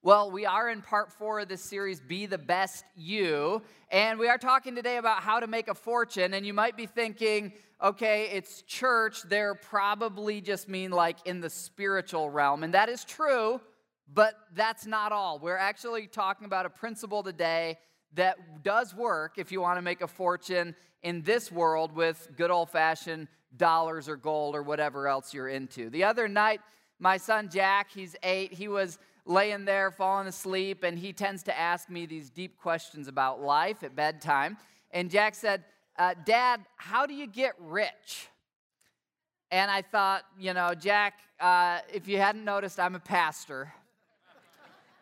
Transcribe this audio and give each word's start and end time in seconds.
Well, 0.00 0.30
we 0.30 0.46
are 0.46 0.70
in 0.70 0.80
part 0.80 1.12
four 1.12 1.40
of 1.40 1.48
this 1.48 1.60
series, 1.60 1.98
Be 1.98 2.26
the 2.26 2.38
Best 2.38 2.84
You. 2.94 3.62
And 3.90 4.16
we 4.16 4.28
are 4.28 4.38
talking 4.38 4.76
today 4.76 4.96
about 4.96 5.24
how 5.24 5.40
to 5.40 5.48
make 5.48 5.66
a 5.66 5.74
fortune. 5.74 6.34
And 6.34 6.46
you 6.46 6.54
might 6.54 6.76
be 6.76 6.86
thinking, 6.86 7.52
okay, 7.82 8.30
it's 8.32 8.62
church. 8.62 9.22
They're 9.24 9.56
probably 9.56 10.40
just 10.40 10.68
mean 10.68 10.92
like 10.92 11.16
in 11.26 11.40
the 11.40 11.50
spiritual 11.50 12.30
realm. 12.30 12.62
And 12.62 12.74
that 12.74 12.88
is 12.88 13.04
true, 13.04 13.60
but 14.14 14.34
that's 14.54 14.86
not 14.86 15.10
all. 15.10 15.40
We're 15.40 15.56
actually 15.56 16.06
talking 16.06 16.44
about 16.44 16.64
a 16.64 16.70
principle 16.70 17.24
today 17.24 17.76
that 18.14 18.62
does 18.62 18.94
work 18.94 19.34
if 19.36 19.50
you 19.50 19.60
want 19.60 19.78
to 19.78 19.82
make 19.82 20.00
a 20.00 20.06
fortune 20.06 20.76
in 21.02 21.22
this 21.22 21.50
world 21.50 21.90
with 21.90 22.28
good 22.36 22.52
old 22.52 22.70
fashioned 22.70 23.26
dollars 23.56 24.08
or 24.08 24.16
gold 24.16 24.54
or 24.54 24.62
whatever 24.62 25.08
else 25.08 25.34
you're 25.34 25.48
into. 25.48 25.90
The 25.90 26.04
other 26.04 26.28
night, 26.28 26.60
my 27.00 27.16
son 27.16 27.48
Jack, 27.50 27.90
he's 27.92 28.14
eight, 28.22 28.52
he 28.52 28.68
was 28.68 28.98
laying 29.28 29.66
there 29.66 29.90
falling 29.90 30.26
asleep, 30.26 30.82
and 30.82 30.98
he 30.98 31.12
tends 31.12 31.42
to 31.44 31.56
ask 31.56 31.88
me 31.90 32.06
these 32.06 32.30
deep 32.30 32.56
questions 32.58 33.06
about 33.06 33.40
life 33.40 33.82
at 33.82 33.94
bedtime. 33.94 34.56
And 34.90 35.10
Jack 35.10 35.34
said, 35.34 35.64
uh, 35.98 36.14
Dad, 36.24 36.64
how 36.76 37.06
do 37.06 37.14
you 37.14 37.26
get 37.26 37.54
rich? 37.60 38.28
And 39.50 39.70
I 39.70 39.82
thought, 39.82 40.24
you 40.38 40.54
know, 40.54 40.74
Jack, 40.74 41.14
uh, 41.40 41.80
if 41.92 42.08
you 42.08 42.18
hadn't 42.18 42.44
noticed, 42.44 42.80
I'm 42.80 42.94
a 42.94 43.00
pastor. 43.00 43.72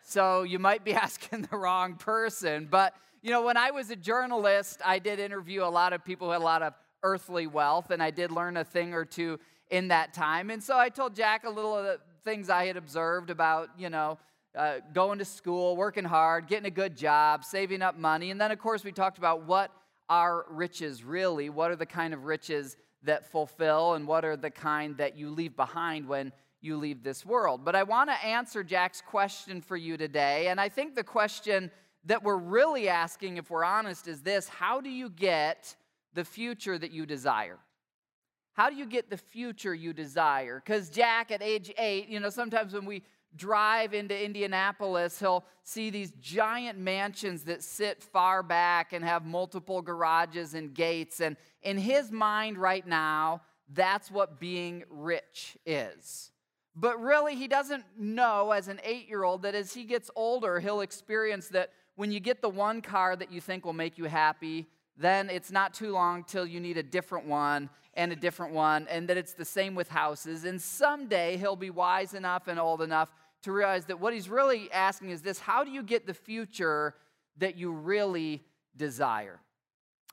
So 0.03 0.43
you 0.43 0.59
might 0.59 0.85
be 0.85 0.93
asking 1.07 1.49
the 1.51 1.57
wrong 1.57 1.95
person. 1.95 2.67
But, 2.71 2.95
you 3.23 3.31
know, 3.31 3.43
when 3.43 3.57
I 3.57 3.71
was 3.71 3.91
a 3.91 3.97
journalist, 3.97 4.81
I 4.85 4.99
did 4.99 5.21
interview 5.21 5.63
a 5.63 5.71
lot 5.71 5.93
of 5.93 6.05
people 6.05 6.29
who 6.29 6.33
had 6.33 6.43
a 6.43 6.45
lot 6.45 6.63
of 6.63 6.75
earthly 7.03 7.47
wealth, 7.47 7.91
and 7.91 8.03
I 8.03 8.11
did 8.11 8.33
learn 8.33 8.57
a 8.57 8.65
thing 8.65 8.93
or 8.93 9.05
two 9.05 9.39
in 9.71 9.89
that 9.89 10.15
time. 10.15 10.51
And 10.51 10.63
so 10.63 10.77
I 10.77 10.89
told 10.89 11.15
Jack 11.15 11.45
a 11.45 11.51
little 11.51 11.77
of 11.77 11.85
the 11.85 12.01
things 12.27 12.51
I 12.51 12.67
had 12.67 12.77
observed 12.77 13.31
about, 13.31 13.71
you 13.79 13.89
know, 13.89 14.19
uh, 14.57 14.81
going 14.93 15.21
to 15.21 15.25
school, 15.25 15.77
working 15.77 16.05
hard, 16.05 16.49
getting 16.49 16.67
a 16.67 16.71
good 16.71 16.97
job, 16.97 17.45
saving 17.45 17.83
up 17.83 17.97
money. 17.97 18.33
And 18.33 18.41
then, 18.41 18.51
of 18.51 18.59
course, 18.59 18.83
we 18.83 18.91
talked 18.91 19.17
about 19.17 19.45
what 19.45 19.71
are 20.09 20.45
riches 20.51 21.05
really? 21.05 21.49
What 21.51 21.71
are 21.71 21.77
the 21.77 21.87
kind 21.87 22.13
of 22.13 22.25
riches 22.25 22.77
that 23.05 23.31
fulfill, 23.31 23.95
and 23.95 24.09
what 24.09 24.25
are 24.25 24.37
the 24.37 24.51
kind 24.51 24.97
that 24.97 25.17
you 25.17 25.31
leave 25.31 25.55
behind 25.55 26.09
when 26.09 26.33
you 26.61 26.77
leave 26.77 27.05
this 27.05 27.25
world? 27.25 27.65
But 27.65 27.77
I 27.77 27.85
want 27.85 28.11
to 28.11 28.27
answer 28.27 28.65
Jack's 28.65 29.01
question 29.01 29.61
for 29.61 29.77
you 29.77 29.97
today. 29.97 30.49
And 30.49 30.61
I 30.61 30.69
think 30.69 30.97
the 30.97 31.05
question 31.05 31.71
that 32.07 32.25
we're 32.25 32.37
really 32.37 32.89
asking, 32.89 33.37
if 33.37 33.51
we're 33.51 33.65
honest, 33.65 34.09
is 34.09 34.23
this 34.23 34.49
How 34.49 34.81
do 34.81 34.91
you 34.91 35.11
get 35.11 35.77
the 36.15 36.25
future 36.25 36.77
that 36.77 36.91
you 36.91 37.07
desire? 37.07 37.59
How 38.57 38.71
do 38.71 38.77
you 38.77 38.87
get 38.87 39.11
the 39.11 39.19
future 39.19 39.75
you 39.75 39.93
desire? 39.93 40.63
Because 40.65 40.89
Jack, 40.89 41.31
at 41.31 41.43
age 41.43 41.71
eight, 41.77 42.09
you 42.09 42.19
know, 42.19 42.31
sometimes 42.31 42.73
when 42.73 42.87
we 42.87 43.03
drive 43.37 43.93
into 43.93 44.19
Indianapolis, 44.19 45.21
he'll 45.21 45.45
see 45.63 45.91
these 45.91 46.13
giant 46.23 46.79
mansions 46.79 47.43
that 47.45 47.63
sit 47.63 48.03
far 48.03 48.43
back 48.43 48.95
and 48.95 49.05
have 49.05 49.27
multiple 49.27 49.83
garages 49.83 50.55
and 50.55 50.73
gates. 50.73 51.21
And 51.21 51.37
in 51.63 51.77
his 51.77 52.11
mind 52.11 52.57
right 52.57 52.87
now, 52.87 53.43
that's 53.75 54.11
what 54.11 54.41
being 54.41 54.85
rich 54.89 55.59
is. 55.67 56.31
But 56.75 56.99
really, 56.99 57.35
he 57.35 57.49
doesn't 57.49 57.85
know 57.99 58.53
as 58.53 58.69
an 58.69 58.81
eight 58.85 59.07
year 59.07 59.23
old 59.23 59.43
that 59.43 59.55
as 59.55 59.75
he 59.75 59.85
gets 59.85 60.11
older, 60.17 60.61
he'll 60.61 60.81
experience 60.81 61.49
that 61.49 61.73
when 61.97 62.11
you 62.11 62.21
get 62.21 62.41
the 62.41 62.49
one 62.49 62.81
car 62.81 63.17
that 63.17 63.31
you 63.31 63.43
think 63.43 63.67
will 63.67 63.75
make 63.75 63.99
you 63.99 64.05
happy, 64.05 64.67
then 64.97 65.29
it's 65.29 65.51
not 65.51 65.75
too 65.75 65.93
long 65.93 66.25
till 66.25 66.47
you 66.47 66.59
need 66.59 66.79
a 66.79 66.83
different 66.83 67.27
one 67.27 67.69
and 67.97 68.13
a 68.13 68.17
different 68.17 68.53
one, 68.53 68.87
and 68.89 69.09
that 69.09 69.17
it's 69.17 69.33
the 69.33 69.45
same 69.45 69.75
with 69.75 69.89
houses. 69.89 70.45
And 70.45 70.61
someday 70.61 71.37
he'll 71.39 71.57
be 71.57 71.71
wise 71.71 72.15
enough 72.15 72.47
and 72.47 72.61
old 72.61 72.83
enough 72.83 73.11
to 73.43 73.53
realize 73.53 73.87
that 73.87 74.01
what 74.01 74.13
he's 74.13 74.29
really 74.29 74.71
asking 74.73 75.11
is 75.11 75.23
this 75.23 75.39
how 75.39 75.65
do 75.65 75.71
you 75.71 75.83
get 75.83 76.07
the 76.07 76.15
future 76.15 76.95
that 77.39 77.57
you 77.57 77.73
really 77.73 78.45
desire? 78.77 79.41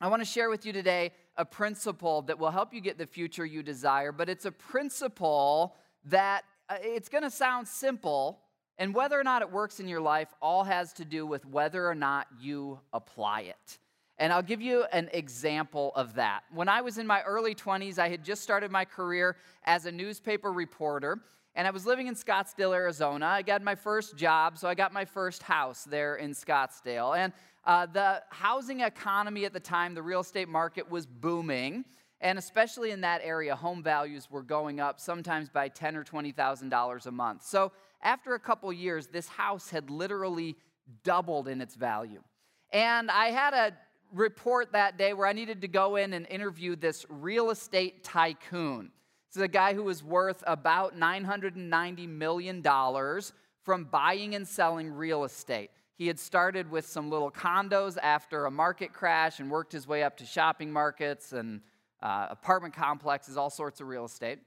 I 0.01 0.07
want 0.07 0.21
to 0.21 0.25
share 0.25 0.49
with 0.49 0.65
you 0.65 0.73
today 0.73 1.11
a 1.37 1.45
principle 1.45 2.23
that 2.23 2.39
will 2.39 2.51
help 2.51 2.73
you 2.73 2.81
get 2.81 2.97
the 2.97 3.05
future 3.05 3.45
you 3.45 3.63
desire, 3.63 4.11
but 4.11 4.29
it's 4.29 4.45
a 4.45 4.51
principle 4.51 5.75
that 6.05 6.43
uh, 6.69 6.75
it's 6.81 7.09
going 7.09 7.23
to 7.23 7.31
sound 7.31 7.67
simple, 7.67 8.39
and 8.77 8.93
whether 8.93 9.19
or 9.19 9.23
not 9.23 9.41
it 9.41 9.51
works 9.51 9.79
in 9.79 9.87
your 9.87 10.01
life 10.01 10.29
all 10.41 10.63
has 10.63 10.93
to 10.93 11.05
do 11.05 11.25
with 11.25 11.45
whether 11.45 11.87
or 11.87 11.95
not 11.95 12.27
you 12.39 12.79
apply 12.91 13.41
it. 13.41 13.79
And 14.19 14.31
I'll 14.31 14.43
give 14.43 14.61
you 14.61 14.85
an 14.91 15.09
example 15.11 15.91
of 15.95 16.13
that. 16.15 16.43
When 16.53 16.69
I 16.69 16.81
was 16.81 16.97
in 16.97 17.07
my 17.07 17.21
early 17.23 17.55
20s, 17.55 17.97
I 17.97 18.09
had 18.09 18.23
just 18.23 18.43
started 18.43 18.71
my 18.71 18.85
career 18.85 19.37
as 19.63 19.85
a 19.85 19.91
newspaper 19.91 20.51
reporter, 20.51 21.19
and 21.55 21.67
I 21.67 21.71
was 21.71 21.85
living 21.85 22.07
in 22.07 22.15
Scottsdale, 22.15 22.73
Arizona. 22.73 23.25
I 23.25 23.41
got 23.41 23.61
my 23.61 23.75
first 23.75 24.17
job, 24.17 24.57
so 24.57 24.67
I 24.67 24.75
got 24.75 24.91
my 24.91 25.05
first 25.05 25.43
house 25.43 25.83
there 25.83 26.15
in 26.15 26.31
Scottsdale. 26.31 27.17
And 27.17 27.33
uh, 27.65 27.85
the 27.85 28.23
housing 28.29 28.81
economy 28.81 29.45
at 29.45 29.53
the 29.53 29.59
time, 29.59 29.93
the 29.93 30.01
real 30.01 30.21
estate 30.21 30.49
market 30.49 30.89
was 30.89 31.05
booming. 31.05 31.85
And 32.21 32.39
especially 32.39 32.91
in 32.91 33.01
that 33.01 33.21
area, 33.23 33.55
home 33.55 33.83
values 33.83 34.31
were 34.31 34.41
going 34.41 34.79
up 34.79 34.99
sometimes 34.99 35.49
by 35.49 35.67
ten 35.67 35.95
or 35.95 36.03
twenty 36.03 36.31
thousand 36.31 36.69
dollars 36.69 37.05
a 37.05 37.11
month. 37.11 37.43
So 37.43 37.71
after 38.01 38.33
a 38.33 38.39
couple 38.39 38.71
years, 38.73 39.07
this 39.07 39.27
house 39.27 39.69
had 39.69 39.89
literally 39.89 40.55
doubled 41.03 41.47
in 41.47 41.61
its 41.61 41.75
value. 41.75 42.23
And 42.71 43.11
I 43.11 43.27
had 43.27 43.53
a 43.53 43.73
report 44.13 44.71
that 44.71 44.97
day 44.97 45.13
where 45.13 45.27
I 45.27 45.33
needed 45.33 45.61
to 45.61 45.67
go 45.67 45.95
in 45.95 46.13
and 46.13 46.27
interview 46.27 46.75
this 46.75 47.05
real 47.09 47.49
estate 47.49 48.03
tycoon. 48.03 48.91
This 49.29 49.37
is 49.37 49.41
a 49.41 49.47
guy 49.47 49.73
who 49.73 49.83
was 49.83 50.03
worth 50.03 50.43
about 50.45 50.97
$990 50.97 52.07
million 52.07 52.63
from 53.63 53.85
buying 53.85 54.35
and 54.35 54.47
selling 54.47 54.91
real 54.91 55.23
estate. 55.23 55.71
He 55.95 56.07
had 56.07 56.19
started 56.19 56.69
with 56.69 56.85
some 56.85 57.09
little 57.09 57.31
condos 57.31 57.97
after 58.01 58.45
a 58.45 58.51
market 58.51 58.93
crash 58.93 59.39
and 59.39 59.49
worked 59.49 59.71
his 59.71 59.87
way 59.87 60.03
up 60.03 60.17
to 60.17 60.25
shopping 60.25 60.71
markets 60.71 61.33
and 61.33 61.61
uh, 62.01 62.27
apartment 62.29 62.75
complexes, 62.75 63.37
all 63.37 63.49
sorts 63.49 63.81
of 63.81 63.87
real 63.87 64.05
estate. 64.05 64.39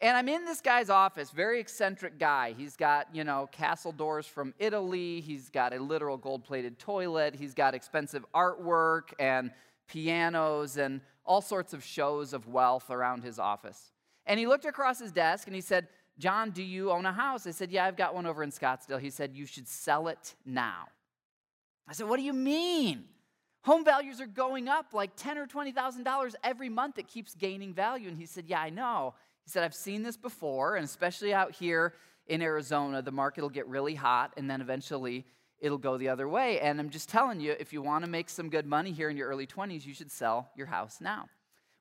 And 0.00 0.16
I'm 0.16 0.28
in 0.28 0.44
this 0.44 0.60
guy's 0.60 0.90
office, 0.90 1.30
very 1.30 1.58
eccentric 1.58 2.18
guy. 2.20 2.54
He's 2.56 2.76
got, 2.76 3.08
you 3.12 3.24
know, 3.24 3.48
castle 3.50 3.90
doors 3.90 4.26
from 4.26 4.54
Italy. 4.60 5.20
He's 5.20 5.50
got 5.50 5.74
a 5.74 5.82
literal 5.82 6.16
gold 6.16 6.44
plated 6.44 6.78
toilet. 6.78 7.34
He's 7.34 7.52
got 7.52 7.74
expensive 7.74 8.24
artwork 8.32 9.12
and 9.18 9.50
pianos 9.88 10.76
and 10.76 11.00
all 11.24 11.40
sorts 11.40 11.72
of 11.72 11.82
shows 11.82 12.32
of 12.32 12.46
wealth 12.46 12.90
around 12.90 13.24
his 13.24 13.40
office. 13.40 13.90
And 14.24 14.38
he 14.38 14.46
looked 14.46 14.66
across 14.66 15.00
his 15.00 15.10
desk 15.10 15.48
and 15.48 15.54
he 15.54 15.60
said, 15.60 15.88
John, 16.18 16.50
do 16.50 16.62
you 16.62 16.92
own 16.92 17.04
a 17.04 17.12
house? 17.12 17.46
I 17.46 17.50
said, 17.50 17.70
Yeah, 17.70 17.84
I've 17.84 17.96
got 17.96 18.14
one 18.14 18.26
over 18.26 18.42
in 18.42 18.50
Scottsdale. 18.50 19.00
He 19.00 19.10
said, 19.10 19.34
You 19.34 19.46
should 19.46 19.66
sell 19.66 20.08
it 20.08 20.34
now. 20.44 20.88
I 21.88 21.92
said, 21.92 22.08
What 22.08 22.18
do 22.18 22.22
you 22.22 22.32
mean? 22.32 23.04
Home 23.62 23.84
values 23.84 24.20
are 24.20 24.26
going 24.26 24.68
up 24.68 24.94
like 24.94 25.10
ten 25.16 25.38
or 25.38 25.46
twenty 25.46 25.72
thousand 25.72 26.04
dollars 26.04 26.36
every 26.44 26.68
month. 26.68 26.98
It 26.98 27.08
keeps 27.08 27.34
gaining 27.34 27.74
value. 27.74 28.08
And 28.08 28.18
he 28.18 28.26
said, 28.26 28.44
Yeah, 28.46 28.60
I 28.60 28.70
know. 28.70 29.14
He 29.48 29.50
said, 29.50 29.64
I've 29.64 29.74
seen 29.74 30.02
this 30.02 30.18
before, 30.18 30.76
and 30.76 30.84
especially 30.84 31.32
out 31.32 31.52
here 31.52 31.94
in 32.26 32.42
Arizona, 32.42 33.00
the 33.00 33.10
market 33.10 33.40
will 33.40 33.48
get 33.48 33.66
really 33.66 33.94
hot 33.94 34.34
and 34.36 34.50
then 34.50 34.60
eventually 34.60 35.24
it'll 35.58 35.78
go 35.78 35.96
the 35.96 36.10
other 36.10 36.28
way. 36.28 36.60
And 36.60 36.78
I'm 36.78 36.90
just 36.90 37.08
telling 37.08 37.40
you, 37.40 37.54
if 37.58 37.72
you 37.72 37.80
want 37.80 38.04
to 38.04 38.10
make 38.10 38.28
some 38.28 38.50
good 38.50 38.66
money 38.66 38.92
here 38.92 39.08
in 39.08 39.16
your 39.16 39.26
early 39.26 39.46
20s, 39.46 39.86
you 39.86 39.94
should 39.94 40.10
sell 40.10 40.50
your 40.54 40.66
house 40.66 41.00
now. 41.00 41.30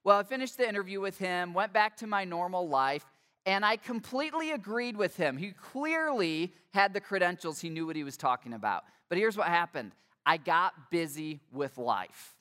Well, 0.06 0.17
I 0.17 0.23
finished 0.23 0.57
the 0.57 0.66
interview 0.66 1.01
with 1.01 1.17
him, 1.17 1.53
went 1.53 1.73
back 1.73 1.97
to 1.97 2.07
my 2.07 2.23
normal 2.23 2.69
life, 2.69 3.06
and 3.45 3.66
I 3.66 3.75
completely 3.75 4.51
agreed 4.51 4.95
with 4.95 5.17
him. 5.17 5.35
He 5.35 5.51
clearly 5.51 6.53
had 6.73 6.94
the 6.94 7.01
credentials, 7.01 7.59
he 7.59 7.69
knew 7.69 7.85
what 7.85 7.97
he 7.97 8.06
was 8.06 8.16
talking 8.16 8.53
about. 8.53 8.85
But 9.09 9.17
here's 9.17 9.35
what 9.35 9.47
happened 9.47 9.91
I 10.25 10.38
got 10.38 10.89
busy 10.89 11.41
with 11.51 11.77
life. 11.77 12.36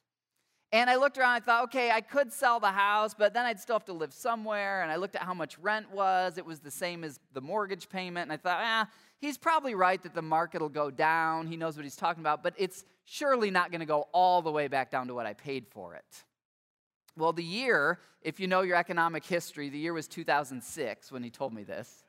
And 0.77 0.91
I 0.91 0.97
looked 0.97 1.17
around, 1.17 1.37
I 1.37 1.41
thought, 1.41 1.65
okay, 1.65 1.91
I 1.91 2.03
could 2.03 2.31
sell 2.31 2.61
the 2.61 2.71
house, 2.71 3.15
but 3.15 3.33
then 3.33 3.47
I'd 3.47 3.59
still 3.59 3.77
have 3.77 3.87
to 3.87 3.95
live 3.95 4.13
somewhere. 4.13 4.83
And 4.83 4.93
I 4.93 4.97
looked 4.97 5.17
at 5.17 5.23
how 5.23 5.33
much 5.33 5.59
rent 5.59 5.91
was. 5.91 6.37
It 6.37 6.45
was 6.45 6.61
the 6.61 6.71
same 6.71 7.03
as 7.03 7.19
the 7.33 7.41
mortgage 7.41 7.89
payment. 7.89 8.25
And 8.25 8.33
I 8.35 8.37
thought, 8.37 8.59
ah, 8.61 8.87
he's 9.19 9.39
probably 9.39 9.75
right 9.75 10.03
that 10.03 10.15
the 10.15 10.21
market 10.21 10.61
will 10.61 10.69
go 10.69 10.91
down. 10.91 11.47
He 11.47 11.57
knows 11.57 11.77
what 11.77 11.85
he's 11.85 11.97
talking 11.97 12.23
about, 12.23 12.43
but 12.43 12.53
it's 12.59 12.85
surely 13.07 13.51
not 13.51 13.71
going 13.71 13.81
to 13.81 13.87
go 13.87 14.07
all 14.13 14.43
the 14.43 14.53
way 14.53 14.69
back 14.69 14.91
down 14.91 15.07
to 15.07 15.15
what 15.15 15.25
I 15.25 15.33
paid 15.33 15.67
for 15.67 15.95
it. 15.95 16.25
Well, 17.17 17.33
the 17.33 17.43
year, 17.43 17.99
if 18.21 18.39
you 18.39 18.47
know 18.47 18.61
your 18.61 18.77
economic 18.77 19.25
history, 19.25 19.71
the 19.71 19.79
year 19.79 19.95
was 19.95 20.07
2006 20.07 21.11
when 21.11 21.23
he 21.23 21.31
told 21.31 21.55
me 21.55 21.65
this. 21.65 22.05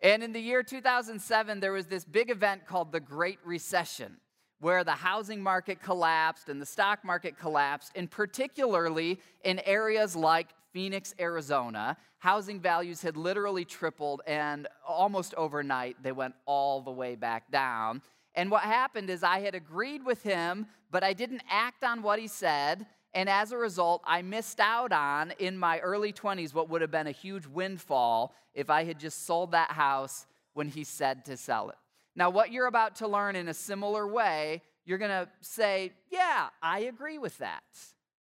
And 0.00 0.22
in 0.22 0.32
the 0.32 0.40
year 0.40 0.62
2007, 0.62 1.60
there 1.60 1.72
was 1.72 1.84
this 1.84 2.06
big 2.06 2.30
event 2.30 2.66
called 2.66 2.92
the 2.92 3.00
Great 3.00 3.40
Recession 3.44 4.16
where 4.60 4.84
the 4.84 4.92
housing 4.92 5.42
market 5.42 5.82
collapsed 5.82 6.48
and 6.48 6.60
the 6.60 6.66
stock 6.66 7.04
market 7.04 7.38
collapsed, 7.38 7.92
and 7.94 8.10
particularly 8.10 9.20
in 9.44 9.60
areas 9.60 10.16
like 10.16 10.48
Phoenix, 10.72 11.14
Arizona, 11.20 11.96
housing 12.18 12.60
values 12.60 13.02
had 13.02 13.16
literally 13.16 13.64
tripled, 13.64 14.22
and 14.26 14.66
almost 14.86 15.34
overnight, 15.34 15.96
they 16.02 16.12
went 16.12 16.34
all 16.44 16.80
the 16.80 16.90
way 16.90 17.14
back 17.14 17.50
down. 17.50 18.02
And 18.34 18.50
what 18.50 18.62
happened 18.62 19.08
is 19.08 19.22
I 19.22 19.40
had 19.40 19.54
agreed 19.54 20.04
with 20.04 20.22
him, 20.22 20.66
but 20.90 21.02
I 21.02 21.12
didn't 21.12 21.42
act 21.50 21.84
on 21.84 22.02
what 22.02 22.18
he 22.18 22.26
said. 22.26 22.86
And 23.14 23.30
as 23.30 23.52
a 23.52 23.56
result, 23.56 24.02
I 24.06 24.20
missed 24.20 24.60
out 24.60 24.92
on, 24.92 25.32
in 25.38 25.56
my 25.56 25.78
early 25.78 26.12
20s, 26.12 26.52
what 26.52 26.68
would 26.68 26.82
have 26.82 26.90
been 26.90 27.06
a 27.06 27.12
huge 27.12 27.46
windfall 27.46 28.34
if 28.54 28.68
I 28.68 28.84
had 28.84 29.00
just 29.00 29.24
sold 29.24 29.52
that 29.52 29.70
house 29.70 30.26
when 30.52 30.68
he 30.68 30.84
said 30.84 31.24
to 31.26 31.36
sell 31.36 31.70
it. 31.70 31.76
Now, 32.16 32.30
what 32.30 32.50
you're 32.50 32.66
about 32.66 32.96
to 32.96 33.08
learn 33.08 33.36
in 33.36 33.48
a 33.48 33.54
similar 33.54 34.08
way, 34.08 34.62
you're 34.86 34.98
going 34.98 35.10
to 35.10 35.28
say, 35.42 35.92
Yeah, 36.10 36.48
I 36.62 36.80
agree 36.80 37.18
with 37.18 37.36
that. 37.38 37.62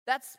That's, 0.05 0.37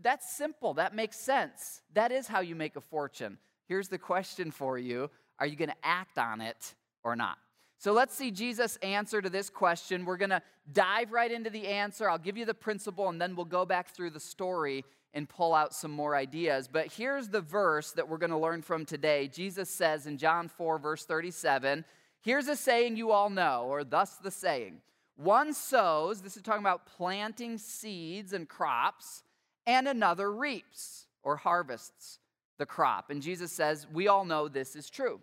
that's 0.00 0.34
simple. 0.36 0.74
That 0.74 0.94
makes 0.94 1.18
sense. 1.18 1.82
That 1.92 2.12
is 2.12 2.28
how 2.28 2.40
you 2.40 2.54
make 2.54 2.76
a 2.76 2.80
fortune. 2.80 3.38
Here's 3.66 3.88
the 3.88 3.98
question 3.98 4.50
for 4.50 4.78
you 4.78 5.10
Are 5.38 5.46
you 5.46 5.56
going 5.56 5.70
to 5.70 5.76
act 5.82 6.16
on 6.16 6.40
it 6.40 6.74
or 7.02 7.16
not? 7.16 7.38
So 7.78 7.92
let's 7.92 8.14
see 8.14 8.30
Jesus' 8.30 8.76
answer 8.76 9.20
to 9.20 9.28
this 9.28 9.50
question. 9.50 10.04
We're 10.04 10.16
going 10.16 10.30
to 10.30 10.42
dive 10.72 11.10
right 11.10 11.32
into 11.32 11.50
the 11.50 11.66
answer. 11.66 12.08
I'll 12.08 12.16
give 12.16 12.36
you 12.36 12.44
the 12.44 12.54
principle, 12.54 13.08
and 13.08 13.20
then 13.20 13.34
we'll 13.34 13.44
go 13.44 13.66
back 13.66 13.88
through 13.88 14.10
the 14.10 14.20
story 14.20 14.84
and 15.14 15.28
pull 15.28 15.52
out 15.52 15.74
some 15.74 15.90
more 15.90 16.14
ideas. 16.14 16.68
But 16.72 16.92
here's 16.92 17.28
the 17.28 17.40
verse 17.40 17.90
that 17.92 18.08
we're 18.08 18.18
going 18.18 18.30
to 18.30 18.38
learn 18.38 18.62
from 18.62 18.84
today. 18.84 19.26
Jesus 19.26 19.68
says 19.68 20.06
in 20.06 20.16
John 20.16 20.48
4, 20.48 20.78
verse 20.78 21.04
37, 21.04 21.84
Here's 22.22 22.48
a 22.48 22.56
saying 22.56 22.96
you 22.96 23.10
all 23.10 23.30
know, 23.30 23.66
or 23.68 23.84
thus 23.84 24.14
the 24.16 24.30
saying 24.30 24.80
one 25.16 25.52
sows, 25.52 26.22
this 26.22 26.36
is 26.36 26.42
talking 26.42 26.62
about 26.62 26.86
planting 26.86 27.58
seeds 27.58 28.32
and 28.32 28.48
crops, 28.48 29.22
and 29.66 29.86
another 29.86 30.32
reaps 30.32 31.06
or 31.22 31.36
harvests 31.36 32.18
the 32.58 32.66
crop. 32.66 33.10
And 33.10 33.22
Jesus 33.22 33.52
says, 33.52 33.86
We 33.92 34.08
all 34.08 34.24
know 34.24 34.48
this 34.48 34.74
is 34.74 34.88
true. 34.88 35.20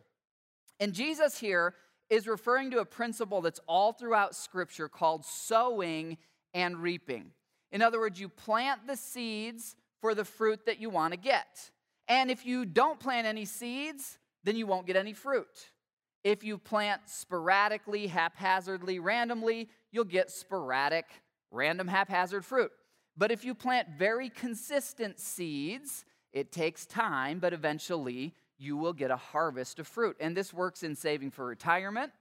And 0.80 0.94
Jesus 0.94 1.40
here 1.40 1.74
is 2.10 2.28
referring 2.28 2.72
to 2.72 2.80
a 2.80 2.86
principle 2.86 3.42
that's 3.42 3.60
all 3.68 3.94
throughout 3.94 4.36
Scripture 4.36 4.88
called 4.88 5.26
sowing 5.26 6.18
and 6.54 6.78
reaping. 6.78 7.32
In 7.72 7.82
other 7.82 8.00
words, 8.00 8.20
you 8.20 8.30
plant 8.30 8.88
the 8.88 8.96
seeds 8.96 9.76
for 10.02 10.16
the 10.16 10.26
fruit 10.26 10.66
that 10.66 10.80
you 10.80 10.90
want 10.90 11.14
to 11.14 11.20
get. 11.20 11.70
And 12.08 12.32
if 12.32 12.46
you 12.46 12.66
don't 12.66 13.00
plant 13.00 13.28
any 13.28 13.46
seeds, 13.46 14.18
then 14.44 14.56
you 14.56 14.66
won't 14.66 14.88
get 14.88 14.96
any 14.96 15.14
fruit. 15.14 15.70
If 16.24 16.44
you 16.44 16.58
plant 16.58 17.02
sporadically, 17.06 18.08
haphazardly, 18.08 19.00
randomly, 19.00 19.70
you'll 19.92 20.04
get 20.04 20.32
sporadic, 20.32 21.06
random, 21.52 21.88
haphazard 21.88 22.46
fruit. 22.46 22.72
But 23.18 23.32
if 23.32 23.44
you 23.44 23.54
plant 23.54 23.90
very 23.98 24.30
consistent 24.30 25.20
seeds, 25.20 26.06
it 26.32 26.52
takes 26.52 26.86
time, 26.86 27.40
but 27.40 27.54
eventually 27.54 28.34
you 28.58 28.78
will 28.78 28.94
get 28.94 29.12
a 29.12 29.16
harvest 29.16 29.80
of 29.80 29.88
fruit. 29.88 30.18
And 30.20 30.36
this 30.36 30.54
works 30.54 30.84
in 30.84 30.96
saving 30.96 31.32
for 31.32 31.46
retirement. 31.46 32.12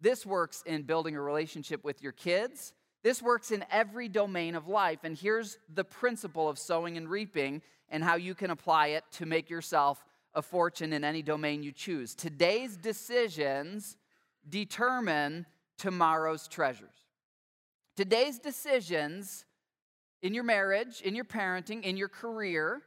This 0.00 0.26
works 0.26 0.62
in 0.66 0.82
building 0.82 1.16
a 1.16 1.20
relationship 1.20 1.84
with 1.84 2.02
your 2.02 2.12
kids. 2.12 2.72
This 3.02 3.22
works 3.22 3.50
in 3.50 3.64
every 3.70 4.08
domain 4.08 4.54
of 4.54 4.66
life. 4.66 5.00
And 5.04 5.16
here's 5.16 5.58
the 5.72 5.84
principle 5.84 6.48
of 6.48 6.58
sowing 6.58 6.96
and 6.96 7.08
reaping 7.08 7.62
and 7.88 8.02
how 8.02 8.16
you 8.16 8.34
can 8.34 8.50
apply 8.50 8.88
it 8.88 9.04
to 9.12 9.26
make 9.26 9.48
yourself 9.48 10.04
a 10.34 10.42
fortune 10.42 10.92
in 10.92 11.04
any 11.04 11.22
domain 11.22 11.62
you 11.62 11.72
choose. 11.72 12.14
Today's 12.14 12.76
decisions 12.76 13.96
determine 14.48 15.46
tomorrow's 15.78 16.48
treasures. 16.48 16.94
Today's 17.96 18.38
decisions 18.38 19.44
in 20.22 20.34
your 20.34 20.44
marriage, 20.44 21.00
in 21.02 21.14
your 21.14 21.24
parenting, 21.24 21.82
in 21.82 21.96
your 21.96 22.08
career, 22.08 22.82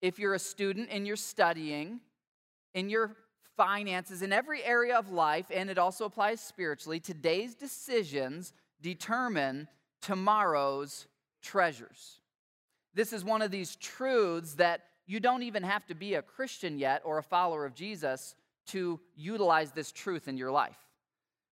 if 0.00 0.18
you're 0.18 0.34
a 0.34 0.38
student 0.38 0.88
and 0.90 1.06
you're 1.06 1.16
studying, 1.16 2.00
in 2.74 2.90
your 2.90 3.16
finances, 3.56 4.22
in 4.22 4.32
every 4.32 4.62
area 4.62 4.96
of 4.96 5.10
life, 5.10 5.46
and 5.52 5.70
it 5.70 5.78
also 5.78 6.04
applies 6.04 6.40
spiritually, 6.40 7.00
today's 7.00 7.54
decisions 7.54 8.52
determine 8.82 9.66
tomorrow's 10.02 11.06
treasures. 11.40 12.20
This 12.92 13.12
is 13.12 13.24
one 13.24 13.42
of 13.42 13.50
these 13.50 13.76
truths 13.76 14.54
that 14.54 14.84
you 15.06 15.20
don't 15.20 15.42
even 15.42 15.62
have 15.62 15.86
to 15.86 15.94
be 15.94 16.14
a 16.14 16.22
Christian 16.22 16.78
yet 16.78 17.02
or 17.04 17.18
a 17.18 17.22
follower 17.22 17.66
of 17.66 17.74
Jesus 17.74 18.34
to 18.66 19.00
utilize 19.16 19.72
this 19.72 19.92
truth 19.92 20.28
in 20.28 20.36
your 20.36 20.50
life. 20.50 20.78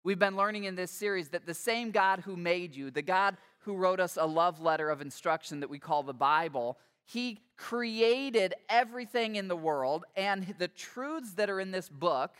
We've 0.04 0.18
been 0.18 0.36
learning 0.36 0.64
in 0.64 0.74
this 0.74 0.90
series 0.90 1.28
that 1.28 1.46
the 1.46 1.54
same 1.54 1.90
God 1.90 2.20
who 2.20 2.36
made 2.36 2.74
you, 2.74 2.90
the 2.90 3.02
God 3.02 3.36
who 3.60 3.76
wrote 3.76 4.00
us 4.00 4.18
a 4.20 4.26
love 4.26 4.60
letter 4.60 4.90
of 4.90 5.00
instruction 5.00 5.60
that 5.60 5.70
we 5.70 5.78
call 5.78 6.02
the 6.02 6.12
Bible, 6.12 6.78
he 7.04 7.40
created 7.56 8.54
everything 8.68 9.36
in 9.36 9.48
the 9.48 9.56
world, 9.56 10.04
and 10.16 10.54
the 10.58 10.68
truths 10.68 11.34
that 11.34 11.50
are 11.50 11.60
in 11.60 11.70
this 11.70 11.88
book 11.88 12.32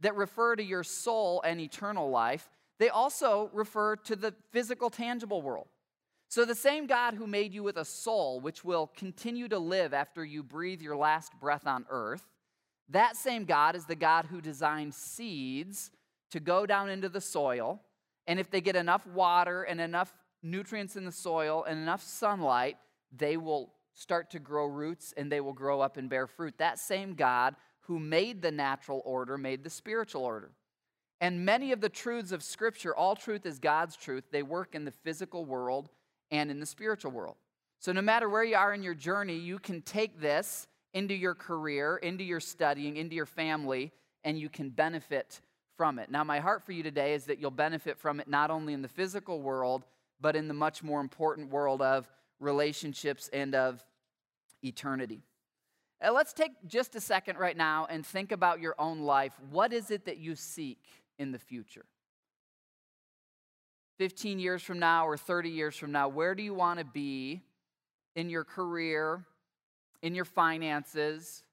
that 0.00 0.16
refer 0.16 0.56
to 0.56 0.62
your 0.62 0.82
soul 0.82 1.42
and 1.44 1.60
eternal 1.60 2.10
life, 2.10 2.48
they 2.78 2.88
also 2.88 3.50
refer 3.52 3.96
to 3.96 4.16
the 4.16 4.34
physical, 4.50 4.88
tangible 4.88 5.42
world. 5.42 5.66
So, 6.30 6.44
the 6.44 6.54
same 6.54 6.86
God 6.86 7.14
who 7.14 7.26
made 7.26 7.52
you 7.52 7.64
with 7.64 7.76
a 7.76 7.84
soul, 7.84 8.38
which 8.38 8.64
will 8.64 8.92
continue 8.96 9.48
to 9.48 9.58
live 9.58 9.92
after 9.92 10.24
you 10.24 10.44
breathe 10.44 10.80
your 10.80 10.96
last 10.96 11.32
breath 11.40 11.66
on 11.66 11.84
earth, 11.90 12.22
that 12.88 13.16
same 13.16 13.44
God 13.44 13.74
is 13.74 13.84
the 13.84 13.96
God 13.96 14.26
who 14.26 14.40
designed 14.40 14.94
seeds 14.94 15.90
to 16.30 16.38
go 16.38 16.66
down 16.66 16.88
into 16.88 17.08
the 17.08 17.20
soil. 17.20 17.80
And 18.28 18.38
if 18.38 18.48
they 18.48 18.60
get 18.60 18.76
enough 18.76 19.04
water 19.08 19.64
and 19.64 19.80
enough 19.80 20.14
nutrients 20.40 20.94
in 20.94 21.04
the 21.04 21.10
soil 21.10 21.64
and 21.64 21.80
enough 21.80 22.02
sunlight, 22.02 22.76
they 23.10 23.36
will 23.36 23.72
start 23.94 24.30
to 24.30 24.38
grow 24.38 24.66
roots 24.66 25.12
and 25.16 25.32
they 25.32 25.40
will 25.40 25.52
grow 25.52 25.80
up 25.80 25.96
and 25.96 26.08
bear 26.08 26.28
fruit. 26.28 26.54
That 26.58 26.78
same 26.78 27.14
God 27.14 27.56
who 27.80 27.98
made 27.98 28.40
the 28.40 28.52
natural 28.52 29.02
order 29.04 29.36
made 29.36 29.64
the 29.64 29.70
spiritual 29.70 30.22
order. 30.22 30.52
And 31.20 31.44
many 31.44 31.72
of 31.72 31.80
the 31.80 31.88
truths 31.88 32.30
of 32.30 32.44
Scripture, 32.44 32.94
all 32.94 33.16
truth 33.16 33.44
is 33.46 33.58
God's 33.58 33.96
truth, 33.96 34.24
they 34.30 34.44
work 34.44 34.76
in 34.76 34.84
the 34.84 34.92
physical 34.92 35.44
world 35.44 35.88
and 36.30 36.50
in 36.50 36.60
the 36.60 36.66
spiritual 36.66 37.10
world. 37.12 37.36
So, 37.78 37.92
no 37.92 38.02
matter 38.02 38.28
where 38.28 38.44
you 38.44 38.56
are 38.56 38.74
in 38.74 38.82
your 38.82 38.94
journey, 38.94 39.36
you 39.36 39.58
can 39.58 39.82
take 39.82 40.20
this 40.20 40.68
into 40.92 41.14
your 41.14 41.34
career, 41.34 41.96
into 41.96 42.24
your 42.24 42.40
studying, 42.40 42.96
into 42.96 43.14
your 43.14 43.26
family, 43.26 43.92
and 44.24 44.38
you 44.38 44.48
can 44.48 44.70
benefit 44.70 45.40
from 45.76 45.98
it. 45.98 46.10
Now, 46.10 46.24
my 46.24 46.40
heart 46.40 46.62
for 46.62 46.72
you 46.72 46.82
today 46.82 47.14
is 47.14 47.24
that 47.24 47.38
you'll 47.38 47.50
benefit 47.50 47.98
from 47.98 48.20
it 48.20 48.28
not 48.28 48.50
only 48.50 48.74
in 48.74 48.82
the 48.82 48.88
physical 48.88 49.40
world, 49.40 49.84
but 50.20 50.36
in 50.36 50.48
the 50.48 50.54
much 50.54 50.82
more 50.82 51.00
important 51.00 51.50
world 51.50 51.80
of 51.80 52.10
relationships 52.38 53.30
and 53.32 53.54
of 53.54 53.82
eternity. 54.62 55.22
Uh, 56.04 56.12
let's 56.12 56.32
take 56.32 56.52
just 56.66 56.94
a 56.96 57.00
second 57.00 57.38
right 57.38 57.56
now 57.56 57.86
and 57.88 58.04
think 58.04 58.32
about 58.32 58.60
your 58.60 58.74
own 58.78 59.00
life. 59.00 59.32
What 59.50 59.72
is 59.72 59.90
it 59.90 60.04
that 60.06 60.18
you 60.18 60.34
seek 60.34 60.82
in 61.18 61.32
the 61.32 61.38
future? 61.38 61.84
15 64.00 64.38
years 64.38 64.62
from 64.62 64.78
now 64.78 65.06
or 65.06 65.18
30 65.18 65.50
years 65.50 65.76
from 65.76 65.92
now, 65.92 66.08
where 66.08 66.34
do 66.34 66.42
you 66.42 66.54
want 66.54 66.78
to 66.78 66.86
be 66.86 67.42
in 68.16 68.30
your 68.30 68.44
career, 68.44 69.26
in 70.00 70.14
your 70.14 70.24
finances, 70.24 71.44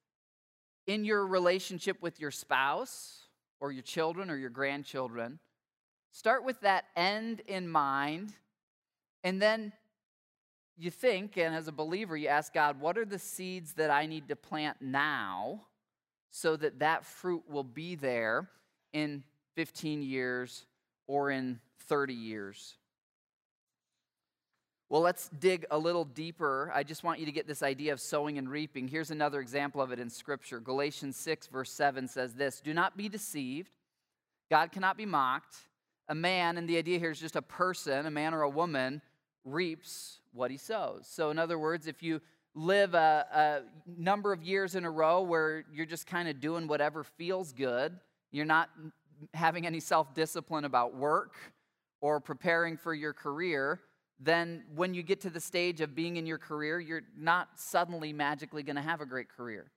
in 0.85 1.03
your 1.03 1.27
relationship 1.27 2.01
with 2.01 2.21
your 2.21 2.31
spouse 2.31 3.23
or 3.59 3.73
your 3.73 3.83
children 3.83 4.29
or 4.29 4.37
your 4.37 4.49
grandchildren? 4.49 5.39
Start 6.11 6.45
with 6.45 6.61
that 6.61 6.85
end 6.95 7.41
in 7.47 7.67
mind, 7.67 8.31
and 9.25 9.41
then 9.41 9.73
you 10.77 10.89
think, 10.89 11.35
and 11.35 11.53
as 11.53 11.67
a 11.67 11.73
believer, 11.73 12.15
you 12.15 12.29
ask 12.29 12.53
God, 12.53 12.79
what 12.79 12.97
are 12.97 13.03
the 13.03 13.19
seeds 13.19 13.73
that 13.73 13.91
I 13.91 14.05
need 14.05 14.29
to 14.29 14.37
plant 14.37 14.77
now 14.79 15.63
so 16.31 16.55
that 16.55 16.79
that 16.79 17.03
fruit 17.03 17.43
will 17.49 17.65
be 17.65 17.95
there 17.95 18.47
in 18.93 19.25
15 19.57 20.01
years 20.01 20.65
or 21.07 21.31
in 21.31 21.59
30 21.87 22.13
years? 22.13 22.77
Well, 24.89 25.01
let's 25.01 25.27
dig 25.29 25.65
a 25.69 25.77
little 25.77 26.05
deeper. 26.05 26.71
I 26.73 26.83
just 26.83 27.03
want 27.03 27.19
you 27.19 27.25
to 27.25 27.31
get 27.31 27.45
this 27.45 27.61
idea 27.61 27.91
of 27.91 27.99
sowing 27.99 28.37
and 28.37 28.49
reaping. 28.49 28.87
Here's 28.87 29.11
another 29.11 29.41
example 29.41 29.81
of 29.81 29.91
it 29.91 29.99
in 29.99 30.09
Scripture. 30.09 30.61
Galatians 30.61 31.17
6, 31.17 31.47
verse 31.47 31.71
7 31.71 32.07
says 32.07 32.35
this 32.35 32.61
Do 32.61 32.73
not 32.73 32.95
be 32.95 33.09
deceived. 33.09 33.71
God 34.49 34.71
cannot 34.71 34.95
be 34.95 35.05
mocked. 35.05 35.55
A 36.07 36.15
man, 36.15 36.57
and 36.57 36.69
the 36.69 36.77
idea 36.77 36.99
here 36.99 37.11
is 37.11 37.19
just 37.19 37.35
a 37.35 37.41
person, 37.41 38.05
a 38.05 38.11
man 38.11 38.33
or 38.33 38.43
a 38.43 38.49
woman, 38.49 39.01
reaps 39.43 40.19
what 40.31 40.51
he 40.51 40.57
sows. 40.57 41.05
So, 41.05 41.31
in 41.31 41.39
other 41.39 41.59
words, 41.59 41.85
if 41.85 42.01
you 42.01 42.21
live 42.55 42.93
a, 42.93 43.25
a 43.33 44.01
number 44.01 44.31
of 44.31 44.41
years 44.41 44.75
in 44.75 44.85
a 44.85 44.89
row 44.89 45.21
where 45.21 45.65
you're 45.73 45.85
just 45.85 46.07
kind 46.07 46.29
of 46.29 46.39
doing 46.39 46.65
whatever 46.65 47.03
feels 47.03 47.51
good, 47.51 47.99
you're 48.31 48.45
not 48.45 48.69
having 49.33 49.65
any 49.65 49.79
self 49.79 50.13
discipline 50.13 50.65
about 50.65 50.95
work 50.95 51.35
or 52.01 52.19
preparing 52.19 52.77
for 52.77 52.93
your 52.93 53.13
career, 53.13 53.81
then 54.19 54.63
when 54.75 54.93
you 54.93 55.03
get 55.03 55.21
to 55.21 55.29
the 55.29 55.39
stage 55.39 55.81
of 55.81 55.95
being 55.95 56.17
in 56.17 56.25
your 56.25 56.37
career, 56.37 56.79
you're 56.79 57.03
not 57.17 57.49
suddenly 57.55 58.13
magically 58.13 58.63
going 58.63 58.75
to 58.75 58.81
have 58.81 59.01
a 59.01 59.05
great 59.05 59.29
career. 59.29 59.71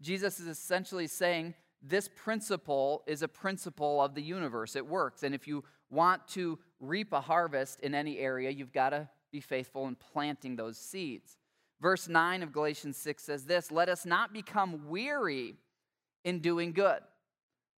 Jesus 0.00 0.38
is 0.38 0.46
essentially 0.46 1.06
saying 1.06 1.54
this 1.82 2.08
principle 2.08 3.02
is 3.06 3.22
a 3.22 3.28
principle 3.28 4.02
of 4.02 4.14
the 4.14 4.22
universe. 4.22 4.76
It 4.76 4.86
works. 4.86 5.22
And 5.22 5.34
if 5.34 5.46
you 5.46 5.64
want 5.90 6.26
to 6.28 6.58
reap 6.80 7.12
a 7.12 7.20
harvest 7.20 7.80
in 7.80 7.94
any 7.94 8.18
area, 8.18 8.50
you've 8.50 8.72
got 8.72 8.90
to 8.90 9.08
be 9.32 9.40
faithful 9.40 9.86
in 9.86 9.94
planting 9.94 10.56
those 10.56 10.76
seeds. 10.76 11.36
Verse 11.80 12.08
9 12.08 12.42
of 12.42 12.52
Galatians 12.52 12.96
6 12.96 13.22
says 13.22 13.44
this 13.44 13.70
Let 13.70 13.88
us 13.88 14.04
not 14.06 14.32
become 14.32 14.88
weary 14.88 15.54
in 16.24 16.40
doing 16.40 16.72
good. 16.72 17.00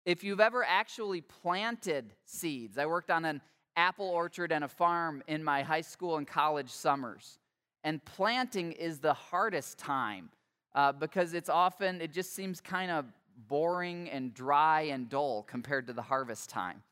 If 0.08 0.24
you've 0.24 0.40
ever 0.40 0.64
actually 0.64 1.20
planted 1.20 2.14
seeds, 2.24 2.78
I 2.78 2.86
worked 2.86 3.10
on 3.10 3.26
an 3.26 3.42
apple 3.76 4.08
orchard 4.08 4.52
and 4.52 4.64
a 4.64 4.68
farm 4.68 5.22
in 5.26 5.44
my 5.44 5.60
high 5.60 5.82
school 5.82 6.16
and 6.16 6.26
college 6.26 6.70
summers. 6.70 7.38
And 7.84 8.02
planting 8.02 8.72
is 8.72 9.00
the 9.00 9.12
hardest 9.12 9.76
time 9.76 10.30
uh, 10.74 10.92
because 10.92 11.34
it's 11.34 11.50
often, 11.50 12.00
it 12.00 12.14
just 12.14 12.34
seems 12.34 12.58
kind 12.58 12.90
of 12.90 13.04
boring 13.48 14.08
and 14.08 14.32
dry 14.32 14.80
and 14.80 15.10
dull 15.10 15.42
compared 15.42 15.86
to 15.88 15.92
the 15.92 16.00
harvest 16.00 16.48
time. 16.48 16.82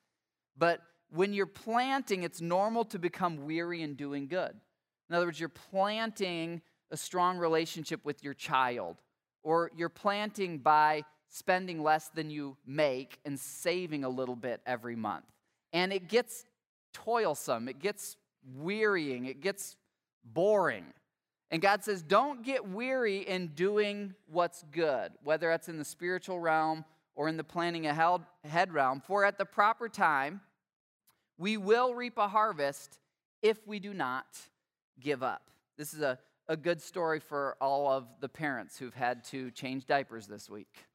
But 0.58 0.82
when 1.08 1.32
you're 1.32 1.46
planting, 1.46 2.22
it's 2.22 2.42
normal 2.42 2.84
to 2.84 2.98
become 2.98 3.46
weary 3.46 3.80
in 3.80 3.94
doing 3.94 4.26
good. 4.26 4.54
In 5.08 5.16
other 5.16 5.24
words, 5.24 5.40
you're 5.40 5.48
planting 5.48 6.60
a 6.90 6.98
strong 6.98 7.38
relationship 7.38 8.04
with 8.04 8.22
your 8.22 8.34
child, 8.34 9.00
or 9.42 9.70
you're 9.74 9.88
planting 9.88 10.58
by 10.58 11.02
spending 11.28 11.82
less 11.82 12.08
than 12.08 12.30
you 12.30 12.56
make 12.66 13.18
and 13.24 13.38
saving 13.38 14.04
a 14.04 14.08
little 14.08 14.36
bit 14.36 14.60
every 14.66 14.96
month. 14.96 15.24
And 15.72 15.92
it 15.92 16.08
gets 16.08 16.44
toilsome, 16.92 17.68
it 17.68 17.78
gets 17.78 18.16
wearying, 18.54 19.26
it 19.26 19.40
gets 19.40 19.76
boring. 20.24 20.86
And 21.50 21.62
God 21.62 21.84
says, 21.84 22.02
don't 22.02 22.42
get 22.42 22.68
weary 22.68 23.18
in 23.18 23.48
doing 23.48 24.14
what's 24.26 24.64
good, 24.72 25.12
whether 25.22 25.48
that's 25.48 25.68
in 25.68 25.78
the 25.78 25.84
spiritual 25.84 26.40
realm 26.40 26.84
or 27.14 27.28
in 27.28 27.36
the 27.36 27.44
planning 27.44 27.86
ahead 27.86 28.72
realm, 28.72 29.00
for 29.06 29.24
at 29.24 29.38
the 29.38 29.44
proper 29.44 29.88
time, 29.88 30.40
we 31.38 31.56
will 31.56 31.94
reap 31.94 32.18
a 32.18 32.28
harvest 32.28 32.98
if 33.42 33.66
we 33.66 33.78
do 33.78 33.94
not 33.94 34.26
give 35.00 35.22
up. 35.22 35.42
This 35.78 35.94
is 35.94 36.00
a, 36.00 36.18
a 36.48 36.56
good 36.56 36.80
story 36.80 37.20
for 37.20 37.56
all 37.60 37.90
of 37.90 38.06
the 38.20 38.28
parents 38.28 38.78
who've 38.78 38.94
had 38.94 39.24
to 39.24 39.50
change 39.50 39.86
diapers 39.86 40.26
this 40.26 40.50
week 40.50 40.86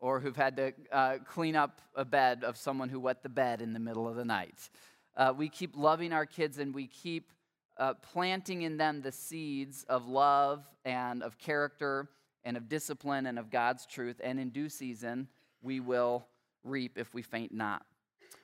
or 0.00 0.20
who've 0.20 0.36
had 0.36 0.56
to 0.56 0.72
uh, 0.92 1.16
clean 1.24 1.56
up 1.56 1.80
a 1.94 2.04
bed 2.04 2.44
of 2.44 2.56
someone 2.56 2.88
who 2.88 3.00
wet 3.00 3.22
the 3.22 3.28
bed 3.28 3.62
in 3.62 3.72
the 3.72 3.80
middle 3.80 4.08
of 4.08 4.16
the 4.16 4.24
night. 4.24 4.70
Uh, 5.16 5.32
we 5.36 5.48
keep 5.48 5.76
loving 5.76 6.12
our 6.12 6.26
kids 6.26 6.58
and 6.58 6.74
we 6.74 6.86
keep 6.86 7.32
uh, 7.78 7.94
planting 7.94 8.62
in 8.62 8.76
them 8.76 9.00
the 9.02 9.12
seeds 9.12 9.84
of 9.88 10.06
love 10.06 10.64
and 10.84 11.22
of 11.22 11.38
character 11.38 12.08
and 12.44 12.56
of 12.56 12.68
discipline 12.68 13.26
and 13.26 13.38
of 13.38 13.50
God's 13.50 13.86
truth. 13.86 14.20
And 14.22 14.38
in 14.38 14.50
due 14.50 14.68
season, 14.68 15.28
we 15.62 15.80
will 15.80 16.26
reap 16.64 16.98
if 16.98 17.12
we 17.14 17.22
faint 17.22 17.52
not. 17.52 17.84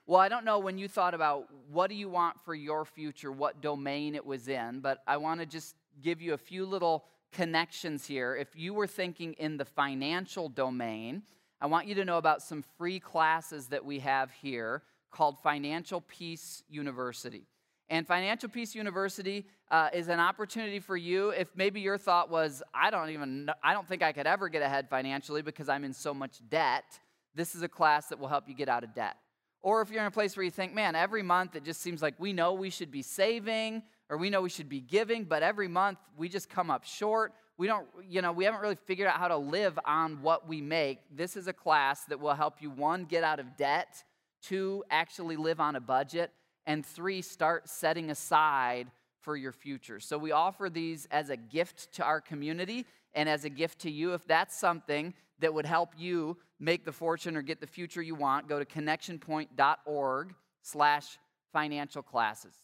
Well, 0.07 0.21
I 0.21 0.29
don't 0.29 0.45
know 0.45 0.59
when 0.59 0.79
you 0.79 0.89
thought 0.89 1.15
about 1.15 1.47
what 1.71 1.89
do 1.89 1.95
you 1.95 2.09
want 2.09 2.41
for 2.41 2.55
your 2.55 2.85
future, 2.85 3.31
what 3.31 3.61
domain 3.61 4.15
it 4.15 4.27
was 4.27 4.49
in, 4.49 4.81
but 4.81 4.99
I 5.07 5.17
want 5.19 5.41
to 5.41 5.47
just 5.47 5.77
give 6.03 6.21
you 6.21 6.35
a 6.35 6.39
few 6.39 6.67
little 6.67 7.05
connections 7.33 8.07
here. 8.07 8.35
If 8.35 8.57
you 8.57 8.75
were 8.75 8.87
thinking 8.87 9.35
in 9.35 9.57
the 9.57 9.65
financial 9.65 10.49
domain, 10.49 11.23
I 11.62 11.66
want 11.66 11.87
you 11.87 11.95
to 11.95 12.04
know 12.04 12.19
about 12.19 12.42
some 12.42 12.64
free 12.76 12.99
classes 12.99 13.69
that 13.69 13.85
we 13.85 14.00
have 14.00 14.33
here 14.33 14.83
called 15.12 15.38
Financial 15.45 16.00
Peace 16.00 16.64
University. 16.69 17.47
And 17.88 18.04
Financial 18.04 18.49
Peace 18.49 18.75
University 18.75 19.47
uh, 19.71 19.88
is 19.95 20.09
an 20.09 20.19
opportunity 20.19 20.81
for 20.81 20.97
you 20.97 21.31
if 21.31 21.47
maybe 21.54 21.81
your 21.81 21.99
thought 21.99 22.31
was, 22.31 22.64
I 22.75 22.90
don't 22.90 23.11
even, 23.11 23.45
know, 23.45 23.52
I 23.62 23.75
don't 23.75 23.87
think 23.87 24.02
I 24.02 24.11
could 24.11 24.26
ever 24.26 24.49
get 24.49 24.62
ahead 24.62 24.88
financially 24.88 25.40
because 25.40 25.69
I'm 25.69 25.85
in 25.85 25.92
so 25.92 26.12
much 26.12 26.40
debt. 26.50 26.99
This 27.33 27.54
is 27.54 27.62
a 27.62 27.69
class 27.69 28.09
that 28.09 28.19
will 28.19 28.26
help 28.26 28.49
you 28.49 28.54
get 28.54 28.69
out 28.69 28.83
of 28.83 28.92
debt. 28.92 29.14
Or 29.61 29.83
if 29.83 29.90
you're 29.90 30.00
in 30.00 30.09
a 30.09 30.11
place 30.11 30.37
where 30.37 30.42
you 30.42 30.50
think, 30.50 30.75
man, 30.75 30.97
every 30.97 31.23
month 31.23 31.54
it 31.54 31.62
just 31.62 31.81
seems 31.81 32.02
like 32.02 32.16
we 32.19 32.33
know 32.33 32.54
we 32.54 32.71
should 32.71 32.90
be 32.90 33.02
saving 33.02 33.85
or 34.11 34.19
we 34.19 34.31
know 34.31 34.42
we 34.42 34.50
should 34.50 34.69
be 34.69 34.81
giving, 34.81 35.23
but 35.23 35.45
every 35.45 35.69
month 35.69 35.99
we 36.16 36.28
just 36.28 36.50
come 36.50 36.73
up 36.73 36.83
short 36.83 37.33
we 37.62 37.69
don't, 37.69 37.87
you 38.09 38.23
know, 38.23 38.33
we 38.33 38.45
haven't 38.45 38.61
really 38.61 38.75
figured 38.75 39.07
out 39.07 39.21
how 39.21 39.28
to 39.28 39.37
live 39.37 39.78
on 39.85 40.21
what 40.21 40.49
we 40.49 40.61
make. 40.61 40.99
This 41.14 41.37
is 41.37 41.47
a 41.47 41.52
class 41.52 42.02
that 42.07 42.19
will 42.19 42.35
help 42.35 42.61
you, 42.61 42.71
one, 42.71 43.04
get 43.04 43.23
out 43.23 43.38
of 43.38 43.57
debt, 43.57 44.02
two, 44.42 44.83
actually 44.90 45.37
live 45.37 45.61
on 45.61 45.76
a 45.76 45.81
budget, 45.81 46.33
and 46.66 46.85
three, 46.85 47.23
start 47.23 47.69
setting 47.69 48.11
aside 48.11 48.90
for 49.21 49.37
your 49.37 49.52
future. 49.52 50.00
So 50.00 50.19
we 50.19 50.33
offer 50.33 50.69
these 50.71 51.07
as 51.12 51.31
a 51.31 51.37
gift 51.37 51.92
to 51.92 52.02
our 52.02 52.21
community 52.21 52.85
and 53.14 53.28
as 53.28 53.45
a 53.45 53.49
gift 53.49 53.78
to 53.83 53.90
you. 53.92 54.12
If 54.12 54.26
that's 54.26 54.59
something 54.59 55.14
that 55.38 55.54
would 55.54 55.64
help 55.64 55.95
you 55.97 56.38
make 56.59 56.85
the 56.85 56.90
fortune 56.90 57.37
or 57.37 57.42
get 57.42 57.61
the 57.61 57.69
future 57.69 58.02
you 58.02 58.16
want, 58.16 58.49
go 58.49 58.59
to 58.59 58.64
connectionpointe.org 58.64 60.35
slash 60.62 61.16
financial 61.52 62.02
classes. 62.02 62.54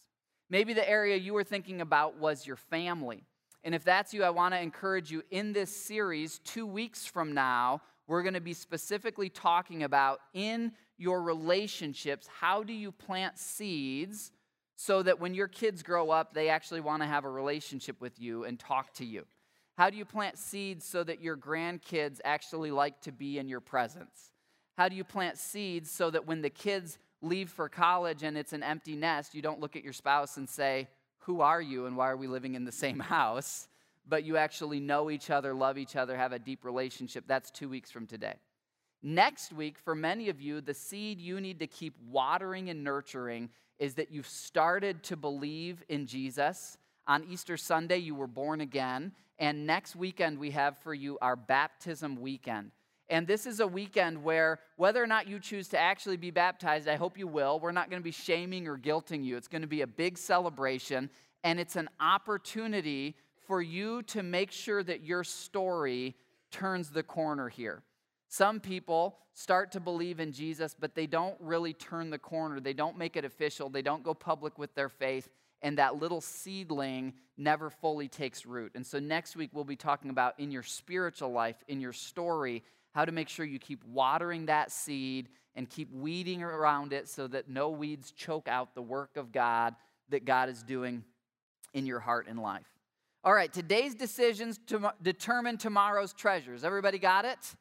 Maybe 0.49 0.73
the 0.73 0.89
area 0.89 1.15
you 1.15 1.33
were 1.33 1.45
thinking 1.45 1.79
about 1.79 2.17
was 2.17 2.45
your 2.45 2.57
family. 2.57 3.23
And 3.63 3.75
if 3.75 3.83
that's 3.83 4.13
you, 4.13 4.23
I 4.23 4.29
want 4.29 4.53
to 4.53 4.59
encourage 4.59 5.11
you 5.11 5.23
in 5.31 5.53
this 5.53 5.75
series, 5.75 6.39
two 6.39 6.65
weeks 6.65 7.05
from 7.05 7.33
now, 7.33 7.81
we're 8.07 8.23
going 8.23 8.33
to 8.33 8.41
be 8.41 8.53
specifically 8.53 9.29
talking 9.29 9.83
about 9.83 10.19
in 10.33 10.71
your 10.97 11.21
relationships, 11.21 12.27
how 12.39 12.63
do 12.63 12.73
you 12.73 12.91
plant 12.91 13.37
seeds 13.37 14.31
so 14.75 15.03
that 15.03 15.19
when 15.19 15.33
your 15.33 15.47
kids 15.47 15.83
grow 15.83 16.09
up, 16.09 16.33
they 16.33 16.49
actually 16.49 16.81
want 16.81 17.01
to 17.01 17.07
have 17.07 17.25
a 17.25 17.29
relationship 17.29 17.99
with 18.01 18.19
you 18.19 18.45
and 18.45 18.59
talk 18.59 18.93
to 18.93 19.05
you? 19.05 19.25
How 19.77 19.89
do 19.89 19.97
you 19.97 20.05
plant 20.05 20.37
seeds 20.37 20.85
so 20.85 21.03
that 21.03 21.21
your 21.21 21.37
grandkids 21.37 22.19
actually 22.25 22.71
like 22.71 22.99
to 23.01 23.11
be 23.11 23.39
in 23.39 23.47
your 23.47 23.61
presence? 23.61 24.31
How 24.77 24.89
do 24.89 24.95
you 24.95 25.03
plant 25.03 25.37
seeds 25.37 25.91
so 25.91 26.09
that 26.09 26.25
when 26.25 26.41
the 26.41 26.49
kids 26.49 26.97
leave 27.21 27.49
for 27.49 27.69
college 27.69 28.23
and 28.23 28.37
it's 28.37 28.53
an 28.53 28.63
empty 28.63 28.95
nest, 28.95 29.35
you 29.35 29.41
don't 29.41 29.59
look 29.59 29.75
at 29.75 29.83
your 29.83 29.93
spouse 29.93 30.37
and 30.37 30.49
say, 30.49 30.87
who 31.19 31.41
are 31.41 31.61
you 31.61 31.85
and 31.85 31.95
why 31.95 32.09
are 32.09 32.17
we 32.17 32.27
living 32.27 32.55
in 32.55 32.65
the 32.65 32.71
same 32.71 32.99
house? 32.99 33.67
But 34.07 34.23
you 34.23 34.37
actually 34.37 34.79
know 34.79 35.11
each 35.11 35.29
other, 35.29 35.53
love 35.53 35.77
each 35.77 35.95
other, 35.95 36.17
have 36.17 36.33
a 36.33 36.39
deep 36.39 36.65
relationship. 36.65 37.25
That's 37.27 37.51
two 37.51 37.69
weeks 37.69 37.91
from 37.91 38.07
today. 38.07 38.35
Next 39.01 39.53
week, 39.53 39.77
for 39.77 39.95
many 39.95 40.29
of 40.29 40.41
you, 40.41 40.59
the 40.59 40.73
seed 40.73 41.21
you 41.21 41.39
need 41.39 41.59
to 41.59 41.67
keep 41.67 41.95
watering 42.09 42.69
and 42.69 42.83
nurturing 42.83 43.49
is 43.77 43.93
that 43.95 44.11
you've 44.11 44.27
started 44.27 45.03
to 45.03 45.15
believe 45.15 45.83
in 45.87 46.05
Jesus. 46.05 46.77
On 47.07 47.23
Easter 47.23 47.55
Sunday, 47.55 47.97
you 47.97 48.13
were 48.13 48.27
born 48.27 48.59
again. 48.61 49.13
And 49.37 49.65
next 49.65 49.95
weekend, 49.95 50.37
we 50.37 50.51
have 50.51 50.77
for 50.79 50.93
you 50.93 51.17
our 51.21 51.37
baptism 51.37 52.19
weekend. 52.19 52.71
And 53.09 53.25
this 53.25 53.47
is 53.47 53.59
a 53.59 53.67
weekend 53.67 54.23
where, 54.23 54.59
whether 54.75 55.03
or 55.03 55.07
not 55.07 55.27
you 55.27 55.39
choose 55.39 55.67
to 55.69 55.79
actually 55.79 56.17
be 56.17 56.29
baptized, 56.29 56.87
I 56.87 56.95
hope 56.95 57.17
you 57.17 57.27
will, 57.27 57.59
we're 57.59 57.71
not 57.71 57.89
going 57.89 57.99
to 57.99 58.03
be 58.03 58.11
shaming 58.11 58.67
or 58.67 58.77
guilting 58.77 59.25
you. 59.25 59.35
It's 59.35 59.47
going 59.47 59.63
to 59.63 59.67
be 59.67 59.81
a 59.81 59.87
big 59.87 60.17
celebration, 60.17 61.09
and 61.43 61.59
it's 61.59 61.75
an 61.75 61.89
opportunity 61.99 63.15
for 63.47 63.61
you 63.61 64.03
to 64.03 64.21
make 64.21 64.51
sure 64.51 64.83
that 64.83 65.03
your 65.03 65.23
story 65.23 66.15
turns 66.51 66.91
the 66.91 67.01
corner 67.01 67.49
here. 67.49 67.81
Some 68.27 68.59
people 68.59 69.17
start 69.33 69.71
to 69.71 69.79
believe 69.79 70.19
in 70.19 70.31
Jesus, 70.31 70.75
but 70.79 70.93
they 70.93 71.07
don't 71.07 71.35
really 71.39 71.73
turn 71.73 72.11
the 72.11 72.19
corner. 72.19 72.59
They 72.59 72.73
don't 72.73 72.97
make 72.97 73.15
it 73.15 73.25
official. 73.25 73.69
They 73.69 73.81
don't 73.81 74.03
go 74.03 74.13
public 74.13 74.59
with 74.59 74.75
their 74.75 74.89
faith, 74.89 75.29
and 75.63 75.79
that 75.79 75.99
little 75.99 76.21
seedling 76.21 77.13
never 77.37 77.71
fully 77.71 78.07
takes 78.07 78.45
root. 78.45 78.73
And 78.75 78.85
so 78.85 78.99
next 78.99 79.35
week, 79.35 79.49
we'll 79.51 79.63
be 79.63 79.75
talking 79.75 80.11
about 80.11 80.39
in 80.39 80.51
your 80.51 80.61
spiritual 80.61 81.31
life, 81.31 81.55
in 81.67 81.81
your 81.81 81.93
story, 81.93 82.63
how 82.93 83.05
to 83.05 83.11
make 83.11 83.29
sure 83.29 83.45
you 83.45 83.59
keep 83.59 83.83
watering 83.85 84.47
that 84.47 84.71
seed 84.71 85.29
and 85.55 85.69
keep 85.69 85.91
weeding 85.91 86.43
around 86.43 86.93
it 86.93 87.07
so 87.07 87.27
that 87.27 87.49
no 87.49 87.69
weeds 87.69 88.11
choke 88.11 88.47
out 88.47 88.75
the 88.75 88.81
work 88.81 89.17
of 89.17 89.31
God 89.31 89.75
that 90.09 90.25
God 90.25 90.49
is 90.49 90.63
doing 90.63 91.03
in 91.73 91.85
your 91.85 91.99
heart 91.99 92.27
and 92.27 92.39
life. 92.39 92.65
All 93.23 93.33
right, 93.33 93.51
today's 93.51 93.95
decisions 93.95 94.59
to 94.67 94.93
determine 95.01 95.57
tomorrow's 95.57 96.13
treasures. 96.13 96.63
Everybody 96.63 96.99
got 96.99 97.25
it? 97.25 97.55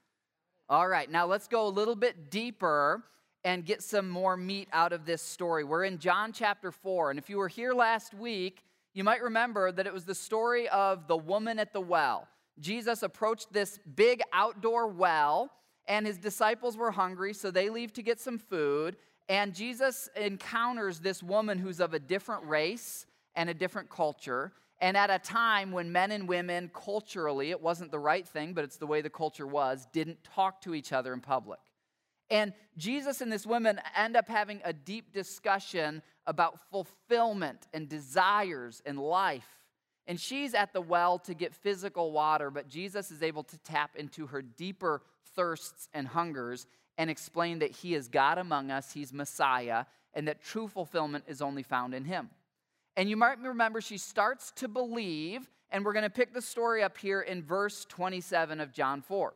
All 0.68 0.86
right, 0.86 1.10
now 1.10 1.26
let's 1.26 1.48
go 1.48 1.66
a 1.66 1.68
little 1.68 1.96
bit 1.96 2.30
deeper 2.30 3.02
and 3.44 3.64
get 3.64 3.82
some 3.82 4.08
more 4.08 4.36
meat 4.36 4.68
out 4.72 4.92
of 4.92 5.04
this 5.04 5.22
story. 5.22 5.64
We're 5.64 5.84
in 5.84 5.98
John 5.98 6.32
chapter 6.32 6.70
4, 6.70 7.10
and 7.10 7.18
if 7.18 7.28
you 7.28 7.38
were 7.38 7.48
here 7.48 7.72
last 7.72 8.14
week, 8.14 8.62
you 8.94 9.04
might 9.04 9.22
remember 9.22 9.72
that 9.72 9.86
it 9.86 9.92
was 9.92 10.04
the 10.04 10.14
story 10.14 10.68
of 10.68 11.06
the 11.06 11.16
woman 11.16 11.58
at 11.58 11.72
the 11.72 11.80
well. 11.80 12.28
Jesus 12.60 13.02
approached 13.02 13.52
this 13.52 13.78
big 13.94 14.20
outdoor 14.32 14.88
well, 14.88 15.50
and 15.86 16.06
his 16.06 16.18
disciples 16.18 16.76
were 16.76 16.90
hungry, 16.90 17.32
so 17.32 17.50
they 17.50 17.70
leave 17.70 17.92
to 17.94 18.02
get 18.02 18.20
some 18.20 18.38
food. 18.38 18.96
And 19.28 19.54
Jesus 19.54 20.08
encounters 20.16 21.00
this 21.00 21.22
woman 21.22 21.58
who's 21.58 21.80
of 21.80 21.94
a 21.94 21.98
different 21.98 22.44
race 22.44 23.06
and 23.34 23.50
a 23.50 23.54
different 23.54 23.90
culture. 23.90 24.52
And 24.80 24.96
at 24.96 25.10
a 25.10 25.18
time 25.18 25.72
when 25.72 25.92
men 25.92 26.12
and 26.12 26.28
women, 26.28 26.70
culturally, 26.72 27.50
it 27.50 27.60
wasn't 27.60 27.90
the 27.90 27.98
right 27.98 28.26
thing, 28.26 28.54
but 28.54 28.64
it's 28.64 28.76
the 28.76 28.86
way 28.86 29.00
the 29.02 29.10
culture 29.10 29.46
was, 29.46 29.86
didn't 29.92 30.22
talk 30.24 30.60
to 30.62 30.74
each 30.74 30.92
other 30.92 31.12
in 31.12 31.20
public. 31.20 31.60
And 32.30 32.52
Jesus 32.76 33.20
and 33.20 33.32
this 33.32 33.46
woman 33.46 33.80
end 33.96 34.16
up 34.16 34.28
having 34.28 34.60
a 34.64 34.72
deep 34.72 35.12
discussion 35.12 36.02
about 36.26 36.60
fulfillment 36.70 37.66
and 37.72 37.88
desires 37.88 38.82
and 38.84 38.98
life. 38.98 39.57
And 40.08 40.18
she's 40.18 40.54
at 40.54 40.72
the 40.72 40.80
well 40.80 41.18
to 41.20 41.34
get 41.34 41.54
physical 41.54 42.12
water, 42.12 42.50
but 42.50 42.66
Jesus 42.66 43.10
is 43.10 43.22
able 43.22 43.44
to 43.44 43.58
tap 43.58 43.94
into 43.94 44.26
her 44.28 44.40
deeper 44.40 45.02
thirsts 45.36 45.88
and 45.92 46.08
hungers 46.08 46.66
and 46.96 47.10
explain 47.10 47.58
that 47.58 47.70
he 47.70 47.94
is 47.94 48.08
God 48.08 48.38
among 48.38 48.70
us, 48.70 48.90
he's 48.90 49.12
Messiah, 49.12 49.84
and 50.14 50.26
that 50.26 50.42
true 50.42 50.66
fulfillment 50.66 51.24
is 51.28 51.42
only 51.42 51.62
found 51.62 51.94
in 51.94 52.04
him. 52.04 52.30
And 52.96 53.08
you 53.10 53.18
might 53.18 53.38
remember 53.38 53.82
she 53.82 53.98
starts 53.98 54.50
to 54.56 54.66
believe, 54.66 55.48
and 55.70 55.84
we're 55.84 55.92
going 55.92 56.02
to 56.04 56.10
pick 56.10 56.32
the 56.32 56.42
story 56.42 56.82
up 56.82 56.96
here 56.96 57.20
in 57.20 57.42
verse 57.42 57.84
27 57.84 58.60
of 58.60 58.72
John 58.72 59.02
4. 59.02 59.34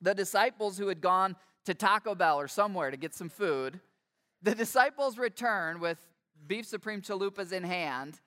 The 0.00 0.14
disciples 0.14 0.78
who 0.78 0.88
had 0.88 1.02
gone 1.02 1.36
to 1.66 1.74
Taco 1.74 2.14
Bell 2.14 2.40
or 2.40 2.48
somewhere 2.48 2.90
to 2.90 2.96
get 2.96 3.14
some 3.14 3.28
food, 3.28 3.78
the 4.40 4.54
disciples 4.54 5.18
return 5.18 5.80
with 5.80 5.98
beef 6.46 6.64
supreme 6.64 7.02
chalupas 7.02 7.52
in 7.52 7.62
hand 7.62 8.20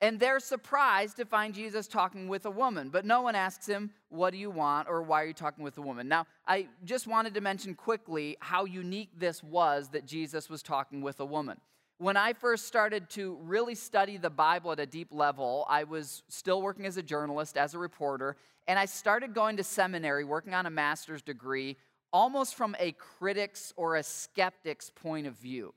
And 0.00 0.20
they're 0.20 0.38
surprised 0.38 1.16
to 1.16 1.24
find 1.24 1.52
Jesus 1.52 1.88
talking 1.88 2.28
with 2.28 2.46
a 2.46 2.50
woman, 2.50 2.88
but 2.88 3.04
no 3.04 3.22
one 3.22 3.34
asks 3.34 3.66
him, 3.66 3.90
What 4.10 4.30
do 4.30 4.38
you 4.38 4.50
want? 4.50 4.88
or 4.88 5.02
Why 5.02 5.22
are 5.22 5.26
you 5.26 5.32
talking 5.32 5.64
with 5.64 5.76
a 5.78 5.82
woman? 5.82 6.06
Now, 6.06 6.26
I 6.46 6.68
just 6.84 7.08
wanted 7.08 7.34
to 7.34 7.40
mention 7.40 7.74
quickly 7.74 8.36
how 8.40 8.64
unique 8.64 9.10
this 9.18 9.42
was 9.42 9.88
that 9.88 10.06
Jesus 10.06 10.48
was 10.48 10.62
talking 10.62 11.02
with 11.02 11.18
a 11.18 11.24
woman. 11.24 11.60
When 11.98 12.16
I 12.16 12.32
first 12.32 12.66
started 12.66 13.10
to 13.10 13.38
really 13.42 13.74
study 13.74 14.18
the 14.18 14.30
Bible 14.30 14.70
at 14.70 14.78
a 14.78 14.86
deep 14.86 15.08
level, 15.10 15.66
I 15.68 15.82
was 15.82 16.22
still 16.28 16.62
working 16.62 16.86
as 16.86 16.96
a 16.96 17.02
journalist, 17.02 17.56
as 17.56 17.74
a 17.74 17.78
reporter, 17.78 18.36
and 18.68 18.78
I 18.78 18.84
started 18.84 19.34
going 19.34 19.56
to 19.56 19.64
seminary, 19.64 20.24
working 20.24 20.54
on 20.54 20.66
a 20.66 20.70
master's 20.70 21.22
degree, 21.22 21.76
almost 22.12 22.54
from 22.54 22.76
a 22.78 22.92
critic's 22.92 23.74
or 23.76 23.96
a 23.96 24.04
skeptic's 24.04 24.90
point 24.90 25.26
of 25.26 25.34
view. 25.34 25.74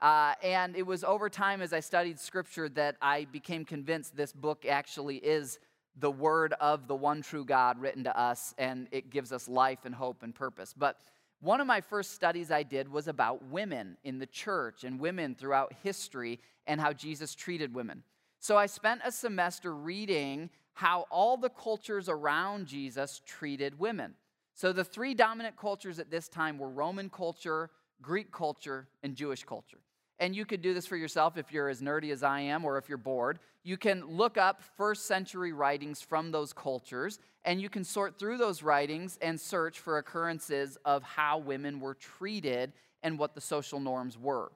Uh, 0.00 0.34
and 0.42 0.76
it 0.76 0.86
was 0.86 1.04
over 1.04 1.30
time 1.30 1.62
as 1.62 1.72
I 1.72 1.80
studied 1.80 2.20
scripture 2.20 2.68
that 2.70 2.96
I 3.00 3.26
became 3.32 3.64
convinced 3.64 4.16
this 4.16 4.32
book 4.32 4.66
actually 4.68 5.16
is 5.16 5.58
the 5.98 6.10
word 6.10 6.52
of 6.60 6.86
the 6.86 6.94
one 6.94 7.22
true 7.22 7.44
God 7.44 7.80
written 7.80 8.04
to 8.04 8.18
us, 8.18 8.54
and 8.58 8.88
it 8.90 9.10
gives 9.10 9.32
us 9.32 9.48
life 9.48 9.84
and 9.84 9.94
hope 9.94 10.22
and 10.22 10.34
purpose. 10.34 10.74
But 10.76 11.00
one 11.40 11.60
of 11.60 11.66
my 11.66 11.80
first 11.80 12.12
studies 12.12 12.50
I 12.50 12.62
did 12.62 12.90
was 12.90 13.08
about 13.08 13.44
women 13.46 13.96
in 14.04 14.18
the 14.18 14.26
church 14.26 14.84
and 14.84 15.00
women 15.00 15.34
throughout 15.34 15.72
history 15.82 16.40
and 16.66 16.80
how 16.80 16.92
Jesus 16.92 17.34
treated 17.34 17.74
women. 17.74 18.02
So 18.40 18.56
I 18.56 18.66
spent 18.66 19.00
a 19.04 19.12
semester 19.12 19.74
reading 19.74 20.50
how 20.74 21.06
all 21.10 21.38
the 21.38 21.48
cultures 21.48 22.08
around 22.08 22.66
Jesus 22.66 23.22
treated 23.24 23.78
women. 23.78 24.14
So 24.54 24.72
the 24.72 24.84
three 24.84 25.14
dominant 25.14 25.56
cultures 25.56 25.98
at 25.98 26.10
this 26.10 26.28
time 26.28 26.58
were 26.58 26.68
Roman 26.68 27.08
culture, 27.08 27.70
Greek 28.02 28.30
culture, 28.30 28.88
and 29.02 29.14
Jewish 29.14 29.44
culture. 29.44 29.78
And 30.18 30.34
you 30.34 30.46
could 30.46 30.62
do 30.62 30.72
this 30.72 30.86
for 30.86 30.96
yourself 30.96 31.36
if 31.36 31.52
you're 31.52 31.68
as 31.68 31.82
nerdy 31.82 32.10
as 32.10 32.22
I 32.22 32.40
am 32.40 32.64
or 32.64 32.78
if 32.78 32.88
you're 32.88 32.96
bored. 32.96 33.38
You 33.64 33.76
can 33.76 34.04
look 34.06 34.38
up 34.38 34.62
first 34.76 35.06
century 35.06 35.52
writings 35.52 36.00
from 36.00 36.30
those 36.30 36.52
cultures 36.52 37.18
and 37.44 37.60
you 37.60 37.68
can 37.68 37.84
sort 37.84 38.18
through 38.18 38.38
those 38.38 38.62
writings 38.62 39.18
and 39.20 39.40
search 39.40 39.78
for 39.78 39.98
occurrences 39.98 40.78
of 40.84 41.02
how 41.02 41.38
women 41.38 41.80
were 41.80 41.94
treated 41.94 42.72
and 43.02 43.18
what 43.18 43.34
the 43.34 43.40
social 43.40 43.78
norms 43.78 44.18
were. 44.18 44.50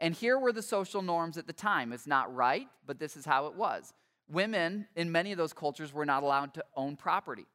And 0.00 0.14
here 0.14 0.38
were 0.38 0.52
the 0.52 0.62
social 0.62 1.02
norms 1.02 1.38
at 1.38 1.46
the 1.46 1.52
time. 1.52 1.92
It's 1.92 2.06
not 2.06 2.34
right, 2.34 2.68
but 2.86 2.98
this 2.98 3.16
is 3.16 3.24
how 3.24 3.46
it 3.46 3.54
was. 3.54 3.94
Women 4.28 4.86
in 4.96 5.12
many 5.12 5.32
of 5.32 5.38
those 5.38 5.52
cultures 5.52 5.92
were 5.92 6.04
not 6.04 6.22
allowed 6.22 6.52
to 6.54 6.64
own 6.74 6.96
property. 6.96 7.46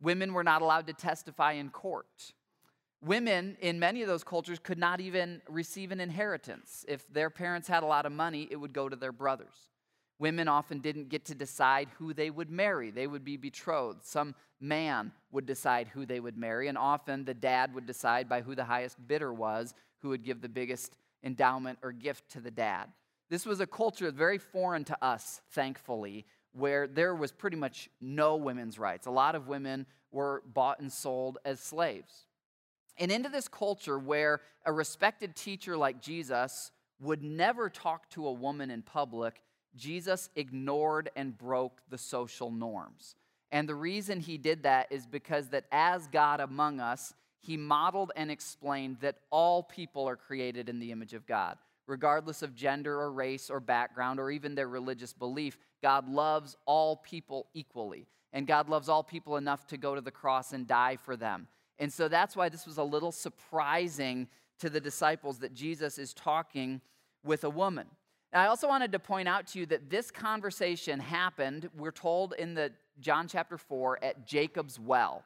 Women 0.00 0.32
were 0.32 0.44
not 0.44 0.62
allowed 0.62 0.86
to 0.86 0.92
testify 0.92 1.52
in 1.52 1.70
court. 1.70 2.34
Women 3.02 3.56
in 3.60 3.78
many 3.78 4.02
of 4.02 4.08
those 4.08 4.24
cultures 4.24 4.58
could 4.58 4.78
not 4.78 5.00
even 5.00 5.40
receive 5.48 5.90
an 5.90 6.00
inheritance. 6.00 6.84
If 6.86 7.10
their 7.12 7.30
parents 7.30 7.66
had 7.66 7.82
a 7.82 7.86
lot 7.86 8.04
of 8.04 8.12
money, 8.12 8.46
it 8.50 8.56
would 8.56 8.74
go 8.74 8.88
to 8.88 8.96
their 8.96 9.12
brothers. 9.12 9.70
Women 10.18 10.48
often 10.48 10.80
didn't 10.80 11.08
get 11.08 11.24
to 11.26 11.34
decide 11.34 11.88
who 11.98 12.12
they 12.12 12.28
would 12.28 12.50
marry. 12.50 12.90
They 12.90 13.06
would 13.06 13.24
be 13.24 13.38
betrothed. 13.38 14.04
Some 14.04 14.34
man 14.60 15.12
would 15.32 15.46
decide 15.46 15.88
who 15.88 16.04
they 16.04 16.20
would 16.20 16.36
marry, 16.36 16.68
and 16.68 16.76
often 16.76 17.24
the 17.24 17.32
dad 17.32 17.74
would 17.74 17.86
decide 17.86 18.28
by 18.28 18.42
who 18.42 18.54
the 18.54 18.64
highest 18.64 18.98
bidder 19.08 19.32
was 19.32 19.74
who 20.00 20.10
would 20.10 20.22
give 20.22 20.42
the 20.42 20.48
biggest 20.48 20.98
endowment 21.24 21.78
or 21.82 21.92
gift 21.92 22.30
to 22.32 22.40
the 22.40 22.50
dad. 22.50 22.90
This 23.30 23.46
was 23.46 23.60
a 23.60 23.66
culture 23.66 24.10
very 24.10 24.36
foreign 24.38 24.84
to 24.84 25.04
us, 25.04 25.40
thankfully, 25.52 26.26
where 26.52 26.86
there 26.86 27.14
was 27.14 27.32
pretty 27.32 27.56
much 27.56 27.88
no 28.00 28.36
women's 28.36 28.78
rights. 28.78 29.06
A 29.06 29.10
lot 29.10 29.34
of 29.34 29.48
women 29.48 29.86
were 30.10 30.42
bought 30.52 30.80
and 30.80 30.92
sold 30.92 31.38
as 31.46 31.60
slaves. 31.60 32.26
And 33.00 33.10
into 33.10 33.30
this 33.30 33.48
culture 33.48 33.98
where 33.98 34.42
a 34.66 34.72
respected 34.72 35.34
teacher 35.34 35.76
like 35.76 36.02
Jesus 36.02 36.70
would 37.00 37.22
never 37.22 37.70
talk 37.70 38.10
to 38.10 38.26
a 38.26 38.32
woman 38.32 38.70
in 38.70 38.82
public, 38.82 39.42
Jesus 39.74 40.28
ignored 40.36 41.10
and 41.16 41.36
broke 41.36 41.80
the 41.88 41.96
social 41.96 42.50
norms. 42.50 43.16
And 43.50 43.66
the 43.66 43.74
reason 43.74 44.20
he 44.20 44.36
did 44.36 44.62
that 44.64 44.88
is 44.90 45.06
because 45.06 45.48
that 45.48 45.64
as 45.72 46.06
God 46.08 46.40
among 46.40 46.78
us, 46.78 47.14
he 47.40 47.56
modeled 47.56 48.12
and 48.16 48.30
explained 48.30 48.98
that 49.00 49.16
all 49.30 49.62
people 49.62 50.06
are 50.06 50.16
created 50.16 50.68
in 50.68 50.78
the 50.78 50.92
image 50.92 51.14
of 51.14 51.26
God. 51.26 51.56
Regardless 51.86 52.42
of 52.42 52.54
gender 52.54 53.00
or 53.00 53.10
race 53.10 53.48
or 53.48 53.60
background 53.60 54.20
or 54.20 54.30
even 54.30 54.54
their 54.54 54.68
religious 54.68 55.14
belief, 55.14 55.58
God 55.82 56.06
loves 56.06 56.56
all 56.66 56.96
people 56.96 57.46
equally. 57.54 58.06
And 58.32 58.46
God 58.46 58.68
loves 58.68 58.88
all 58.88 59.02
people 59.02 59.38
enough 59.38 59.66
to 59.68 59.78
go 59.78 59.94
to 59.94 60.00
the 60.02 60.10
cross 60.10 60.52
and 60.52 60.68
die 60.68 60.96
for 60.96 61.16
them. 61.16 61.48
And 61.80 61.92
so 61.92 62.06
that's 62.06 62.36
why 62.36 62.48
this 62.50 62.66
was 62.66 62.76
a 62.76 62.84
little 62.84 63.10
surprising 63.10 64.28
to 64.60 64.70
the 64.70 64.80
disciples 64.80 65.38
that 65.38 65.54
Jesus 65.54 65.98
is 65.98 66.12
talking 66.12 66.82
with 67.24 67.42
a 67.42 67.50
woman. 67.50 67.86
Now, 68.32 68.42
I 68.42 68.46
also 68.46 68.68
wanted 68.68 68.92
to 68.92 68.98
point 68.98 69.26
out 69.26 69.46
to 69.48 69.58
you 69.58 69.66
that 69.66 69.90
this 69.90 70.10
conversation 70.10 71.00
happened, 71.00 71.68
we're 71.76 71.90
told 71.90 72.34
in 72.38 72.54
the 72.54 72.70
John 73.00 73.26
chapter 73.26 73.58
4, 73.58 74.04
at 74.04 74.26
Jacob's 74.26 74.78
well. 74.78 75.24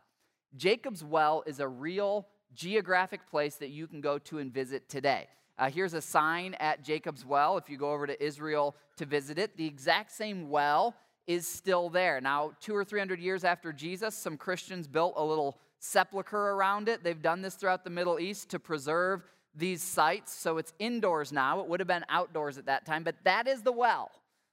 Jacob's 0.56 1.04
well 1.04 1.42
is 1.44 1.58
a 1.58 1.68
real 1.68 2.28
geographic 2.54 3.28
place 3.28 3.56
that 3.56 3.70
you 3.70 3.88
can 3.88 4.00
go 4.00 4.18
to 4.18 4.38
and 4.38 4.54
visit 4.54 4.88
today. 4.88 5.26
Uh, 5.58 5.68
here's 5.68 5.94
a 5.94 6.00
sign 6.00 6.54
at 6.60 6.82
Jacob's 6.82 7.26
well 7.26 7.56
if 7.58 7.68
you 7.68 7.76
go 7.76 7.92
over 7.92 8.06
to 8.06 8.24
Israel 8.24 8.76
to 8.96 9.04
visit 9.04 9.38
it. 9.38 9.56
The 9.56 9.66
exact 9.66 10.12
same 10.12 10.48
well 10.48 10.94
is 11.26 11.46
still 11.46 11.88
there. 11.88 12.20
Now, 12.20 12.52
two 12.60 12.74
or 12.74 12.84
three 12.84 13.00
hundred 13.00 13.20
years 13.20 13.44
after 13.44 13.72
Jesus, 13.72 14.16
some 14.16 14.36
Christians 14.36 14.86
built 14.86 15.14
a 15.16 15.24
little 15.24 15.58
sepulcher 15.84 16.36
around 16.36 16.88
it. 16.88 17.04
They've 17.04 17.20
done 17.20 17.42
this 17.42 17.54
throughout 17.54 17.84
the 17.84 17.90
Middle 17.90 18.18
East 18.18 18.48
to 18.50 18.58
preserve 18.58 19.22
these 19.54 19.82
sites. 19.82 20.32
So 20.32 20.56
it's 20.58 20.72
indoors 20.78 21.30
now. 21.30 21.60
It 21.60 21.68
would 21.68 21.80
have 21.80 21.86
been 21.86 22.04
outdoors 22.08 22.58
at 22.58 22.66
that 22.66 22.86
time, 22.86 23.04
but 23.04 23.16
that 23.24 23.46
is 23.46 23.62
the 23.62 23.72
well. 23.72 24.10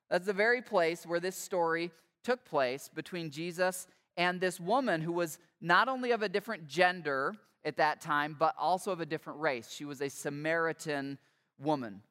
That's 0.10 0.26
the 0.26 0.34
very 0.34 0.62
place 0.62 1.06
where 1.06 1.22
this 1.22 1.38
story 1.38 1.92
took 2.24 2.44
place 2.44 2.90
between 2.94 3.32
Jesus 3.32 3.88
and 4.18 4.42
this 4.42 4.60
woman 4.60 5.02
who 5.02 5.14
was 5.14 5.40
not 5.62 5.88
only 5.88 6.12
of 6.12 6.22
a 6.22 6.30
different 6.30 6.68
gender 6.68 7.34
at 7.64 7.78
that 7.78 8.02
time, 8.02 8.36
but 8.38 8.54
also 8.58 8.92
of 8.92 9.00
a 9.00 9.06
different 9.06 9.40
race. 9.40 9.72
She 9.72 9.86
was 9.86 10.02
a 10.02 10.10
Samaritan 10.10 11.18
woman. 11.58 12.02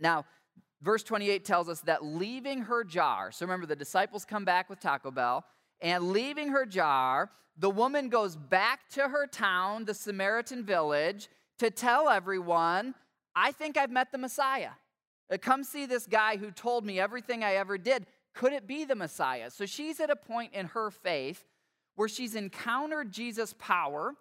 Now, 0.00 0.24
verse 0.80 1.02
28 1.02 1.44
tells 1.44 1.68
us 1.68 1.80
that 1.82 2.04
leaving 2.04 2.62
her 2.62 2.84
jar, 2.84 3.30
so 3.30 3.44
remember 3.44 3.66
the 3.66 3.76
disciples 3.76 4.24
come 4.24 4.44
back 4.44 4.70
with 4.70 4.80
Taco 4.80 5.10
Bell, 5.10 5.44
and 5.80 6.10
leaving 6.10 6.48
her 6.48 6.64
jar, 6.64 7.30
the 7.58 7.70
woman 7.70 8.08
goes 8.08 8.36
back 8.36 8.88
to 8.90 9.08
her 9.08 9.26
town, 9.26 9.84
the 9.84 9.94
Samaritan 9.94 10.64
village, 10.64 11.28
to 11.58 11.70
tell 11.70 12.08
everyone, 12.08 12.94
I 13.34 13.52
think 13.52 13.76
I've 13.76 13.90
met 13.90 14.12
the 14.12 14.18
Messiah. 14.18 14.70
Uh, 15.30 15.38
come 15.38 15.64
see 15.64 15.86
this 15.86 16.06
guy 16.06 16.36
who 16.36 16.50
told 16.50 16.84
me 16.84 17.00
everything 17.00 17.42
I 17.42 17.54
ever 17.54 17.78
did. 17.78 18.06
Could 18.34 18.52
it 18.52 18.66
be 18.66 18.84
the 18.84 18.94
Messiah? 18.94 19.50
So 19.50 19.64
she's 19.64 20.00
at 20.00 20.10
a 20.10 20.16
point 20.16 20.52
in 20.52 20.66
her 20.66 20.90
faith 20.90 21.44
where 21.94 22.08
she's 22.08 22.34
encountered 22.34 23.10
Jesus' 23.10 23.54
power. 23.58 24.14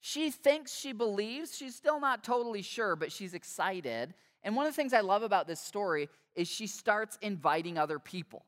She 0.00 0.30
thinks 0.30 0.74
she 0.74 0.92
believes. 0.92 1.56
She's 1.56 1.74
still 1.74 2.00
not 2.00 2.24
totally 2.24 2.62
sure, 2.62 2.96
but 2.96 3.12
she's 3.12 3.34
excited. 3.34 4.14
And 4.42 4.56
one 4.56 4.66
of 4.66 4.72
the 4.72 4.76
things 4.76 4.94
I 4.94 5.00
love 5.00 5.22
about 5.22 5.46
this 5.46 5.60
story 5.60 6.08
is 6.34 6.48
she 6.48 6.66
starts 6.66 7.18
inviting 7.20 7.76
other 7.76 7.98
people. 7.98 8.46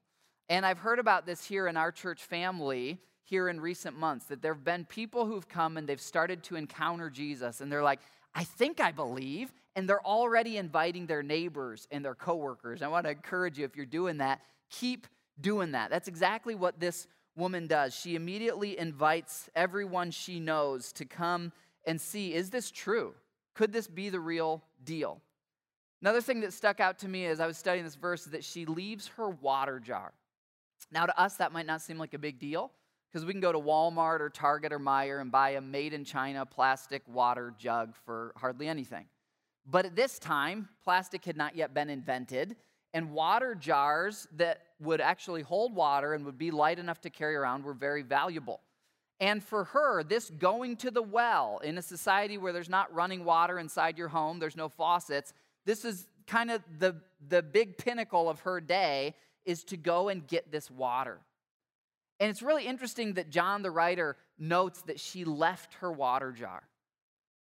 And 0.49 0.65
I've 0.65 0.79
heard 0.79 0.99
about 0.99 1.27
this 1.27 1.45
here 1.45 1.67
in 1.67 1.77
our 1.77 1.93
church 1.93 2.25
family 2.25 2.99
here 3.25 3.49
in 3.49 3.61
recent 3.61 3.99
months 3.99 4.27
that 4.27 4.43
there 4.43 4.55
have 4.55 4.65
been 4.65 4.85
people 4.85 5.27
who've 5.27 5.49
come 5.49 5.77
and 5.77 5.89
they've 5.89 6.01
started 6.01 6.43
to 6.45 6.57
encounter 6.57 7.11
Jesus 7.11 7.61
and 7.61 7.71
they're 7.71 7.83
like, 7.83 8.01
I 8.35 8.45
think 8.45 8.81
I 8.81 8.93
believe. 8.93 9.53
And 9.77 9.89
they're 9.89 10.05
already 10.05 10.57
inviting 10.57 11.07
their 11.07 11.23
neighbors 11.23 11.87
and 11.91 12.05
their 12.05 12.15
coworkers. 12.15 12.83
I 12.83 12.89
want 12.89 13.07
to 13.07 13.11
encourage 13.11 13.59
you 13.59 13.65
if 13.65 13.77
you're 13.77 13.87
doing 13.87 14.19
that, 14.19 14.41
keep 14.69 15.07
doing 15.41 15.73
that. 15.73 15.91
That's 15.91 16.09
exactly 16.09 16.55
what 16.55 16.81
this 16.81 17.07
woman 17.37 17.67
does. 17.67 17.95
She 17.95 18.17
immediately 18.17 18.79
invites 18.79 19.49
everyone 19.55 20.11
she 20.11 20.41
knows 20.41 20.93
to 20.95 21.05
come 21.05 21.53
and 21.87 22.01
see 22.01 22.35
is 22.35 22.51
this 22.51 22.71
true? 22.71 23.15
Could 23.55 23.73
this 23.73 23.87
be 23.87 24.11
the 24.11 24.21
real 24.21 24.63
deal? 24.85 25.21
Another 26.03 26.21
thing 26.21 26.41
that 26.41 26.53
stuck 26.53 26.81
out 26.81 26.99
to 27.01 27.09
me 27.09 27.27
as 27.27 27.41
I 27.41 27.47
was 27.47 27.59
studying 27.59 27.85
this 27.85 27.95
verse 27.95 28.25
is 28.25 28.33
that 28.33 28.45
she 28.45 28.65
leaves 28.65 29.09
her 29.17 29.29
water 29.29 29.79
jar. 29.79 30.13
Now, 30.91 31.07
to 31.07 31.21
us, 31.21 31.37
that 31.37 31.53
might 31.53 31.67
not 31.67 31.83
seem 31.83 31.99
like 31.99 32.15
a 32.15 32.19
big 32.19 32.39
deal 32.39 32.73
because 33.11 33.27
we 33.27 33.33
can 33.33 33.41
go 33.41 33.53
to 33.53 33.59
Walmart 33.59 34.21
or 34.21 34.31
Target 34.31 34.73
or 34.73 34.79
Meijer 34.79 35.21
and 35.21 35.33
buy 35.33 35.51
a 35.51 35.61
made 35.61 35.93
in 35.93 36.05
China 36.05 36.47
plastic 36.47 37.03
water 37.09 37.55
jug 37.59 37.95
for 38.05 38.33
hardly 38.37 38.69
anything. 38.69 39.07
But 39.67 39.85
at 39.85 39.97
this 39.97 40.19
time, 40.19 40.69
plastic 40.85 41.25
had 41.25 41.37
not 41.37 41.57
yet 41.57 41.75
been 41.75 41.91
invented, 41.91 42.57
and 42.95 43.13
water 43.13 43.55
jars 43.55 44.27
that 44.37 44.63
would 44.81 45.01
actually 45.01 45.43
hold 45.43 45.75
water 45.75 46.15
and 46.15 46.25
would 46.25 46.39
be 46.39 46.51
light 46.51 46.79
enough 46.79 47.01
to 47.03 47.11
carry 47.11 47.37
around 47.37 47.65
were 47.65 47.75
very 47.75 48.03
valuable. 48.03 48.61
And 49.21 49.45
for 49.45 49.65
her, 49.65 50.03
this 50.03 50.31
going 50.31 50.77
to 50.79 50.91
the 50.91 51.03
well 51.03 51.61
in 51.63 51.77
a 51.77 51.83
society 51.83 52.39
where 52.39 52.53
there's 52.53 52.71
not 52.71 52.93
running 52.95 53.25
water 53.25 53.59
inside 53.59 53.99
your 53.99 54.09
home, 54.09 54.39
there's 54.39 54.57
no 54.57 54.69
faucets, 54.69 55.35
this 55.67 55.85
is 55.85 56.07
kind 56.27 56.51
of 56.51 56.63
the, 56.79 56.97
the 57.29 57.43
big 57.43 57.77
pinnacle 57.77 58.31
of 58.31 58.41
her 58.41 58.61
day 58.61 59.15
is 59.45 59.63
to 59.65 59.77
go 59.77 60.09
and 60.09 60.27
get 60.27 60.51
this 60.51 60.71
water. 60.71 61.19
And 62.21 62.29
it's 62.29 62.43
really 62.43 62.67
interesting 62.67 63.15
that 63.15 63.31
John, 63.31 63.63
the 63.63 63.71
writer, 63.71 64.17
notes 64.39 64.83
that 64.83 65.01
she 65.01 65.25
left 65.25 65.75
her 65.75 65.91
water 65.91 66.33
jar. 66.33 66.63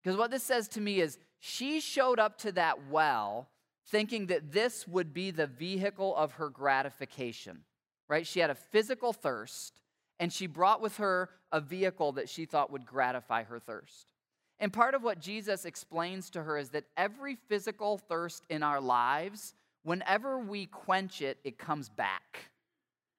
Because 0.02 0.18
what 0.18 0.30
this 0.30 0.42
says 0.42 0.66
to 0.68 0.80
me 0.80 1.00
is 1.00 1.18
she 1.38 1.80
showed 1.80 2.18
up 2.18 2.38
to 2.38 2.52
that 2.52 2.88
well 2.88 3.50
thinking 3.86 4.26
that 4.26 4.52
this 4.52 4.88
would 4.88 5.12
be 5.12 5.30
the 5.30 5.46
vehicle 5.46 6.16
of 6.16 6.32
her 6.32 6.48
gratification, 6.48 7.60
right? 8.08 8.26
She 8.26 8.40
had 8.40 8.50
a 8.50 8.54
physical 8.54 9.12
thirst, 9.12 9.80
and 10.18 10.32
she 10.32 10.46
brought 10.46 10.80
with 10.80 10.96
her 10.96 11.28
a 11.50 11.60
vehicle 11.60 12.12
that 12.12 12.28
she 12.28 12.46
thought 12.46 12.72
would 12.72 12.86
gratify 12.86 13.44
her 13.44 13.58
thirst. 13.58 14.12
And 14.58 14.72
part 14.72 14.94
of 14.94 15.02
what 15.02 15.20
Jesus 15.20 15.64
explains 15.64 16.30
to 16.30 16.42
her 16.42 16.56
is 16.56 16.70
that 16.70 16.84
every 16.96 17.36
physical 17.48 17.98
thirst 17.98 18.44
in 18.48 18.62
our 18.62 18.80
lives, 18.80 19.54
whenever 19.82 20.38
we 20.38 20.66
quench 20.66 21.20
it, 21.20 21.38
it 21.42 21.58
comes 21.58 21.88
back. 21.88 22.51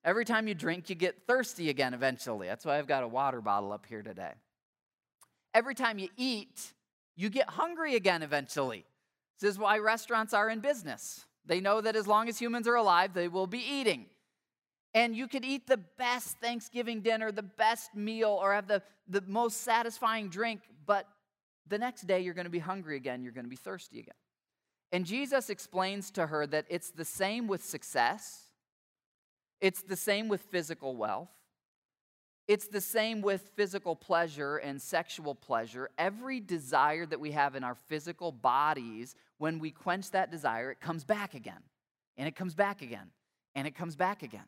Every 0.05 0.25
time 0.25 0.47
you 0.47 0.53
drink, 0.53 0.89
you 0.89 0.95
get 0.95 1.27
thirsty 1.27 1.69
again 1.69 1.93
eventually. 1.93 2.47
That's 2.47 2.65
why 2.65 2.77
I've 2.77 2.87
got 2.87 3.03
a 3.03 3.07
water 3.07 3.41
bottle 3.41 3.71
up 3.71 3.85
here 3.85 4.01
today. 4.01 4.33
Every 5.53 5.75
time 5.75 5.97
you 5.97 6.09
eat, 6.17 6.73
you 7.15 7.29
get 7.29 7.49
hungry 7.49 7.95
again 7.95 8.23
eventually. 8.23 8.85
This 9.39 9.51
is 9.51 9.59
why 9.59 9.77
restaurants 9.77 10.33
are 10.33 10.49
in 10.49 10.59
business. 10.59 11.25
They 11.45 11.59
know 11.59 11.81
that 11.81 11.95
as 11.95 12.07
long 12.07 12.27
as 12.29 12.39
humans 12.39 12.67
are 12.67 12.75
alive, 12.75 13.13
they 13.13 13.27
will 13.27 13.47
be 13.47 13.59
eating. 13.59 14.05
And 14.93 15.15
you 15.15 15.27
could 15.27 15.43
eat 15.43 15.67
the 15.67 15.77
best 15.97 16.37
Thanksgiving 16.39 17.01
dinner, 17.01 17.31
the 17.31 17.43
best 17.43 17.95
meal, 17.95 18.37
or 18.41 18.53
have 18.53 18.67
the, 18.67 18.81
the 19.07 19.21
most 19.27 19.61
satisfying 19.61 20.29
drink, 20.29 20.61
but 20.85 21.07
the 21.67 21.77
next 21.77 22.07
day 22.07 22.19
you're 22.19 22.33
going 22.33 22.45
to 22.45 22.51
be 22.51 22.59
hungry 22.59 22.95
again, 22.95 23.23
you're 23.23 23.31
going 23.31 23.45
to 23.45 23.49
be 23.49 23.55
thirsty 23.55 23.99
again. 23.99 24.13
And 24.91 25.05
Jesus 25.05 25.49
explains 25.49 26.11
to 26.11 26.27
her 26.27 26.45
that 26.47 26.65
it's 26.69 26.91
the 26.91 27.05
same 27.05 27.47
with 27.47 27.63
success, 27.65 28.42
it's 29.63 29.81
the 29.81 29.95
same 29.95 30.27
with 30.27 30.41
physical 30.41 30.97
wealth. 30.97 31.29
It's 32.49 32.67
the 32.67 32.81
same 32.81 33.21
with 33.21 33.49
physical 33.55 33.95
pleasure 33.95 34.57
and 34.57 34.81
sexual 34.81 35.33
pleasure. 35.33 35.89
Every 35.97 36.41
desire 36.41 37.05
that 37.05 37.21
we 37.21 37.31
have 37.31 37.55
in 37.55 37.63
our 37.63 37.77
physical 37.87 38.33
bodies, 38.33 39.15
when 39.37 39.59
we 39.59 39.71
quench 39.71 40.11
that 40.11 40.29
desire, 40.29 40.69
it 40.69 40.81
comes 40.81 41.05
back 41.05 41.33
again, 41.33 41.61
and 42.17 42.27
it 42.27 42.35
comes 42.35 42.53
back 42.53 42.81
again, 42.81 43.11
and 43.55 43.65
it 43.65 43.73
comes 43.73 43.95
back 43.95 44.21
again. 44.21 44.43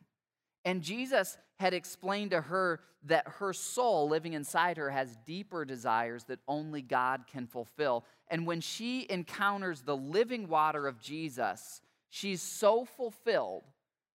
And 0.66 0.82
Jesus 0.82 1.38
had 1.58 1.72
explained 1.72 2.32
to 2.32 2.42
her 2.42 2.80
that 3.04 3.26
her 3.38 3.54
soul 3.54 4.10
living 4.10 4.34
inside 4.34 4.76
her 4.76 4.90
has 4.90 5.16
deeper 5.24 5.64
desires 5.64 6.24
that 6.24 6.40
only 6.46 6.82
God 6.82 7.22
can 7.26 7.46
fulfill. 7.46 8.04
And 8.28 8.46
when 8.46 8.60
she 8.60 9.06
encounters 9.08 9.80
the 9.80 9.96
living 9.96 10.46
water 10.46 10.86
of 10.86 11.00
Jesus, 11.00 11.80
she's 12.10 12.42
so 12.42 12.84
fulfilled 12.84 13.64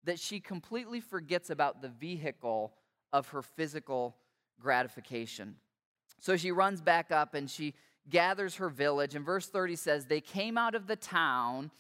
that 0.09 0.19
she 0.19 0.41
completely 0.41 1.01
forgets 1.01 1.51
about 1.51 1.83
the 1.83 1.89
vehicle 1.89 2.73
of 3.13 3.29
her 3.29 3.43
physical 3.43 4.17
gratification. 4.61 5.57
So 6.19 6.37
she 6.37 6.51
runs 6.51 6.81
back 6.81 7.13
up 7.13 7.35
and 7.35 7.49
she 7.49 7.75
gathers 8.09 8.57
her 8.57 8.69
village. 8.69 9.15
And 9.15 9.25
verse 9.25 9.47
30 9.47 9.77
says, 9.77 10.07
They 10.07 10.21
came 10.21 10.59
out 10.59 10.75
of 10.75 10.87
the 10.87 10.97
town 10.97 11.71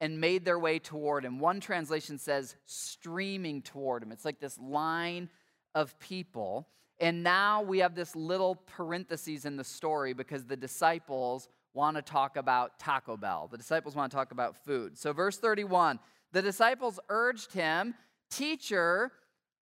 and 0.00 0.20
made 0.20 0.44
their 0.44 0.58
way 0.58 0.78
toward 0.78 1.24
him. 1.24 1.38
One 1.38 1.60
translation 1.60 2.18
says, 2.18 2.56
streaming 2.66 3.62
toward 3.62 4.02
him. 4.02 4.12
It's 4.12 4.24
like 4.24 4.38
this 4.38 4.58
line 4.58 5.28
of 5.74 5.98
people. 5.98 6.68
And 7.00 7.22
now 7.22 7.62
we 7.62 7.78
have 7.78 7.94
this 7.94 8.14
little 8.14 8.54
parenthesis 8.54 9.44
in 9.44 9.56
the 9.56 9.64
story 9.64 10.12
because 10.12 10.44
the 10.44 10.56
disciples 10.56 11.48
want 11.74 11.96
to 11.96 12.02
talk 12.02 12.36
about 12.36 12.78
Taco 12.78 13.16
Bell. 13.16 13.48
The 13.50 13.58
disciples 13.58 13.94
want 13.94 14.10
to 14.10 14.16
talk 14.16 14.30
about 14.30 14.56
food. 14.56 14.98
So, 14.98 15.12
verse 15.12 15.38
31 15.38 15.98
the 16.32 16.42
disciples 16.42 17.00
urged 17.08 17.52
him, 17.52 17.94
Teacher, 18.30 19.12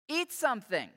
eat 0.08 0.32
something. 0.32 0.90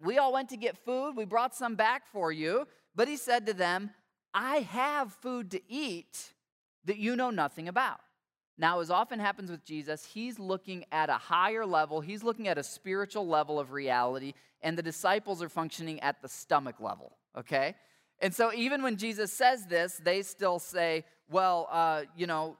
We 0.00 0.18
all 0.18 0.32
went 0.32 0.50
to 0.50 0.56
get 0.56 0.76
food. 0.76 1.16
We 1.16 1.24
brought 1.24 1.54
some 1.54 1.74
back 1.74 2.06
for 2.12 2.30
you. 2.30 2.66
But 2.94 3.08
he 3.08 3.16
said 3.16 3.46
to 3.46 3.54
them, 3.54 3.90
I 4.34 4.58
have 4.58 5.12
food 5.12 5.50
to 5.52 5.60
eat 5.68 6.34
that 6.84 6.98
you 6.98 7.16
know 7.16 7.30
nothing 7.30 7.68
about. 7.68 8.00
Now, 8.58 8.80
as 8.80 8.90
often 8.90 9.18
happens 9.18 9.50
with 9.50 9.64
Jesus, 9.64 10.04
he's 10.04 10.38
looking 10.38 10.84
at 10.90 11.10
a 11.10 11.14
higher 11.14 11.66
level, 11.66 12.00
he's 12.00 12.22
looking 12.22 12.48
at 12.48 12.56
a 12.56 12.62
spiritual 12.62 13.26
level 13.26 13.60
of 13.60 13.72
reality, 13.72 14.32
and 14.62 14.78
the 14.78 14.82
disciples 14.82 15.42
are 15.42 15.48
functioning 15.50 16.00
at 16.00 16.22
the 16.22 16.28
stomach 16.28 16.76
level, 16.80 17.18
okay? 17.36 17.74
And 18.20 18.34
so, 18.34 18.52
even 18.54 18.82
when 18.82 18.96
Jesus 18.96 19.30
says 19.30 19.66
this, 19.66 20.00
they 20.02 20.22
still 20.22 20.58
say, 20.58 21.04
Well, 21.28 21.68
uh, 21.70 22.02
you 22.16 22.26
know, 22.26 22.56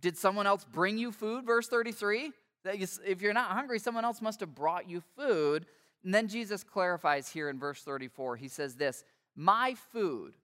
did 0.00 0.16
someone 0.16 0.46
else 0.46 0.64
bring 0.64 0.98
you 0.98 1.12
food? 1.12 1.44
Verse 1.44 1.68
33. 1.68 2.32
If 2.64 3.22
you're 3.22 3.32
not 3.32 3.52
hungry, 3.52 3.78
someone 3.78 4.04
else 4.04 4.20
must 4.20 4.40
have 4.40 4.54
brought 4.54 4.88
you 4.88 5.02
food. 5.16 5.66
And 6.04 6.14
then 6.14 6.28
Jesus 6.28 6.62
clarifies 6.62 7.28
here 7.28 7.48
in 7.48 7.58
verse 7.58 7.82
34. 7.82 8.36
He 8.36 8.48
says 8.48 8.74
this 8.74 9.04
My 9.34 9.74
food 9.92 10.34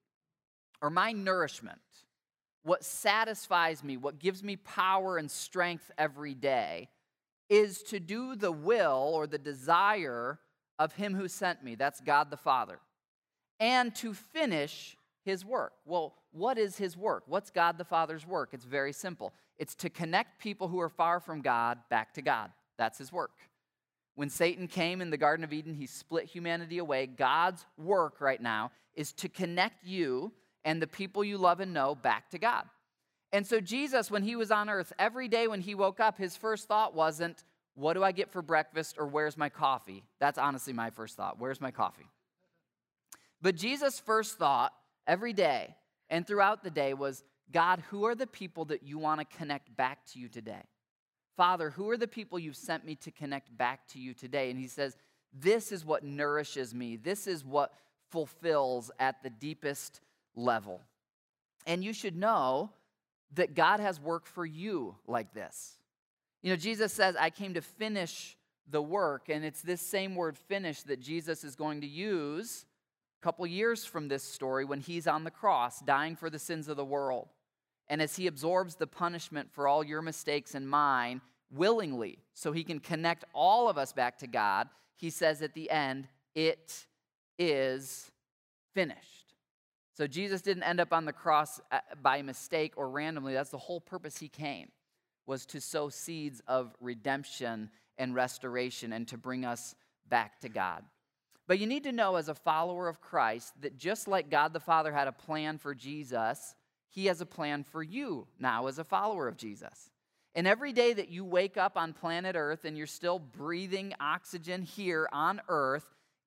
or 0.81 0.91
my 0.91 1.13
nourishment, 1.13 1.79
what 2.65 2.85
satisfies 2.85 3.83
me, 3.83 3.97
what 3.97 4.19
gives 4.19 4.43
me 4.43 4.57
power 4.57 5.17
and 5.17 5.31
strength 5.31 5.91
every 5.97 6.35
day, 6.35 6.89
is 7.49 7.83
to 7.85 8.01
do 8.01 8.35
the 8.35 8.53
will 8.53 9.11
or 9.15 9.27
the 9.27 9.39
desire 9.39 10.39
of 10.79 10.93
him 10.93 11.15
who 11.15 11.29
sent 11.29 11.63
me. 11.63 11.75
That's 11.75 12.01
God 12.01 12.31
the 12.31 12.37
Father. 12.37 12.79
And 13.61 13.95
to 13.97 14.15
finish 14.15 14.97
his 15.25 15.45
work. 15.45 15.73
Well, 15.85 16.15
what 16.33 16.59
is 16.59 16.79
his 16.79 16.97
work? 16.97 17.25
What's 17.27 17.51
God 17.51 17.79
the 17.79 17.85
Father's 17.85 18.27
work? 18.27 18.51
It's 18.53 18.65
very 18.65 18.93
simple 18.93 19.33
it's 19.59 19.75
to 19.77 19.91
connect 19.91 20.41
people 20.41 20.69
who 20.69 20.81
are 20.81 20.89
far 20.89 21.21
from 21.21 21.41
God 21.41 21.79
back 21.89 22.15
to 22.15 22.23
God. 22.23 22.51
That's 22.79 22.99
his 22.99 23.13
work. 23.13 23.33
When 24.15 24.29
Satan 24.29 24.67
came 24.67 25.01
in 25.01 25.11
the 25.11 25.17
Garden 25.17 25.45
of 25.45 25.53
Eden, 25.53 25.75
he 25.75 25.87
split 25.87 26.25
humanity 26.25 26.79
away. 26.79 27.07
God's 27.07 27.65
work 27.79 28.21
right 28.21 28.41
now 28.41 28.73
is 28.95 29.13
to 29.15 29.29
connect 29.29 29.85
you 29.85 30.33
and 30.65 30.83
the 30.83 30.87
people 30.87 31.23
you 31.23 31.39
love 31.39 31.61
and 31.61 31.73
know 31.73 31.95
back 31.95 32.31
to 32.31 32.39
God. 32.39 32.65
And 33.33 33.47
so, 33.47 33.61
Jesus, 33.61 34.11
when 34.11 34.23
he 34.23 34.37
was 34.37 34.51
on 34.51 34.69
earth, 34.69 34.93
every 34.99 35.29
day 35.29 35.49
when 35.49 35.61
he 35.61 35.75
woke 35.75 36.01
up, 36.01 36.19
his 36.19 36.37
first 36.37 36.69
thought 36.69 36.95
wasn't, 36.95 37.45
What 37.75 37.95
do 37.95 38.05
I 38.05 38.13
get 38.13 38.31
for 38.31 38.43
breakfast 38.43 38.97
or 38.99 39.07
where's 39.07 39.39
my 39.39 39.49
coffee? 39.49 40.05
That's 40.21 40.39
honestly 40.39 40.73
my 40.73 40.91
first 40.91 41.17
thought. 41.17 41.39
Where's 41.39 41.61
my 41.61 41.71
coffee? 41.71 42.07
But 43.41 43.57
Jesus' 43.57 43.99
first 43.99 44.39
thought 44.39 44.73
every 45.07 45.33
day 45.33 45.75
and 46.13 46.27
throughout 46.27 46.63
the 46.63 46.71
day 46.71 46.93
was, 46.93 47.25
God, 47.51 47.83
who 47.89 48.05
are 48.05 48.15
the 48.15 48.27
people 48.27 48.67
that 48.67 48.83
you 48.83 48.99
want 48.99 49.19
to 49.21 49.37
connect 49.37 49.75
back 49.75 50.05
to 50.13 50.19
you 50.19 50.29
today? 50.29 50.63
Father, 51.39 51.71
who 51.71 51.89
are 51.89 51.97
the 51.97 52.07
people 52.07 52.39
you've 52.39 52.55
sent 52.55 52.85
me 52.85 52.95
to 52.97 53.11
connect 53.11 53.57
back 53.57 53.89
to 53.89 53.99
you 53.99 54.13
today? 54.13 54.51
And 54.51 54.61
he 54.61 54.69
says, 54.69 54.95
This 55.33 55.73
is 55.73 55.87
what 55.87 56.05
nourishes 56.05 56.75
me. 56.75 56.97
This 56.97 57.27
is 57.27 57.47
what 57.47 57.73
fulfills 58.11 58.91
at 59.01 59.23
the 59.23 59.31
deepest 59.31 60.03
level. 60.37 60.83
And 61.67 61.83
you 61.83 61.95
should 61.95 62.15
know 62.15 62.71
that 63.35 63.55
God 63.55 63.81
has 63.81 63.99
work 63.99 64.27
for 64.27 64.45
you 64.45 64.97
like 65.07 65.33
this. 65.33 65.79
You 66.43 66.51
know, 66.51 66.57
Jesus 66.57 66.93
says, 66.93 67.17
I 67.17 67.31
came 67.31 67.55
to 67.55 67.63
finish 67.63 68.37
the 68.71 68.83
work, 68.83 69.31
and 69.31 69.47
it's 69.47 69.63
this 69.63 69.81
same 69.81 70.15
word 70.15 70.37
finish 70.37 70.83
that 70.83 71.01
Jesus 71.01 71.43
is 71.43 71.57
going 71.57 71.81
to 71.81 71.87
use 71.87 72.67
couple 73.23 73.47
years 73.47 73.85
from 73.85 74.09
this 74.09 74.23
story 74.23 74.65
when 74.65 74.81
he's 74.81 75.07
on 75.07 75.25
the 75.25 75.31
cross, 75.31 75.81
dying 75.81 76.17
for 76.17 76.29
the 76.29 76.39
sins 76.39 76.69
of 76.69 76.77
the 76.77 76.85
world. 76.85 77.29
And 77.89 78.03
as 78.03 78.17
he 78.17 78.27
absorbs 78.27 78.77
the 78.77 78.87
punishment 78.87 79.51
for 79.53 79.69
all 79.69 79.85
your 79.85 80.03
mistakes 80.03 80.55
and 80.55 80.69
mine 80.69 81.21
willingly, 81.51 82.19
so 82.35 82.53
he 82.53 82.65
can 82.65 82.81
connect 82.81 83.25
all 83.35 83.69
of 83.69 83.79
us 83.79 83.93
back 83.93 84.19
to 84.19 84.27
God, 84.27 84.69
he 84.97 85.11
says 85.11 85.43
at 85.43 85.55
the 85.55 85.71
end, 85.71 86.09
It 86.35 86.87
is 87.39 88.11
finished. 88.75 89.35
So 89.95 90.07
Jesus 90.07 90.41
didn't 90.41 90.63
end 90.63 90.81
up 90.81 90.93
on 90.93 91.05
the 91.05 91.13
cross 91.13 91.61
uh, 91.71 91.81
by 92.03 92.23
mistake 92.23 92.73
or 92.77 92.89
randomly. 92.89 93.35
That's 93.35 93.51
the 93.51 93.59
whole 93.59 93.81
purpose 93.81 94.17
he 94.19 94.29
came, 94.29 94.69
was 95.27 95.45
to 95.47 95.61
sow 95.61 95.91
seeds 95.91 96.41
of 96.49 96.75
redemption 96.81 97.71
and 97.99 98.15
restoration 98.15 98.93
and 98.93 99.07
to 99.09 99.19
bring 99.19 99.45
us 99.45 99.75
back 100.09 100.41
to 100.41 100.49
God. 100.49 100.83
But 101.53 101.59
you 101.59 101.67
need 101.67 101.85
to 101.85 101.93
know 101.93 102.17
as 102.17 102.31
a 102.31 102.35
follower 102.35 102.89
of 102.89 103.03
Christ 103.03 103.53
that 103.61 103.77
just 103.77 104.09
like 104.09 104.31
God 104.31 104.55
the 104.55 104.59
Father 104.59 104.91
had 104.91 105.07
a 105.07 105.13
plan 105.13 105.59
for 105.59 105.75
Jesus, 105.75 106.55
he 106.89 107.05
has 107.09 107.21
a 107.21 107.27
plan 107.27 107.63
for 107.63 107.83
you 107.83 108.27
now 108.41 108.69
as 108.69 108.79
a 108.79 108.85
follower 108.85 109.29
of 109.29 109.37
Jesus. 109.37 109.91
And 110.35 110.47
every 110.47 110.73
day 110.73 110.95
that 110.95 111.11
you 111.11 111.27
wake 111.27 111.59
up 111.59 111.77
on 111.77 111.93
planet 111.93 112.37
Earth 112.39 112.65
and 112.65 112.75
you're 112.75 112.87
still 112.87 113.19
breathing 113.19 113.93
oxygen 114.01 114.63
here 114.63 115.07
on 115.13 115.43
Earth, 115.47 115.85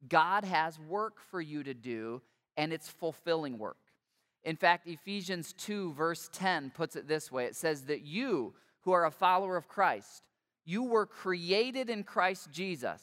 God 0.08 0.44
has 0.44 0.78
work 0.80 1.20
for 1.20 1.42
you 1.42 1.64
to 1.64 1.74
do, 1.74 2.22
and 2.56 2.72
it's 2.72 2.90
fulfilling 2.90 3.58
work. 3.58 3.80
In 4.44 4.56
fact, 4.56 4.88
Ephesians 4.88 5.54
2, 5.54 5.94
verse 5.94 6.30
10 6.34 6.70
puts 6.70 6.96
it 6.96 7.08
this 7.08 7.32
way 7.32 7.46
it 7.46 7.56
says 7.56 7.86
that 7.86 8.04
you, 8.04 8.54
who 8.82 8.92
are 8.92 9.08
a 9.08 9.12
follower 9.12 9.58
of 9.58 9.68
Christ, 9.68 10.22
you 10.66 10.84
were 10.84 11.08
created 11.08 11.90
in 11.90 12.04
Christ 12.04 12.52
Jesus 12.52 13.02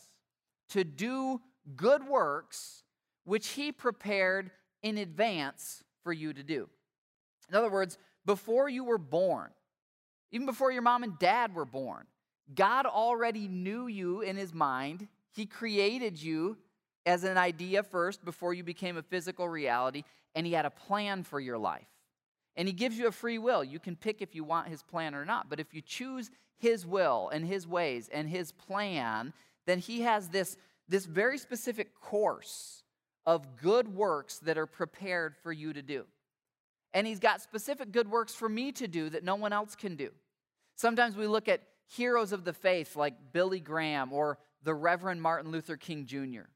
to 0.69 0.85
do 0.85 1.41
good 1.77 2.07
works 2.07 2.85
which 3.25 3.49
he 3.49 3.73
prepared 3.73 4.51
in 4.83 4.99
advance 4.99 5.85
for 6.03 6.13
you 6.13 6.33
to 6.33 6.43
do. 6.43 6.69
In 7.49 7.55
other 7.55 7.71
words, 7.71 7.99
before 8.25 8.69
you 8.69 8.85
were 8.85 8.99
born, 8.99 9.51
even 10.31 10.47
before 10.47 10.73
your 10.73 10.83
mom 10.83 11.03
and 11.03 11.19
dad 11.19 11.55
were 11.55 11.65
born, 11.65 12.07
God 12.55 12.87
already 12.87 13.49
knew 13.49 13.87
you 13.87 14.23
in 14.23 14.37
his 14.37 14.53
mind. 14.53 15.09
He 15.31 15.47
created 15.47 16.21
you 16.21 16.57
as 17.07 17.25
an 17.25 17.37
idea 17.37 17.83
first 17.83 18.25
before 18.25 18.55
you 18.55 18.65
became 18.65 18.97
a 18.97 19.03
physical 19.03 19.49
reality, 19.49 20.05
and 20.35 20.47
he 20.47 20.53
had 20.53 20.65
a 20.65 20.71
plan 20.71 21.23
for 21.23 21.39
your 21.39 21.59
life. 21.59 21.87
And 22.57 22.69
He 22.69 22.75
gives 22.75 22.99
you 22.99 23.07
a 23.07 23.13
free 23.13 23.39
will. 23.39 23.65
You 23.65 23.79
can 23.79 23.97
pick 23.97 24.21
if 24.21 24.35
you 24.35 24.45
want 24.45 24.69
His 24.69 24.83
plan 24.83 25.15
or 25.15 25.25
not. 25.25 25.49
But 25.49 25.61
if 25.61 25.73
you 25.73 25.81
choose 25.81 26.31
His 26.59 26.87
will 26.87 27.31
and 27.33 27.47
His 27.47 27.67
ways 27.67 28.09
and 28.13 28.29
His 28.29 28.53
plan, 28.53 29.33
then 29.67 29.79
He 29.79 30.03
has 30.03 30.29
this, 30.29 30.57
this 30.89 31.05
very 31.07 31.39
specific 31.39 31.95
course 32.01 32.83
of 33.25 33.57
good 33.57 33.89
works 33.95 34.39
that 34.41 34.59
are 34.59 34.67
prepared 34.67 35.37
for 35.37 35.53
you 35.53 35.73
to 35.73 35.83
do. 35.83 36.05
And 36.95 37.07
He's 37.07 37.21
got 37.21 37.41
specific 37.41 37.93
good 37.93 38.11
works 38.11 38.35
for 38.35 38.49
me 38.49 38.73
to 38.73 38.89
do 38.89 39.09
that 39.11 39.25
no 39.25 39.37
one 39.37 39.53
else 39.53 39.75
can 39.75 39.97
do. 39.97 40.11
Sometimes 40.77 41.17
we 41.17 41.27
look 41.27 41.49
at 41.49 41.63
heroes 41.89 42.33
of 42.33 42.45
the 42.45 42.53
faith 42.53 42.97
like 42.97 43.15
Billy 43.33 43.61
Graham 43.61 44.13
or 44.13 44.39
the 44.63 44.75
Reverend 44.75 45.21
Martin 45.21 45.51
Luther 45.51 45.77
King 45.77 46.07
Jr. 46.07 46.49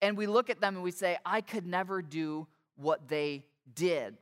And 0.00 0.16
we 0.16 0.26
look 0.26 0.50
at 0.50 0.60
them 0.60 0.74
and 0.74 0.84
we 0.84 0.90
say, 0.90 1.18
I 1.24 1.40
could 1.40 1.66
never 1.66 2.02
do 2.02 2.46
what 2.76 3.08
they 3.08 3.44
did. 3.74 4.16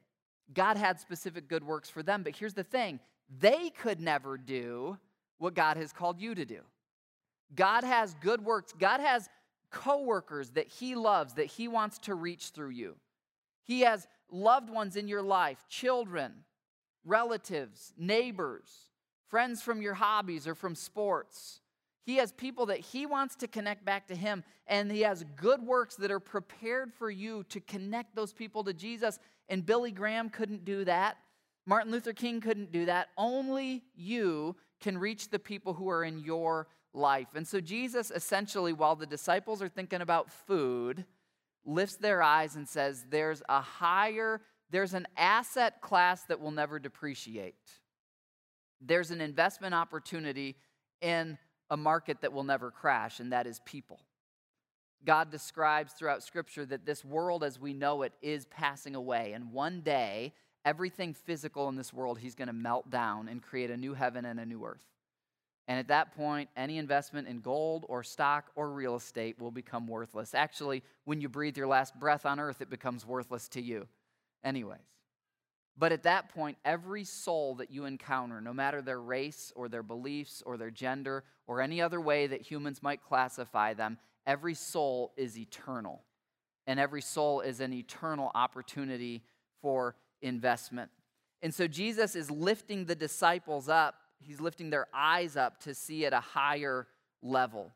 God 0.52 0.76
had 0.76 1.00
specific 1.00 1.48
good 1.48 1.64
works 1.64 1.88
for 1.88 2.02
them, 2.02 2.22
but 2.22 2.36
here's 2.36 2.54
the 2.54 2.64
thing 2.64 3.00
they 3.38 3.70
could 3.70 4.00
never 4.00 4.36
do 4.36 4.98
what 5.38 5.54
God 5.54 5.76
has 5.76 5.92
called 5.92 6.20
you 6.20 6.34
to 6.34 6.44
do. 6.44 6.60
God 7.54 7.84
has 7.84 8.14
good 8.20 8.44
works, 8.44 8.72
God 8.78 9.00
has 9.00 9.28
coworkers 9.70 10.50
that 10.50 10.68
He 10.68 10.94
loves, 10.94 11.34
that 11.34 11.46
He 11.46 11.68
wants 11.68 11.98
to 12.00 12.14
reach 12.14 12.48
through 12.48 12.70
you. 12.70 12.96
He 13.64 13.82
has 13.82 14.06
loved 14.30 14.70
ones 14.70 14.96
in 14.96 15.08
your 15.08 15.22
life, 15.22 15.64
children, 15.68 16.32
relatives, 17.04 17.92
neighbors, 17.96 18.68
friends 19.28 19.62
from 19.62 19.80
your 19.80 19.94
hobbies 19.94 20.46
or 20.46 20.54
from 20.54 20.74
sports. 20.74 21.60
He 22.04 22.16
has 22.16 22.32
people 22.32 22.66
that 22.66 22.80
he 22.80 23.06
wants 23.06 23.36
to 23.36 23.46
connect 23.46 23.84
back 23.84 24.08
to 24.08 24.16
him, 24.16 24.42
and 24.66 24.90
he 24.90 25.02
has 25.02 25.24
good 25.36 25.62
works 25.62 25.96
that 25.96 26.10
are 26.10 26.20
prepared 26.20 26.92
for 26.92 27.10
you 27.10 27.44
to 27.50 27.60
connect 27.60 28.16
those 28.16 28.32
people 28.32 28.64
to 28.64 28.72
Jesus. 28.72 29.18
And 29.48 29.64
Billy 29.64 29.92
Graham 29.92 30.30
couldn't 30.30 30.64
do 30.64 30.84
that. 30.84 31.18
Martin 31.66 31.92
Luther 31.92 32.12
King 32.12 32.40
couldn't 32.40 32.72
do 32.72 32.86
that. 32.86 33.08
Only 33.16 33.84
you 33.94 34.56
can 34.80 34.98
reach 34.98 35.28
the 35.28 35.38
people 35.38 35.74
who 35.74 35.88
are 35.88 36.02
in 36.02 36.18
your 36.18 36.66
life. 36.92 37.28
And 37.34 37.46
so, 37.46 37.60
Jesus 37.60 38.10
essentially, 38.10 38.72
while 38.72 38.96
the 38.96 39.06
disciples 39.06 39.62
are 39.62 39.68
thinking 39.68 40.00
about 40.00 40.30
food, 40.30 41.04
lifts 41.64 41.96
their 41.96 42.22
eyes 42.22 42.56
and 42.56 42.68
says, 42.68 43.04
There's 43.08 43.42
a 43.48 43.60
higher, 43.60 44.40
there's 44.70 44.94
an 44.94 45.06
asset 45.16 45.80
class 45.80 46.24
that 46.24 46.40
will 46.40 46.50
never 46.50 46.78
depreciate. 46.78 47.54
There's 48.80 49.10
an 49.10 49.20
investment 49.20 49.74
opportunity 49.74 50.56
in 51.00 51.38
a 51.68 51.76
market 51.76 52.22
that 52.22 52.32
will 52.32 52.44
never 52.44 52.70
crash, 52.70 53.20
and 53.20 53.32
that 53.32 53.46
is 53.46 53.60
people. 53.64 54.00
God 55.04 55.30
describes 55.30 55.92
throughout 55.92 56.22
Scripture 56.22 56.66
that 56.66 56.84
this 56.84 57.04
world 57.04 57.42
as 57.42 57.58
we 57.58 57.72
know 57.72 58.02
it 58.02 58.12
is 58.20 58.46
passing 58.46 58.94
away, 58.94 59.32
and 59.32 59.52
one 59.52 59.80
day, 59.80 60.34
everything 60.64 61.14
physical 61.14 61.68
in 61.68 61.76
this 61.76 61.92
world, 61.92 62.18
He's 62.18 62.34
going 62.34 62.48
to 62.48 62.54
melt 62.54 62.90
down 62.90 63.28
and 63.28 63.42
create 63.42 63.70
a 63.70 63.76
new 63.76 63.94
heaven 63.94 64.24
and 64.24 64.40
a 64.40 64.46
new 64.46 64.64
earth. 64.64 64.89
And 65.70 65.78
at 65.78 65.86
that 65.86 66.16
point, 66.16 66.50
any 66.56 66.78
investment 66.78 67.28
in 67.28 67.38
gold 67.38 67.86
or 67.88 68.02
stock 68.02 68.50
or 68.56 68.72
real 68.72 68.96
estate 68.96 69.38
will 69.38 69.52
become 69.52 69.86
worthless. 69.86 70.34
Actually, 70.34 70.82
when 71.04 71.20
you 71.20 71.28
breathe 71.28 71.56
your 71.56 71.68
last 71.68 71.96
breath 71.96 72.26
on 72.26 72.40
earth, 72.40 72.60
it 72.60 72.68
becomes 72.68 73.06
worthless 73.06 73.46
to 73.50 73.62
you, 73.62 73.86
anyways. 74.42 74.80
But 75.78 75.92
at 75.92 76.02
that 76.02 76.34
point, 76.34 76.58
every 76.64 77.04
soul 77.04 77.54
that 77.54 77.70
you 77.70 77.84
encounter, 77.84 78.40
no 78.40 78.52
matter 78.52 78.82
their 78.82 79.00
race 79.00 79.52
or 79.54 79.68
their 79.68 79.84
beliefs 79.84 80.42
or 80.44 80.56
their 80.56 80.72
gender 80.72 81.22
or 81.46 81.60
any 81.60 81.80
other 81.80 82.00
way 82.00 82.26
that 82.26 82.42
humans 82.42 82.82
might 82.82 83.04
classify 83.04 83.72
them, 83.72 83.96
every 84.26 84.54
soul 84.54 85.12
is 85.16 85.38
eternal. 85.38 86.02
And 86.66 86.80
every 86.80 87.00
soul 87.00 87.42
is 87.42 87.60
an 87.60 87.72
eternal 87.72 88.32
opportunity 88.34 89.22
for 89.62 89.94
investment. 90.20 90.90
And 91.42 91.54
so 91.54 91.68
Jesus 91.68 92.16
is 92.16 92.28
lifting 92.28 92.86
the 92.86 92.96
disciples 92.96 93.68
up, 93.68 93.94
he's 94.20 94.40
lifting 94.40 94.70
their 94.70 94.86
eyes 94.94 95.36
up 95.36 95.60
to 95.62 95.74
see 95.74 96.06
at 96.06 96.12
a 96.12 96.20
higher 96.20 96.86
level. 97.22 97.72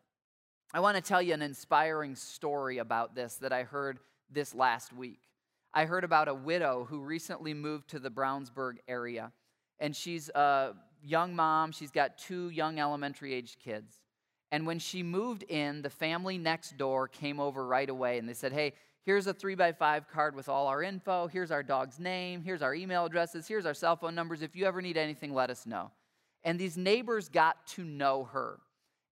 I 0.72 0.80
want 0.80 0.96
to 0.96 1.02
tell 1.02 1.22
you 1.22 1.34
an 1.34 1.42
inspiring 1.42 2.16
story 2.16 2.78
about 2.78 3.14
this 3.14 3.36
that 3.36 3.52
I 3.52 3.62
heard 3.62 3.98
this 4.30 4.54
last 4.54 4.92
week. 4.92 5.20
I 5.72 5.84
heard 5.86 6.04
about 6.04 6.28
a 6.28 6.34
widow 6.34 6.86
who 6.88 7.00
recently 7.00 7.54
moved 7.54 7.90
to 7.90 7.98
the 7.98 8.10
Brownsburg 8.10 8.76
area. 8.88 9.32
And 9.80 9.94
she's 9.94 10.28
a 10.30 10.74
young 11.02 11.34
mom, 11.34 11.72
she's 11.72 11.90
got 11.90 12.16
two 12.18 12.48
young 12.50 12.78
elementary 12.78 13.34
aged 13.34 13.58
kids. 13.58 14.00
And 14.52 14.66
when 14.66 14.78
she 14.78 15.02
moved 15.02 15.42
in, 15.44 15.82
the 15.82 15.90
family 15.90 16.38
next 16.38 16.76
door 16.78 17.08
came 17.08 17.40
over 17.40 17.66
right 17.66 17.88
away 17.88 18.18
and 18.18 18.28
they 18.28 18.34
said, 18.34 18.52
Hey, 18.52 18.74
here's 19.02 19.26
a 19.26 19.34
three 19.34 19.56
by 19.56 19.72
five 19.72 20.08
card 20.08 20.36
with 20.36 20.48
all 20.48 20.68
our 20.68 20.82
info. 20.82 21.26
Here's 21.26 21.50
our 21.50 21.62
dog's 21.62 21.98
name. 21.98 22.40
Here's 22.40 22.62
our 22.62 22.74
email 22.74 23.04
addresses. 23.04 23.48
Here's 23.48 23.66
our 23.66 23.74
cell 23.74 23.96
phone 23.96 24.14
numbers. 24.14 24.42
If 24.42 24.54
you 24.54 24.66
ever 24.66 24.80
need 24.80 24.96
anything, 24.96 25.34
let 25.34 25.50
us 25.50 25.66
know. 25.66 25.90
And 26.44 26.58
these 26.58 26.76
neighbors 26.76 27.28
got 27.28 27.66
to 27.68 27.84
know 27.84 28.24
her. 28.24 28.60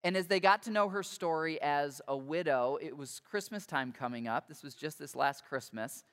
And 0.04 0.16
as 0.16 0.26
they 0.26 0.40
got 0.40 0.62
to 0.64 0.70
know 0.70 0.88
her 0.88 1.02
story 1.02 1.60
as 1.62 2.00
a 2.08 2.16
widow, 2.16 2.78
it 2.80 2.96
was 2.96 3.20
Christmas 3.20 3.66
time 3.66 3.92
coming 3.92 4.26
up. 4.26 4.48
This 4.48 4.62
was 4.62 4.74
just 4.74 4.98
this 4.98 5.14
last 5.14 5.44
Christmas. 5.44 6.04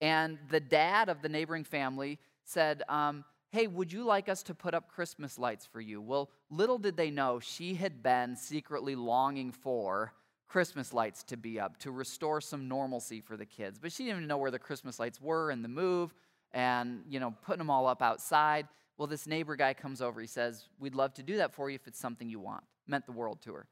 And 0.00 0.38
the 0.50 0.60
dad 0.60 1.08
of 1.08 1.22
the 1.22 1.28
neighboring 1.28 1.64
family 1.64 2.18
said, 2.44 2.82
um, 2.88 3.24
Hey, 3.50 3.66
would 3.66 3.90
you 3.90 4.04
like 4.04 4.28
us 4.28 4.42
to 4.44 4.54
put 4.54 4.74
up 4.74 4.90
Christmas 4.90 5.38
lights 5.38 5.64
for 5.64 5.80
you? 5.80 6.02
Well, 6.02 6.28
little 6.50 6.76
did 6.76 6.98
they 6.98 7.10
know 7.10 7.40
she 7.40 7.74
had 7.74 8.02
been 8.02 8.36
secretly 8.36 8.94
longing 8.94 9.52
for 9.52 10.12
Christmas 10.48 10.92
lights 10.92 11.22
to 11.24 11.36
be 11.36 11.60
up 11.60 11.78
to 11.78 11.90
restore 11.90 12.40
some 12.40 12.68
normalcy 12.68 13.20
for 13.20 13.36
the 13.36 13.46
kids. 13.46 13.78
But 13.78 13.92
she 13.92 14.04
didn't 14.04 14.18
even 14.18 14.28
know 14.28 14.38
where 14.38 14.50
the 14.50 14.58
Christmas 14.58 14.98
lights 14.98 15.20
were 15.20 15.50
in 15.50 15.62
the 15.62 15.68
move 15.68 16.14
and, 16.52 17.02
you 17.08 17.20
know, 17.20 17.34
putting 17.42 17.58
them 17.58 17.70
all 17.70 17.86
up 17.86 18.02
outside. 18.02 18.66
Well, 18.98 19.06
this 19.06 19.28
neighbor 19.28 19.54
guy 19.54 19.74
comes 19.74 20.02
over. 20.02 20.20
He 20.20 20.26
says, 20.26 20.64
We'd 20.78 20.96
love 20.96 21.14
to 21.14 21.22
do 21.22 21.36
that 21.38 21.54
for 21.54 21.70
you 21.70 21.76
if 21.76 21.86
it's 21.86 22.00
something 22.00 22.28
you 22.28 22.40
want. 22.40 22.64
Meant 22.86 23.06
the 23.06 23.12
world 23.12 23.40
to 23.42 23.54
her. 23.54 23.66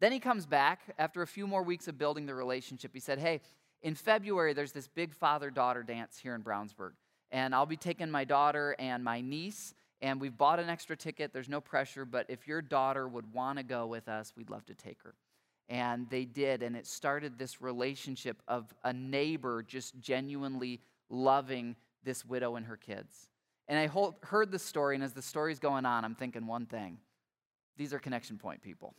Then 0.00 0.12
he 0.12 0.18
comes 0.18 0.44
back 0.44 0.80
after 0.98 1.22
a 1.22 1.26
few 1.26 1.46
more 1.46 1.62
weeks 1.62 1.86
of 1.88 1.96
building 1.96 2.26
the 2.26 2.34
relationship. 2.34 2.90
He 2.92 3.00
said, 3.00 3.20
Hey, 3.20 3.40
in 3.82 3.94
February, 3.94 4.52
there's 4.52 4.72
this 4.72 4.88
big 4.88 5.14
father 5.14 5.50
daughter 5.50 5.82
dance 5.82 6.18
here 6.18 6.34
in 6.34 6.42
Brownsburg. 6.42 6.92
And 7.30 7.54
I'll 7.54 7.66
be 7.66 7.76
taking 7.76 8.10
my 8.10 8.24
daughter 8.24 8.74
and 8.78 9.02
my 9.02 9.20
niece, 9.20 9.74
and 10.00 10.20
we've 10.20 10.36
bought 10.36 10.60
an 10.60 10.68
extra 10.68 10.96
ticket. 10.96 11.32
There's 11.32 11.48
no 11.48 11.60
pressure, 11.60 12.04
but 12.04 12.26
if 12.28 12.46
your 12.46 12.62
daughter 12.62 13.08
would 13.08 13.32
want 13.32 13.58
to 13.58 13.64
go 13.64 13.86
with 13.86 14.08
us, 14.08 14.32
we'd 14.36 14.50
love 14.50 14.64
to 14.66 14.74
take 14.74 15.02
her. 15.02 15.14
And 15.68 16.08
they 16.10 16.24
did, 16.24 16.62
and 16.62 16.76
it 16.76 16.86
started 16.86 17.38
this 17.38 17.60
relationship 17.60 18.42
of 18.46 18.72
a 18.84 18.92
neighbor 18.92 19.62
just 19.62 19.98
genuinely 19.98 20.80
loving 21.08 21.76
this 22.04 22.24
widow 22.24 22.56
and 22.56 22.66
her 22.66 22.76
kids. 22.76 23.30
And 23.68 23.78
I 23.78 23.90
heard 24.22 24.50
the 24.50 24.58
story, 24.58 24.94
and 24.94 25.02
as 25.02 25.12
the 25.12 25.22
story's 25.22 25.58
going 25.58 25.86
on, 25.86 26.04
I'm 26.04 26.14
thinking 26.14 26.46
one 26.46 26.66
thing 26.66 26.98
these 27.76 27.92
are 27.92 27.98
connection 27.98 28.38
point 28.38 28.62
people. 28.62 28.94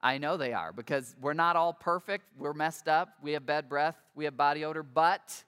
I 0.00 0.18
know 0.18 0.36
they 0.36 0.52
are 0.52 0.72
because 0.72 1.16
we're 1.20 1.34
not 1.34 1.56
all 1.56 1.72
perfect. 1.72 2.24
We're 2.38 2.52
messed 2.52 2.88
up. 2.88 3.08
We 3.20 3.32
have 3.32 3.44
bad 3.44 3.68
breath. 3.68 3.96
We 4.14 4.24
have 4.26 4.36
body 4.36 4.64
odor. 4.64 4.82
But 4.82 5.44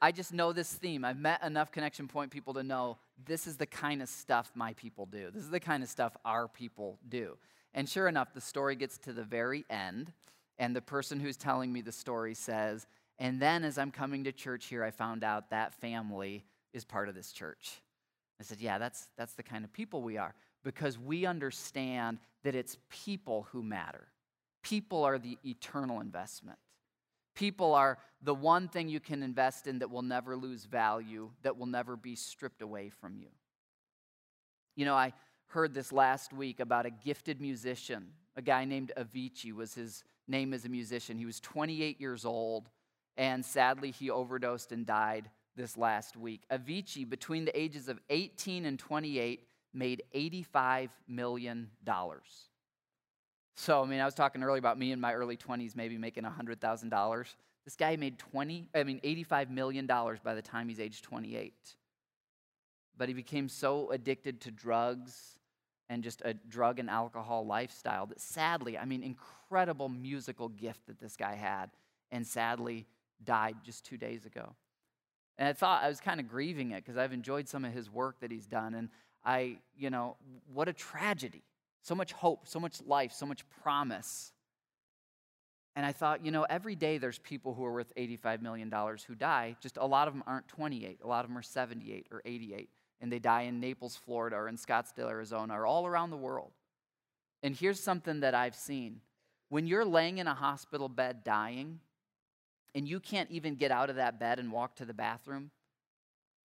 I 0.00 0.12
just 0.12 0.32
know 0.32 0.52
this 0.52 0.72
theme. 0.72 1.04
I've 1.04 1.18
met 1.18 1.42
enough 1.42 1.72
connection 1.72 2.08
point 2.08 2.30
people 2.30 2.54
to 2.54 2.62
know 2.62 2.98
this 3.24 3.46
is 3.46 3.56
the 3.56 3.66
kind 3.66 4.02
of 4.02 4.08
stuff 4.08 4.52
my 4.54 4.74
people 4.74 5.06
do. 5.06 5.30
This 5.32 5.42
is 5.42 5.50
the 5.50 5.60
kind 5.60 5.82
of 5.82 5.88
stuff 5.88 6.16
our 6.24 6.48
people 6.48 6.98
do. 7.08 7.38
And 7.72 7.88
sure 7.88 8.08
enough, 8.08 8.34
the 8.34 8.40
story 8.40 8.76
gets 8.76 8.98
to 8.98 9.12
the 9.12 9.24
very 9.24 9.64
end, 9.70 10.12
and 10.58 10.76
the 10.76 10.82
person 10.82 11.18
who's 11.18 11.38
telling 11.38 11.72
me 11.72 11.80
the 11.80 11.92
story 11.92 12.34
says, 12.34 12.86
And 13.18 13.40
then 13.40 13.64
as 13.64 13.78
I'm 13.78 13.90
coming 13.90 14.24
to 14.24 14.32
church 14.32 14.66
here, 14.66 14.82
I 14.82 14.90
found 14.90 15.22
out 15.22 15.50
that 15.50 15.74
family 15.74 16.44
is 16.72 16.84
part 16.84 17.08
of 17.08 17.14
this 17.14 17.32
church. 17.32 17.80
I 18.40 18.44
said, 18.44 18.60
Yeah, 18.60 18.78
that's, 18.78 19.08
that's 19.16 19.34
the 19.34 19.42
kind 19.42 19.64
of 19.64 19.72
people 19.72 20.02
we 20.02 20.16
are 20.16 20.34
because 20.64 20.98
we 20.98 21.26
understand 21.26 22.18
that 22.44 22.54
it's 22.54 22.76
people 22.88 23.46
who 23.52 23.62
matter. 23.62 24.08
People 24.62 25.04
are 25.04 25.18
the 25.18 25.38
eternal 25.44 26.00
investment. 26.00 26.58
People 27.34 27.74
are 27.74 27.98
the 28.22 28.34
one 28.34 28.68
thing 28.68 28.88
you 28.88 29.00
can 29.00 29.22
invest 29.22 29.66
in 29.66 29.78
that 29.80 29.90
will 29.90 30.02
never 30.02 30.36
lose 30.36 30.64
value, 30.64 31.30
that 31.42 31.56
will 31.56 31.66
never 31.66 31.96
be 31.96 32.14
stripped 32.14 32.62
away 32.62 32.90
from 32.90 33.16
you. 33.16 33.28
You 34.76 34.84
know, 34.84 34.94
I 34.94 35.12
heard 35.48 35.74
this 35.74 35.92
last 35.92 36.32
week 36.32 36.60
about 36.60 36.86
a 36.86 36.90
gifted 36.90 37.40
musician. 37.40 38.08
A 38.36 38.42
guy 38.42 38.64
named 38.64 38.92
Avicii 38.96 39.52
was 39.52 39.74
his 39.74 40.04
name 40.28 40.54
as 40.54 40.64
a 40.64 40.68
musician. 40.68 41.18
He 41.18 41.26
was 41.26 41.40
28 41.40 42.00
years 42.00 42.24
old, 42.24 42.68
and 43.16 43.44
sadly, 43.44 43.90
he 43.90 44.10
overdosed 44.10 44.72
and 44.72 44.86
died 44.86 45.30
this 45.56 45.76
last 45.76 46.16
week. 46.16 46.42
Avicii, 46.50 47.08
between 47.08 47.44
the 47.44 47.58
ages 47.58 47.88
of 47.88 47.98
18 48.10 48.64
and 48.64 48.78
28, 48.78 49.46
made 49.74 50.02
$85 50.14 50.90
million. 51.08 51.70
So, 53.54 53.82
I 53.82 53.86
mean, 53.86 54.00
I 54.00 54.04
was 54.04 54.14
talking 54.14 54.42
earlier 54.42 54.58
about 54.58 54.78
me 54.78 54.92
in 54.92 55.00
my 55.00 55.12
early 55.12 55.36
20s 55.36 55.76
maybe 55.76 55.98
making 55.98 56.24
$100,000. 56.24 57.24
This 57.64 57.76
guy 57.76 57.96
made 57.96 58.18
20, 58.18 58.68
I 58.74 58.82
mean, 58.82 59.00
$85 59.04 59.50
million 59.50 59.86
by 59.86 60.34
the 60.34 60.42
time 60.42 60.68
he's 60.68 60.80
age 60.80 61.02
28. 61.02 61.54
But 62.96 63.08
he 63.08 63.14
became 63.14 63.48
so 63.48 63.90
addicted 63.90 64.40
to 64.42 64.50
drugs 64.50 65.38
and 65.88 66.02
just 66.02 66.22
a 66.24 66.34
drug 66.34 66.78
and 66.78 66.88
alcohol 66.88 67.46
lifestyle 67.46 68.06
that 68.06 68.20
sadly, 68.20 68.78
I 68.78 68.84
mean, 68.84 69.02
incredible 69.02 69.88
musical 69.88 70.48
gift 70.48 70.86
that 70.86 70.98
this 70.98 71.16
guy 71.16 71.34
had, 71.34 71.70
and 72.10 72.26
sadly 72.26 72.86
died 73.24 73.56
just 73.64 73.84
two 73.84 73.96
days 73.96 74.26
ago. 74.26 74.54
And 75.38 75.48
I 75.48 75.52
thought 75.52 75.82
I 75.82 75.88
was 75.88 76.00
kind 76.00 76.20
of 76.20 76.28
grieving 76.28 76.72
it 76.72 76.84
because 76.84 76.96
I've 76.96 77.12
enjoyed 77.12 77.48
some 77.48 77.64
of 77.64 77.72
his 77.72 77.90
work 77.90 78.20
that 78.20 78.30
he's 78.30 78.46
done. 78.46 78.74
And 78.74 78.88
I, 79.24 79.58
you 79.76 79.90
know, 79.90 80.16
what 80.52 80.68
a 80.68 80.72
tragedy. 80.72 81.42
So 81.82 81.94
much 81.94 82.12
hope, 82.12 82.46
so 82.46 82.60
much 82.60 82.80
life, 82.86 83.12
so 83.12 83.26
much 83.26 83.42
promise. 83.62 84.32
And 85.74 85.86
I 85.86 85.92
thought, 85.92 86.24
you 86.24 86.30
know, 86.30 86.44
every 86.48 86.76
day 86.76 86.98
there's 86.98 87.18
people 87.18 87.54
who 87.54 87.64
are 87.64 87.72
worth 87.72 87.92
$85 87.96 88.42
million 88.42 88.70
who 89.06 89.14
die. 89.14 89.56
Just 89.60 89.78
a 89.78 89.86
lot 89.86 90.06
of 90.06 90.14
them 90.14 90.22
aren't 90.26 90.48
28, 90.48 91.00
a 91.02 91.06
lot 91.06 91.24
of 91.24 91.30
them 91.30 91.38
are 91.38 91.42
78 91.42 92.06
or 92.10 92.22
88. 92.24 92.68
And 93.00 93.10
they 93.10 93.18
die 93.18 93.42
in 93.42 93.58
Naples, 93.58 93.96
Florida, 93.96 94.36
or 94.36 94.48
in 94.48 94.56
Scottsdale, 94.56 95.10
Arizona, 95.10 95.58
or 95.58 95.66
all 95.66 95.86
around 95.86 96.10
the 96.10 96.16
world. 96.16 96.52
And 97.42 97.56
here's 97.56 97.80
something 97.80 98.20
that 98.20 98.34
I've 98.34 98.54
seen 98.54 99.00
when 99.48 99.66
you're 99.66 99.84
laying 99.84 100.18
in 100.18 100.26
a 100.26 100.34
hospital 100.34 100.88
bed 100.88 101.24
dying, 101.24 101.80
and 102.74 102.88
you 102.88 103.00
can't 103.00 103.30
even 103.30 103.54
get 103.54 103.70
out 103.70 103.90
of 103.90 103.96
that 103.96 104.18
bed 104.18 104.38
and 104.38 104.52
walk 104.52 104.76
to 104.76 104.84
the 104.84 104.94
bathroom, 104.94 105.50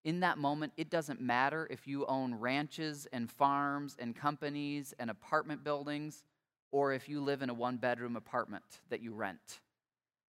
in 0.08 0.22
that 0.22 0.38
moment, 0.38 0.72
it 0.78 0.90
doesn't 0.90 1.20
matter 1.20 1.68
if 1.70 1.86
you 1.86 2.06
own 2.06 2.36
ranches 2.36 3.08
and 3.12 3.30
farms 3.30 3.98
and 4.00 4.16
companies 4.16 4.94
and 5.00 5.10
apartment 5.10 5.66
buildings 5.66 6.24
or 6.72 6.94
if 6.94 7.10
you 7.10 7.20
live 7.20 7.42
in 7.42 7.50
a 7.50 7.54
one 7.54 7.76
bedroom 7.76 8.16
apartment 8.16 8.63
that 8.90 9.02
you 9.02 9.13
rent. 9.13 9.60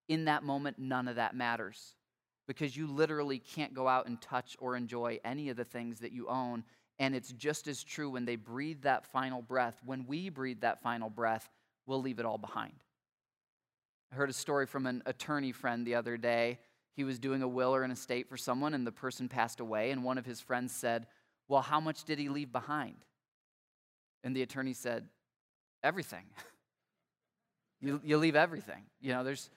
In 0.09 0.25
that 0.25 0.43
moment, 0.43 0.81
none 0.81 1.07
of 1.07 1.15
that 1.15 1.37
matters 1.37 1.95
because 2.49 2.77
you 2.77 2.89
literally 2.89 3.39
can't 3.39 3.73
go 3.73 3.87
out 3.87 4.09
and 4.09 4.21
touch 4.21 4.57
or 4.59 4.75
enjoy 4.75 5.21
any 5.25 5.49
of 5.49 5.57
the 5.57 5.65
things 5.65 6.01
that 6.01 6.11
you 6.11 6.27
own. 6.27 6.65
And 6.99 7.15
it's 7.15 7.33
just 7.33 7.69
as 7.69 7.85
true 7.85 8.11
when 8.11 8.25
they 8.25 8.35
breathe 8.35 8.83
that 8.83 9.07
final 9.07 9.43
breath. 9.43 9.79
When 9.85 10.07
we 10.07 10.29
breathe 10.29 10.63
that 10.63 10.83
final 10.83 11.09
breath, 11.09 11.49
we'll 11.87 12.03
leave 12.03 12.19
it 12.19 12.27
all 12.27 12.39
behind. 12.39 12.83
I 14.13 14.15
heard 14.15 14.31
a 14.31 14.35
story 14.35 14.67
from 14.67 14.87
an 14.87 15.03
attorney 15.07 15.53
friend 15.53 15.87
the 15.87 15.95
other 15.95 16.17
day. 16.17 16.59
He 16.95 17.05
was 17.05 17.19
doing 17.19 17.43
a 17.43 17.49
will 17.49 17.75
or 17.75 17.83
an 17.83 17.91
estate 17.91 18.29
for 18.29 18.37
someone, 18.37 18.75
and 18.75 18.87
the 18.87 18.93
person 18.93 19.29
passed 19.29 19.61
away. 19.61 19.91
And 19.91 20.03
one 20.03 20.19
of 20.19 20.27
his 20.27 20.41
friends 20.41 20.73
said, 20.73 21.07
Well, 21.47 21.63
how 21.63 21.81
much 21.81 22.05
did 22.05 22.19
he 22.19 22.29
leave 22.29 22.51
behind? 22.51 22.97
And 24.25 24.35
the 24.35 24.43
attorney 24.43 24.73
said, 24.73 25.09
everything. 25.83 26.25
you, 27.81 28.01
you 28.05 28.17
leave 28.19 28.37
everything. 28.37 28.85
You 29.01 29.13
know, 29.13 29.25
there's, 29.25 29.51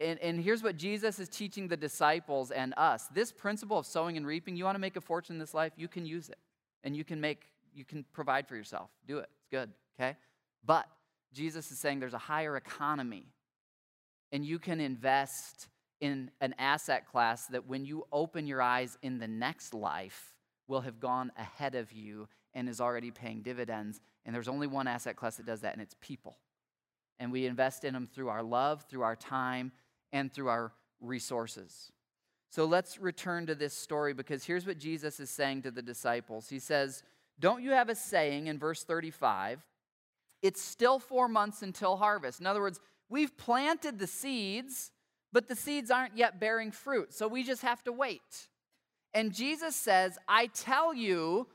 and, 0.00 0.18
and 0.20 0.40
here's 0.40 0.62
what 0.62 0.76
Jesus 0.76 1.18
is 1.18 1.28
teaching 1.28 1.68
the 1.68 1.76
disciples 1.76 2.50
and 2.50 2.74
us. 2.76 3.06
This 3.08 3.32
principle 3.32 3.78
of 3.78 3.86
sowing 3.86 4.16
and 4.16 4.26
reaping, 4.26 4.56
you 4.56 4.64
want 4.64 4.76
to 4.76 4.80
make 4.80 4.96
a 4.96 5.00
fortune 5.00 5.36
in 5.36 5.40
this 5.40 5.54
life, 5.54 5.72
you 5.76 5.88
can 5.88 6.06
use 6.06 6.28
it. 6.28 6.38
And 6.84 6.96
you 6.96 7.04
can 7.04 7.20
make, 7.20 7.46
you 7.74 7.84
can 7.84 8.04
provide 8.12 8.46
for 8.46 8.56
yourself. 8.56 8.90
Do 9.06 9.18
it. 9.18 9.28
It's 9.38 9.48
good, 9.50 9.70
okay? 9.98 10.16
But 10.64 10.86
Jesus 11.32 11.70
is 11.70 11.78
saying 11.78 12.00
there's 12.00 12.14
a 12.14 12.18
higher 12.18 12.56
economy. 12.56 13.26
And 14.32 14.44
you 14.44 14.58
can 14.58 14.80
invest 14.80 15.68
in 16.00 16.30
an 16.40 16.54
asset 16.58 17.06
class 17.06 17.46
that 17.46 17.66
when 17.66 17.84
you 17.84 18.06
open 18.12 18.46
your 18.46 18.62
eyes 18.62 18.98
in 19.02 19.18
the 19.18 19.28
next 19.28 19.74
life 19.74 20.34
will 20.68 20.82
have 20.82 21.00
gone 21.00 21.32
ahead 21.36 21.74
of 21.74 21.92
you 21.92 22.28
and 22.54 22.68
is 22.68 22.80
already 22.80 23.10
paying 23.10 23.42
dividends. 23.42 24.00
And 24.24 24.34
there's 24.34 24.48
only 24.48 24.66
one 24.66 24.86
asset 24.86 25.16
class 25.16 25.36
that 25.36 25.46
does 25.46 25.62
that, 25.62 25.72
and 25.72 25.82
it's 25.82 25.96
people. 26.00 26.36
And 27.18 27.32
we 27.32 27.46
invest 27.46 27.84
in 27.84 27.94
them 27.94 28.06
through 28.06 28.28
our 28.28 28.42
love, 28.42 28.84
through 28.88 29.02
our 29.02 29.16
time, 29.16 29.72
and 30.12 30.32
through 30.32 30.48
our 30.48 30.72
resources. 31.00 31.90
So 32.50 32.64
let's 32.64 32.98
return 32.98 33.46
to 33.46 33.54
this 33.54 33.74
story 33.74 34.14
because 34.14 34.44
here's 34.44 34.66
what 34.66 34.78
Jesus 34.78 35.20
is 35.20 35.30
saying 35.30 35.62
to 35.62 35.70
the 35.70 35.82
disciples. 35.82 36.48
He 36.48 36.58
says, 36.58 37.02
Don't 37.38 37.62
you 37.62 37.72
have 37.72 37.88
a 37.88 37.94
saying 37.94 38.46
in 38.46 38.58
verse 38.58 38.84
35? 38.84 39.64
It's 40.40 40.62
still 40.62 40.98
four 40.98 41.28
months 41.28 41.62
until 41.62 41.96
harvest. 41.96 42.40
In 42.40 42.46
other 42.46 42.60
words, 42.60 42.80
we've 43.08 43.36
planted 43.36 43.98
the 43.98 44.06
seeds, 44.06 44.90
but 45.32 45.48
the 45.48 45.56
seeds 45.56 45.90
aren't 45.90 46.16
yet 46.16 46.40
bearing 46.40 46.70
fruit. 46.70 47.12
So 47.12 47.28
we 47.28 47.42
just 47.44 47.62
have 47.62 47.82
to 47.84 47.92
wait. 47.92 48.48
And 49.14 49.32
Jesus 49.32 49.74
says, 49.74 50.18
I 50.28 50.46
tell 50.46 50.94
you, 50.94 51.46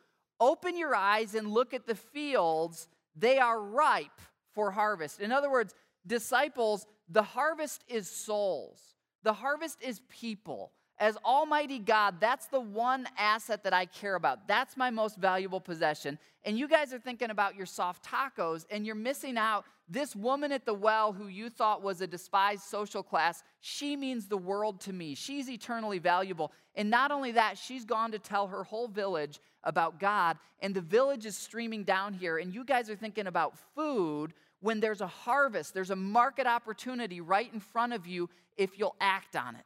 Open 0.44 0.78
your 0.78 0.94
eyes 0.94 1.36
and 1.36 1.48
look 1.48 1.74
at 1.74 1.88
the 1.88 1.96
fields, 1.96 2.90
they 3.16 3.40
are 3.40 3.62
ripe 3.62 4.22
for 4.54 4.72
harvest. 4.72 5.22
In 5.22 5.32
other 5.32 5.50
words, 5.50 5.74
disciples, 6.06 6.86
the 7.08 7.24
harvest 7.24 7.84
is 7.88 8.10
souls, 8.10 8.80
the 9.24 9.32
harvest 9.32 9.82
is 9.82 10.02
people. 10.10 10.74
As 11.00 11.18
Almighty 11.26 11.80
God, 11.80 12.16
that's 12.20 12.48
the 12.48 12.60
one 12.60 13.08
asset 13.18 13.64
that 13.64 13.74
I 13.74 13.86
care 13.86 14.16
about. 14.16 14.48
That's 14.48 14.78
my 14.78 14.90
most 14.90 15.18
valuable 15.18 15.62
possession. 15.62 16.20
And 16.44 16.58
you 16.58 16.68
guys 16.68 16.94
are 16.94 17.00
thinking 17.00 17.30
about 17.32 17.56
your 17.56 17.66
soft 17.66 18.06
tacos, 18.06 18.66
and 18.70 18.86
you're 18.86 18.96
missing 18.96 19.38
out. 19.38 19.66
This 19.94 20.16
woman 20.16 20.52
at 20.52 20.66
the 20.66 20.74
well, 20.74 21.14
who 21.14 21.28
you 21.28 21.52
thought 21.52 21.84
was 21.84 22.02
a 22.02 22.08
despised 22.08 22.64
social 22.64 23.04
class, 23.04 23.44
she 23.62 23.96
means 23.96 24.26
the 24.26 24.36
world 24.36 24.82
to 24.82 24.92
me. 24.92 25.14
She's 25.14 25.48
eternally 25.48 26.00
valuable. 26.00 26.52
And 26.74 26.90
not 26.90 27.12
only 27.12 27.34
that, 27.34 27.60
she's 27.60 27.86
gone 27.86 28.12
to 28.12 28.18
tell 28.18 28.48
her 28.48 28.64
whole 28.64 28.88
village 28.88 29.40
about 29.64 30.00
God, 30.00 30.40
and 30.62 30.74
the 30.74 30.82
village 30.82 31.28
is 31.28 31.38
streaming 31.38 31.84
down 31.84 32.14
here, 32.14 32.40
and 32.40 32.52
you 32.52 32.66
guys 32.66 32.90
are 32.90 32.96
thinking 32.96 33.28
about 33.28 33.54
food 33.76 34.34
when 34.62 34.80
there's 34.80 35.02
a 35.02 35.08
harvest, 35.08 35.76
there's 35.76 35.92
a 35.92 35.96
market 35.96 36.48
opportunity 36.48 37.22
right 37.22 37.54
in 37.54 37.60
front 37.60 37.94
of 37.94 38.08
you 38.08 38.32
if 38.58 38.80
you'll 38.80 38.96
act 39.00 39.36
on 39.36 39.56
it. 39.56 39.66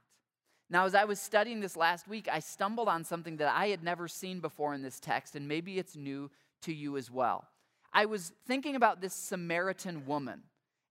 Now, 0.70 0.86
as 0.86 0.94
I 0.94 1.06
was 1.06 1.22
studying 1.22 1.62
this 1.62 1.78
last 1.78 2.06
week, 2.06 2.28
I 2.30 2.40
stumbled 2.40 2.90
on 2.90 3.06
something 3.06 3.38
that 3.38 3.56
I 3.56 3.68
had 3.68 3.82
never 3.82 4.10
seen 4.10 4.42
before 4.42 4.74
in 4.74 4.82
this 4.82 5.00
text, 5.00 5.38
and 5.38 5.48
maybe 5.48 5.80
it's 5.80 5.96
new 5.96 6.30
to 6.64 6.74
you 6.74 6.98
as 6.98 7.10
well. 7.10 7.48
I 7.94 8.06
was 8.06 8.32
thinking 8.46 8.76
about 8.76 9.02
this 9.02 9.14
Samaritan 9.14 10.06
woman. 10.06 10.44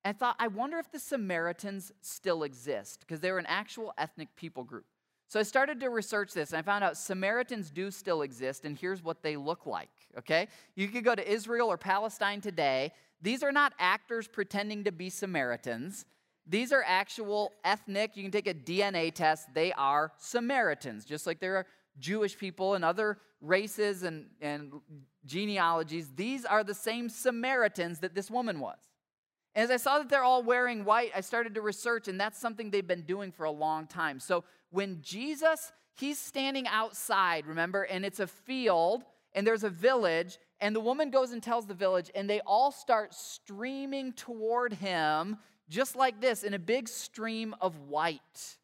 And 0.04 0.16
thought, 0.16 0.36
I 0.38 0.46
wonder 0.46 0.78
if 0.78 0.92
the 0.92 1.00
Samaritans 1.00 1.90
still 2.00 2.44
exist, 2.44 3.00
because 3.00 3.18
they're 3.18 3.38
an 3.38 3.46
actual 3.46 3.92
ethnic 3.98 4.28
people 4.36 4.62
group. 4.62 4.84
So 5.28 5.40
I 5.40 5.42
started 5.42 5.80
to 5.80 5.90
research 5.90 6.32
this 6.32 6.50
and 6.50 6.58
I 6.58 6.62
found 6.62 6.84
out 6.84 6.96
Samaritans 6.96 7.70
do 7.70 7.90
still 7.90 8.22
exist, 8.22 8.64
and 8.64 8.78
here's 8.78 9.02
what 9.02 9.24
they 9.24 9.36
look 9.36 9.66
like, 9.66 9.90
okay? 10.16 10.46
You 10.76 10.86
could 10.86 11.02
go 11.02 11.16
to 11.16 11.28
Israel 11.28 11.68
or 11.68 11.76
Palestine 11.76 12.40
today. 12.40 12.92
These 13.20 13.42
are 13.42 13.50
not 13.50 13.72
actors 13.80 14.28
pretending 14.28 14.84
to 14.84 14.92
be 14.92 15.10
Samaritans. 15.10 16.04
These 16.46 16.72
are 16.72 16.84
actual 16.86 17.50
ethnic, 17.64 18.16
you 18.16 18.22
can 18.22 18.30
take 18.30 18.46
a 18.46 18.54
DNA 18.54 19.12
test. 19.12 19.52
They 19.52 19.72
are 19.72 20.12
Samaritans, 20.18 21.04
just 21.04 21.26
like 21.26 21.40
there 21.40 21.56
are 21.56 21.66
Jewish 21.98 22.36
people 22.36 22.74
and 22.74 22.84
other 22.84 23.18
races 23.40 24.02
and, 24.02 24.26
and 24.40 24.72
genealogies. 25.24 26.10
These 26.14 26.44
are 26.44 26.64
the 26.64 26.74
same 26.74 27.08
Samaritans 27.08 28.00
that 28.00 28.14
this 28.14 28.30
woman 28.30 28.60
was. 28.60 28.78
And 29.54 29.64
as 29.64 29.70
I 29.70 29.76
saw 29.78 29.98
that 29.98 30.10
they're 30.10 30.22
all 30.22 30.42
wearing 30.42 30.84
white, 30.84 31.12
I 31.14 31.22
started 31.22 31.54
to 31.54 31.62
research, 31.62 32.08
and 32.08 32.20
that's 32.20 32.38
something 32.38 32.70
they've 32.70 32.86
been 32.86 33.02
doing 33.02 33.32
for 33.32 33.44
a 33.44 33.50
long 33.50 33.86
time. 33.86 34.20
So 34.20 34.44
when 34.70 35.00
Jesus, 35.00 35.72
he's 35.94 36.18
standing 36.18 36.66
outside, 36.68 37.46
remember, 37.46 37.84
and 37.84 38.04
it's 38.04 38.20
a 38.20 38.26
field, 38.26 39.04
and 39.32 39.46
there's 39.46 39.64
a 39.64 39.70
village, 39.70 40.38
and 40.60 40.76
the 40.76 40.80
woman 40.80 41.10
goes 41.10 41.32
and 41.32 41.42
tells 41.42 41.66
the 41.66 41.74
village, 41.74 42.10
and 42.14 42.28
they 42.28 42.40
all 42.46 42.70
start 42.70 43.14
streaming 43.14 44.12
toward 44.12 44.74
him, 44.74 45.38
just 45.70 45.96
like 45.96 46.20
this, 46.20 46.42
in 46.42 46.52
a 46.52 46.58
big 46.58 46.86
stream 46.86 47.54
of 47.60 47.78
white. 47.88 48.58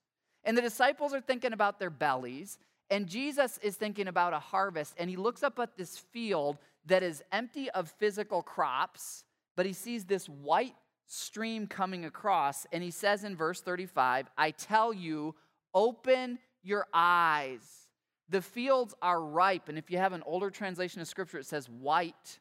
And 0.44 0.58
the 0.58 0.62
disciples 0.62 1.14
are 1.14 1.20
thinking 1.20 1.52
about 1.52 1.78
their 1.78 1.90
bellies, 1.90 2.58
and 2.92 3.08
Jesus 3.08 3.58
is 3.62 3.76
thinking 3.76 4.06
about 4.06 4.34
a 4.34 4.38
harvest, 4.38 4.94
and 4.98 5.08
he 5.08 5.16
looks 5.16 5.42
up 5.42 5.58
at 5.58 5.76
this 5.76 5.96
field 5.96 6.58
that 6.86 7.02
is 7.02 7.22
empty 7.32 7.70
of 7.70 7.90
physical 7.90 8.42
crops, 8.42 9.24
but 9.56 9.64
he 9.64 9.72
sees 9.72 10.04
this 10.04 10.28
white 10.28 10.74
stream 11.06 11.66
coming 11.66 12.04
across. 12.04 12.66
And 12.70 12.82
he 12.82 12.90
says 12.90 13.24
in 13.24 13.34
verse 13.34 13.62
35, 13.62 14.28
I 14.36 14.50
tell 14.50 14.92
you, 14.92 15.34
open 15.74 16.38
your 16.62 16.86
eyes. 16.92 17.88
The 18.28 18.42
fields 18.42 18.94
are 19.00 19.22
ripe. 19.22 19.68
And 19.68 19.78
if 19.78 19.90
you 19.90 19.98
have 19.98 20.12
an 20.12 20.22
older 20.26 20.50
translation 20.50 21.00
of 21.00 21.08
scripture, 21.08 21.38
it 21.38 21.46
says 21.46 21.70
white, 21.70 22.38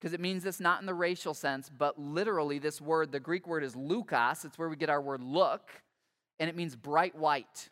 because 0.00 0.12
it 0.12 0.20
means 0.20 0.42
this 0.42 0.58
not 0.58 0.80
in 0.80 0.86
the 0.86 0.94
racial 0.94 1.34
sense, 1.34 1.70
but 1.70 2.00
literally, 2.00 2.58
this 2.58 2.80
word, 2.80 3.12
the 3.12 3.20
Greek 3.20 3.46
word 3.46 3.62
is 3.62 3.74
leukos. 3.74 4.44
It's 4.44 4.58
where 4.58 4.68
we 4.68 4.76
get 4.76 4.90
our 4.90 5.00
word 5.00 5.22
look, 5.22 5.70
and 6.40 6.50
it 6.50 6.56
means 6.56 6.74
bright 6.74 7.16
white. 7.16 7.68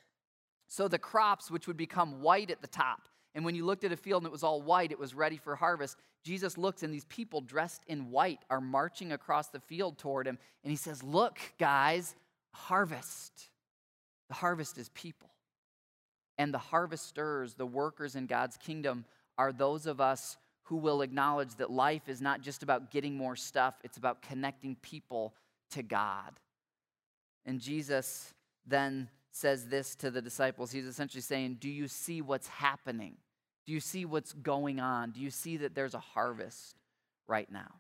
So 0.73 0.89
the 0.89 0.99
crops, 0.99 1.51
which 1.51 1.67
would 1.67 1.77
become 1.77 2.23
white 2.23 2.51
at 2.51 2.63
the 2.63 2.67
top, 2.67 3.07
and 3.35 3.45
when 3.45 3.55
you 3.55 3.67
looked 3.67 3.85
at 3.85 3.93
a 3.93 3.97
field 3.97 4.23
and 4.23 4.27
it 4.27 4.33
was 4.33 4.43
all 4.43 4.63
white, 4.63 4.91
it 4.91 4.99
was 4.99 5.15
ready 5.15 5.37
for 5.37 5.55
harvest. 5.55 5.99
Jesus 6.25 6.57
looks, 6.57 6.83
and 6.83 6.95
these 6.95 7.05
people 7.05 7.43
dressed 7.43 7.83
in 7.89 8.11
white 8.11 8.39
are 8.49 8.59
marching 8.59 9.13
across 9.13 9.49
the 9.49 9.61
field 9.61 9.99
toward 9.99 10.27
him. 10.27 10.39
And 10.65 10.71
he 10.71 10.79
says, 10.79 11.03
Look, 11.03 11.39
guys, 11.59 12.15
harvest. 12.55 13.51
The 14.31 14.35
harvest 14.35 14.79
is 14.79 14.89
people. 14.95 15.29
And 16.39 16.55
the 16.55 16.59
harvesters, 16.59 17.53
the 17.53 17.67
workers 17.67 18.17
in 18.17 18.25
God's 18.25 18.57
kingdom, 18.57 19.05
are 19.37 19.53
those 19.53 19.85
of 19.85 20.01
us 20.01 20.39
who 20.63 20.77
will 20.77 21.03
acknowledge 21.03 21.55
that 21.57 21.71
life 21.71 22.09
is 22.09 22.23
not 22.23 22.41
just 22.41 22.63
about 22.63 22.91
getting 22.91 23.15
more 23.15 23.37
stuff, 23.37 23.75
it's 23.85 23.99
about 23.99 24.23
connecting 24.23 24.77
people 24.77 25.35
to 25.73 25.83
God. 25.83 26.41
And 27.45 27.61
Jesus 27.61 28.33
then 28.67 29.11
says 29.33 29.67
this 29.67 29.97
to 29.97 30.11
the 30.11 30.23
disciples. 30.23 30.71
He's 30.71 30.87
essentially 30.87 31.23
saying, 31.23 31.57
Do 31.59 31.69
you 31.69 31.89
see 31.89 32.23
what's 32.23 32.49
happening? 32.49 33.17
Do 33.67 33.73
you 33.73 33.81
see 33.81 34.05
what's 34.05 34.33
going 34.33 34.81
on? 34.81 35.11
Do 35.11 35.21
you 35.21 35.31
see 35.31 35.57
that 35.59 35.75
there's 35.75 35.95
a 35.95 36.01
harvest 36.01 36.77
right 37.27 37.51
now? 37.51 37.77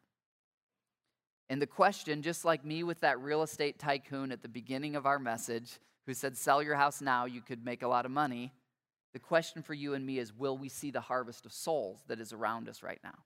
And 1.48 1.60
the 1.60 1.66
question, 1.66 2.22
just 2.22 2.44
like 2.44 2.64
me 2.64 2.82
with 2.82 3.00
that 3.00 3.20
real 3.20 3.42
estate 3.42 3.78
tycoon 3.78 4.32
at 4.32 4.42
the 4.42 4.48
beginning 4.48 4.96
of 4.96 5.06
our 5.06 5.18
message, 5.18 5.78
who 6.06 6.14
said, 6.14 6.36
Sell 6.36 6.62
your 6.62 6.76
house 6.76 7.00
now, 7.00 7.26
you 7.26 7.42
could 7.42 7.64
make 7.64 7.82
a 7.82 7.88
lot 7.88 8.06
of 8.06 8.10
money. 8.10 8.52
The 9.12 9.18
question 9.18 9.62
for 9.62 9.74
you 9.74 9.92
and 9.92 10.06
me 10.06 10.18
is 10.18 10.32
will 10.32 10.56
we 10.56 10.70
see 10.70 10.90
the 10.90 11.00
harvest 11.02 11.44
of 11.44 11.52
souls 11.52 12.00
that 12.08 12.20
is 12.20 12.32
around 12.32 12.68
us 12.68 12.82
right 12.82 13.00
now? 13.04 13.18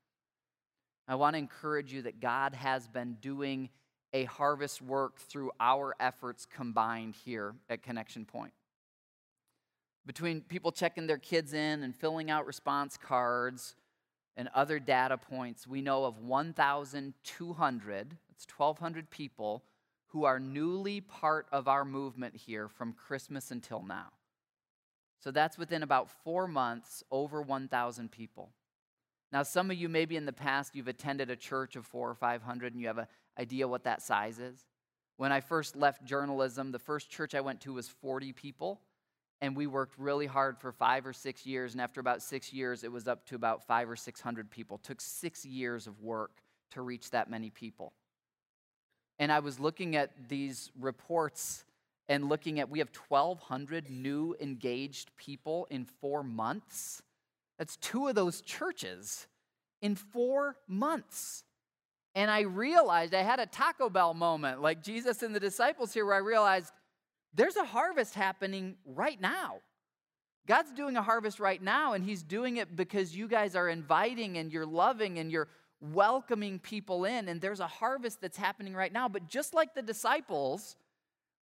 I 1.06 1.14
want 1.14 1.34
to 1.34 1.38
encourage 1.38 1.92
you 1.92 2.02
that 2.02 2.20
God 2.20 2.54
has 2.54 2.88
been 2.88 3.16
doing 3.20 3.68
a 4.12 4.24
harvest 4.24 4.80
work 4.82 5.18
through 5.18 5.50
our 5.60 5.94
efforts 6.00 6.46
combined 6.46 7.14
here 7.24 7.54
at 7.68 7.82
Connection 7.82 8.24
Pointe. 8.24 8.52
Between 10.06 10.40
people 10.42 10.70
checking 10.72 11.06
their 11.06 11.18
kids 11.18 11.52
in 11.52 11.82
and 11.82 11.94
filling 11.94 12.30
out 12.30 12.46
response 12.46 12.96
cards 12.96 13.74
and 14.36 14.48
other 14.54 14.78
data 14.78 15.18
points, 15.18 15.66
we 15.66 15.82
know 15.82 16.04
of 16.04 16.20
1,200, 16.20 18.16
it's 18.30 18.46
1,200 18.56 19.10
people 19.10 19.64
who 20.08 20.24
are 20.24 20.38
newly 20.38 21.00
part 21.00 21.46
of 21.50 21.66
our 21.66 21.84
movement 21.84 22.36
here 22.36 22.68
from 22.68 22.92
Christmas 22.92 23.50
until 23.50 23.82
now. 23.82 24.12
So 25.18 25.32
that's 25.32 25.58
within 25.58 25.82
about 25.82 26.08
four 26.22 26.46
months, 26.46 27.02
over 27.10 27.42
1,000 27.42 28.12
people. 28.12 28.50
Now, 29.32 29.42
some 29.42 29.70
of 29.72 29.76
you, 29.76 29.88
maybe 29.88 30.16
in 30.16 30.24
the 30.24 30.32
past, 30.32 30.76
you've 30.76 30.86
attended 30.86 31.30
a 31.30 31.36
church 31.36 31.74
of 31.74 31.84
four 31.84 32.08
or 32.08 32.14
500 32.14 32.72
and 32.72 32.80
you 32.80 32.86
have 32.86 32.98
an 32.98 33.06
idea 33.38 33.68
what 33.68 33.84
that 33.84 34.02
size 34.02 34.38
is. 34.38 34.64
When 35.16 35.32
I 35.32 35.40
first 35.40 35.76
left 35.76 36.04
journalism, 36.04 36.72
the 36.72 36.78
first 36.78 37.10
church 37.10 37.34
I 37.34 37.40
went 37.40 37.60
to 37.62 37.72
was 37.72 37.88
40 37.88 38.32
people, 38.32 38.80
and 39.40 39.56
we 39.56 39.66
worked 39.66 39.98
really 39.98 40.26
hard 40.26 40.58
for 40.58 40.72
five 40.72 41.06
or 41.06 41.12
six 41.12 41.46
years. 41.46 41.72
And 41.72 41.80
after 41.80 42.00
about 42.00 42.22
six 42.22 42.52
years, 42.52 42.84
it 42.84 42.92
was 42.92 43.08
up 43.08 43.26
to 43.26 43.34
about 43.34 43.66
five 43.66 43.88
or 43.88 43.96
600 43.96 44.50
people. 44.50 44.76
It 44.76 44.86
took 44.86 45.00
six 45.00 45.44
years 45.44 45.86
of 45.86 46.00
work 46.00 46.42
to 46.72 46.82
reach 46.82 47.10
that 47.10 47.30
many 47.30 47.50
people. 47.50 47.92
And 49.18 49.32
I 49.32 49.38
was 49.38 49.58
looking 49.58 49.96
at 49.96 50.28
these 50.28 50.70
reports 50.78 51.64
and 52.08 52.28
looking 52.28 52.60
at, 52.60 52.68
we 52.70 52.78
have 52.78 52.90
1,200 53.08 53.90
new 53.90 54.36
engaged 54.40 55.10
people 55.16 55.66
in 55.70 55.84
four 55.84 56.22
months. 56.22 57.02
That's 57.58 57.76
two 57.78 58.08
of 58.08 58.14
those 58.14 58.42
churches 58.42 59.26
in 59.80 59.96
four 59.96 60.56
months. 60.68 61.44
And 62.16 62.30
I 62.30 62.40
realized 62.40 63.14
I 63.14 63.22
had 63.22 63.40
a 63.40 63.46
Taco 63.46 63.90
Bell 63.90 64.14
moment, 64.14 64.62
like 64.62 64.82
Jesus 64.82 65.22
and 65.22 65.34
the 65.34 65.38
disciples 65.38 65.92
here, 65.92 66.06
where 66.06 66.14
I 66.14 66.18
realized 66.18 66.72
there's 67.34 67.56
a 67.56 67.64
harvest 67.64 68.14
happening 68.14 68.76
right 68.86 69.20
now. 69.20 69.58
God's 70.48 70.72
doing 70.72 70.96
a 70.96 71.02
harvest 71.02 71.38
right 71.40 71.62
now, 71.62 71.92
and 71.92 72.02
He's 72.02 72.22
doing 72.22 72.56
it 72.56 72.74
because 72.74 73.14
you 73.14 73.28
guys 73.28 73.54
are 73.54 73.68
inviting 73.68 74.38
and 74.38 74.50
you're 74.50 74.64
loving 74.64 75.18
and 75.18 75.30
you're 75.30 75.48
welcoming 75.80 76.58
people 76.58 77.04
in. 77.04 77.28
And 77.28 77.38
there's 77.38 77.60
a 77.60 77.66
harvest 77.66 78.22
that's 78.22 78.38
happening 78.38 78.74
right 78.74 78.92
now. 78.92 79.08
But 79.08 79.28
just 79.28 79.52
like 79.52 79.74
the 79.74 79.82
disciples, 79.82 80.76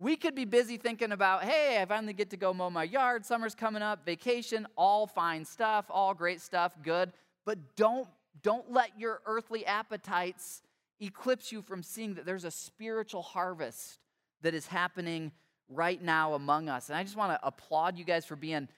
we 0.00 0.16
could 0.16 0.34
be 0.34 0.44
busy 0.44 0.76
thinking 0.76 1.12
about, 1.12 1.44
hey, 1.44 1.80
I 1.80 1.84
finally 1.84 2.14
get 2.14 2.30
to 2.30 2.36
go 2.36 2.52
mow 2.52 2.68
my 2.68 2.82
yard, 2.82 3.24
summer's 3.24 3.54
coming 3.54 3.82
up, 3.82 4.04
vacation, 4.04 4.66
all 4.74 5.06
fine 5.06 5.44
stuff, 5.44 5.84
all 5.88 6.14
great 6.14 6.40
stuff, 6.40 6.72
good. 6.82 7.12
But 7.44 7.76
don't, 7.76 8.08
don't 8.42 8.70
let 8.70 8.98
your 8.98 9.20
earthly 9.26 9.64
appetites 9.64 10.62
eclipse 11.00 11.52
you 11.52 11.62
from 11.62 11.82
seeing 11.82 12.14
that 12.14 12.26
there's 12.26 12.44
a 12.44 12.50
spiritual 12.50 13.22
harvest 13.22 13.98
that 14.42 14.54
is 14.54 14.66
happening 14.66 15.32
right 15.68 16.02
now 16.02 16.34
among 16.34 16.68
us. 16.68 16.88
And 16.88 16.96
I 16.96 17.02
just 17.02 17.16
want 17.16 17.32
to 17.32 17.46
applaud 17.46 17.98
you 17.98 18.04
guys 18.04 18.24
for 18.24 18.36
being 18.36 18.68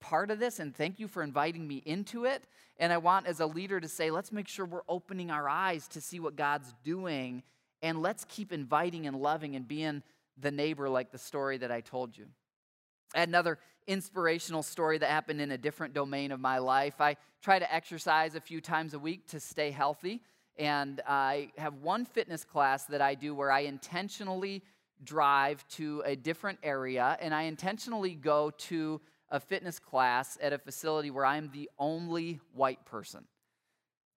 part 0.00 0.30
of 0.30 0.38
this 0.38 0.58
and 0.58 0.74
thank 0.74 0.98
you 0.98 1.08
for 1.08 1.22
inviting 1.22 1.66
me 1.66 1.82
into 1.86 2.24
it. 2.24 2.46
And 2.78 2.92
I 2.92 2.98
want, 2.98 3.26
as 3.26 3.40
a 3.40 3.46
leader, 3.46 3.80
to 3.80 3.88
say, 3.88 4.10
let's 4.10 4.32
make 4.32 4.48
sure 4.48 4.66
we're 4.66 4.82
opening 4.88 5.30
our 5.30 5.48
eyes 5.48 5.86
to 5.88 6.00
see 6.00 6.20
what 6.20 6.36
God's 6.36 6.74
doing 6.84 7.42
and 7.82 8.02
let's 8.02 8.24
keep 8.28 8.52
inviting 8.52 9.06
and 9.06 9.16
loving 9.20 9.56
and 9.56 9.68
being 9.68 10.02
the 10.40 10.50
neighbor, 10.50 10.88
like 10.88 11.12
the 11.12 11.18
story 11.18 11.58
that 11.58 11.70
I 11.70 11.80
told 11.80 12.16
you. 12.16 12.26
Another 13.14 13.58
inspirational 13.86 14.62
story 14.62 14.98
that 14.98 15.10
happened 15.10 15.40
in 15.40 15.52
a 15.52 15.58
different 15.58 15.94
domain 15.94 16.32
of 16.32 16.40
my 16.40 16.58
life. 16.58 17.00
I 17.00 17.16
try 17.42 17.58
to 17.58 17.74
exercise 17.74 18.34
a 18.34 18.40
few 18.40 18.60
times 18.60 18.94
a 18.94 18.98
week 18.98 19.28
to 19.28 19.40
stay 19.40 19.70
healthy. 19.70 20.22
And 20.56 21.00
I 21.06 21.50
have 21.58 21.74
one 21.74 22.04
fitness 22.04 22.44
class 22.44 22.84
that 22.86 23.02
I 23.02 23.14
do 23.14 23.34
where 23.34 23.50
I 23.50 23.60
intentionally 23.60 24.62
drive 25.02 25.66
to 25.68 26.02
a 26.06 26.16
different 26.16 26.58
area 26.62 27.18
and 27.20 27.34
I 27.34 27.42
intentionally 27.42 28.14
go 28.14 28.50
to 28.50 29.00
a 29.30 29.40
fitness 29.40 29.78
class 29.78 30.38
at 30.40 30.52
a 30.52 30.58
facility 30.58 31.10
where 31.10 31.26
I'm 31.26 31.50
the 31.52 31.68
only 31.78 32.40
white 32.54 32.84
person. 32.84 33.24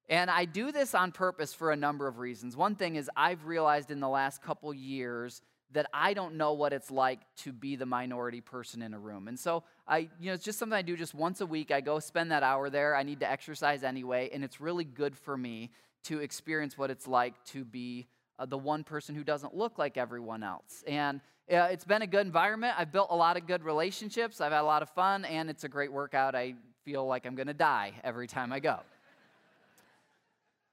And 0.10 0.30
I 0.30 0.46
do 0.46 0.72
this 0.72 0.96
on 0.96 1.12
purpose 1.12 1.54
for 1.54 1.72
a 1.72 1.76
number 1.76 2.08
of 2.08 2.20
reasons. 2.20 2.56
One 2.56 2.76
thing 2.76 2.96
is, 2.96 3.10
I've 3.18 3.46
realized 3.46 3.92
in 3.92 4.00
the 4.00 4.08
last 4.08 4.42
couple 4.42 4.74
years 4.74 5.42
that 5.72 5.90
I 5.94 6.14
don't 6.14 6.36
know 6.36 6.54
what 6.54 6.72
it's 6.72 6.90
like 6.90 7.20
to 7.38 7.52
be 7.52 7.76
the 7.76 7.86
minority 7.86 8.42
person 8.42 8.82
in 8.82 8.94
a 8.94 9.00
room. 9.00 9.28
And 9.28 9.38
so 9.38 9.64
I, 9.88 10.10
you 10.20 10.28
know, 10.28 10.34
it's 10.34 10.44
just 10.44 10.60
something 10.60 10.78
I 10.78 10.82
do 10.82 10.96
just 10.96 11.14
once 11.14 11.42
a 11.42 11.46
week. 11.46 11.72
I 11.72 11.82
go 11.82 12.00
spend 12.00 12.32
that 12.32 12.44
hour 12.44 12.70
there. 12.70 12.96
I 12.96 13.04
need 13.04 13.20
to 13.20 13.30
exercise 13.30 13.84
anyway, 13.84 14.30
and 14.34 14.44
it's 14.44 14.62
really 14.62 14.86
good 14.86 15.18
for 15.18 15.38
me 15.38 15.72
to 16.06 16.20
experience 16.20 16.78
what 16.78 16.90
it's 16.90 17.08
like 17.08 17.34
to 17.46 17.66
be 17.66 18.08
uh, 18.40 18.46
the 18.46 18.58
one 18.58 18.84
person 18.84 19.14
who 19.16 19.24
doesn't 19.24 19.56
look 19.56 19.78
like 19.78 19.98
everyone 19.98 20.44
else. 20.44 20.84
And 20.88 21.20
uh, 21.52 21.68
it's 21.72 21.86
been 21.86 22.02
a 22.02 22.08
good 22.08 22.26
environment. 22.26 22.76
I've 22.78 22.92
built 22.92 23.08
a 23.10 23.16
lot 23.16 23.38
of 23.38 23.48
good 23.48 23.64
relationships. 23.64 24.40
I've 24.40 24.52
had 24.52 24.62
a 24.62 24.64
lot 24.64 24.82
of 24.82 24.90
fun, 24.90 25.26
and 25.26 25.50
it's 25.50 25.64
a 25.64 25.70
great 25.70 25.92
workout. 25.92 26.36
I 26.36 26.56
feel 26.86 27.06
like 27.06 27.26
I'm 27.26 27.36
going 27.36 27.48
to 27.48 27.54
die 27.54 27.94
every 28.04 28.28
time 28.28 28.54
I 28.54 28.60
go. 28.60 28.80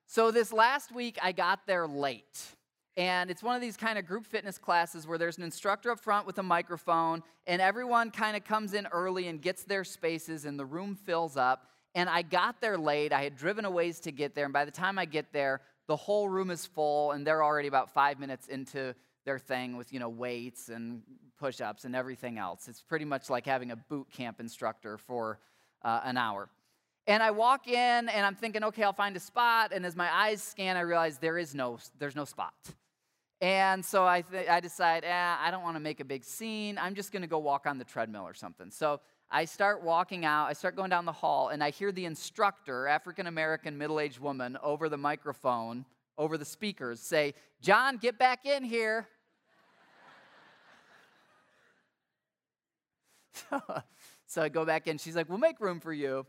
so 0.07 0.31
this 0.31 0.53
last 0.53 0.93
week, 0.93 1.19
I 1.23 1.33
got 1.33 1.61
there 1.67 1.87
late. 1.87 2.39
And 2.97 3.29
it's 3.31 3.43
one 3.43 3.57
of 3.57 3.61
these 3.61 3.77
kind 3.77 3.99
of 3.99 4.07
group 4.07 4.25
fitness 4.25 4.57
classes 4.57 5.07
where 5.07 5.19
there's 5.19 5.37
an 5.37 5.43
instructor 5.43 5.91
up 5.91 5.99
front 5.99 6.27
with 6.27 6.39
a 6.39 6.43
microphone, 6.43 7.23
and 7.47 7.61
everyone 7.61 8.11
kind 8.11 8.37
of 8.37 8.45
comes 8.45 8.73
in 8.73 8.87
early 8.87 9.27
and 9.27 9.43
gets 9.43 9.65
their 9.65 9.83
spaces, 9.83 10.45
and 10.45 10.59
the 10.59 10.65
room 10.65 10.95
fills 10.95 11.37
up. 11.37 11.67
And 11.97 12.09
I 12.09 12.23
got 12.23 12.61
there 12.61 12.79
late. 12.79 13.13
I 13.13 13.23
had 13.23 13.37
driven 13.37 13.65
a 13.65 13.71
ways 13.71 14.01
to 14.01 14.13
get 14.13 14.35
there. 14.35 14.45
And 14.45 14.53
by 14.53 14.65
the 14.65 14.71
time 14.71 14.99
I 14.99 15.05
get 15.05 15.33
there, 15.33 15.61
the 15.87 15.97
whole 15.97 16.29
room 16.29 16.51
is 16.51 16.67
full, 16.67 17.13
and 17.13 17.27
they're 17.27 17.43
already 17.43 17.69
about 17.69 17.93
five 17.93 18.19
minutes 18.19 18.47
into 18.47 18.95
their 19.25 19.39
thing 19.39 19.77
with, 19.77 19.93
you 19.93 19.99
know, 19.99 20.09
weights 20.09 20.69
and 20.69 21.03
push 21.39 21.61
ups 21.61 21.85
and 21.85 21.97
everything 21.97 22.39
else. 22.39 22.69
It's 22.69 22.83
pretty 22.83 23.05
much 23.05 23.29
like 23.29 23.45
having 23.47 23.71
a 23.71 23.77
boot 23.77 24.07
camp 24.13 24.39
instructor 24.39 24.99
for 24.99 25.41
uh, 25.83 26.01
an 26.05 26.17
hour. 26.17 26.49
And 27.07 27.23
I 27.23 27.33
walk 27.33 27.69
in 27.69 27.75
and 28.09 28.27
I'm 28.27 28.35
thinking, 28.35 28.65
okay, 28.65 28.83
I'll 28.83 28.93
find 28.93 29.17
a 29.17 29.21
spot. 29.21 29.73
And 29.75 29.85
as 29.85 29.95
my 29.95 30.13
eyes 30.13 30.43
scan, 30.43 30.77
I 30.77 30.81
realize 30.81 31.19
there 31.19 31.39
is 31.39 31.55
no, 31.55 31.79
there's 31.99 32.17
no 32.17 32.25
spot. 32.25 32.55
And 33.41 33.85
so 33.85 34.07
I, 34.07 34.23
th- 34.23 34.49
I 34.49 34.61
decide, 34.61 35.05
eh, 35.05 35.37
I 35.39 35.51
don't 35.51 35.63
want 35.63 35.77
to 35.77 35.81
make 35.81 36.01
a 36.01 36.05
big 36.05 36.25
scene. 36.25 36.79
I'm 36.79 36.95
just 36.95 37.13
going 37.13 37.23
to 37.23 37.29
go 37.29 37.39
walk 37.39 37.67
on 37.67 37.79
the 37.79 37.85
treadmill 37.85 38.23
or 38.23 38.35
something. 38.35 38.71
So 38.71 39.01
I 39.31 39.45
start 39.45 39.83
walking 39.83 40.25
out. 40.25 40.47
I 40.47 40.53
start 40.53 40.77
going 40.77 40.91
down 40.91 41.05
the 41.05 41.13
hall, 41.13 41.49
and 41.49 41.63
I 41.63 41.71
hear 41.71 41.91
the 41.93 42.05
instructor, 42.05 42.87
African 42.87 43.27
American 43.27 43.77
middle 43.77 43.99
aged 44.01 44.21
woman, 44.21 44.57
over 44.63 44.89
the 44.89 44.97
microphone, 44.97 45.85
over 46.17 46.39
the 46.39 46.45
speakers, 46.45 47.01
say, 47.01 47.35
John, 47.61 47.97
get 47.97 48.19
back 48.19 48.47
in 48.47 48.63
here. 48.63 49.09
so 54.27 54.43
I 54.43 54.49
go 54.49 54.65
back 54.65 54.87
in. 54.87 54.99
She's 54.99 55.17
like, 55.17 55.29
We'll 55.29 55.39
make 55.39 55.61
room 55.61 55.81
for 55.81 55.93
you. 55.93 56.27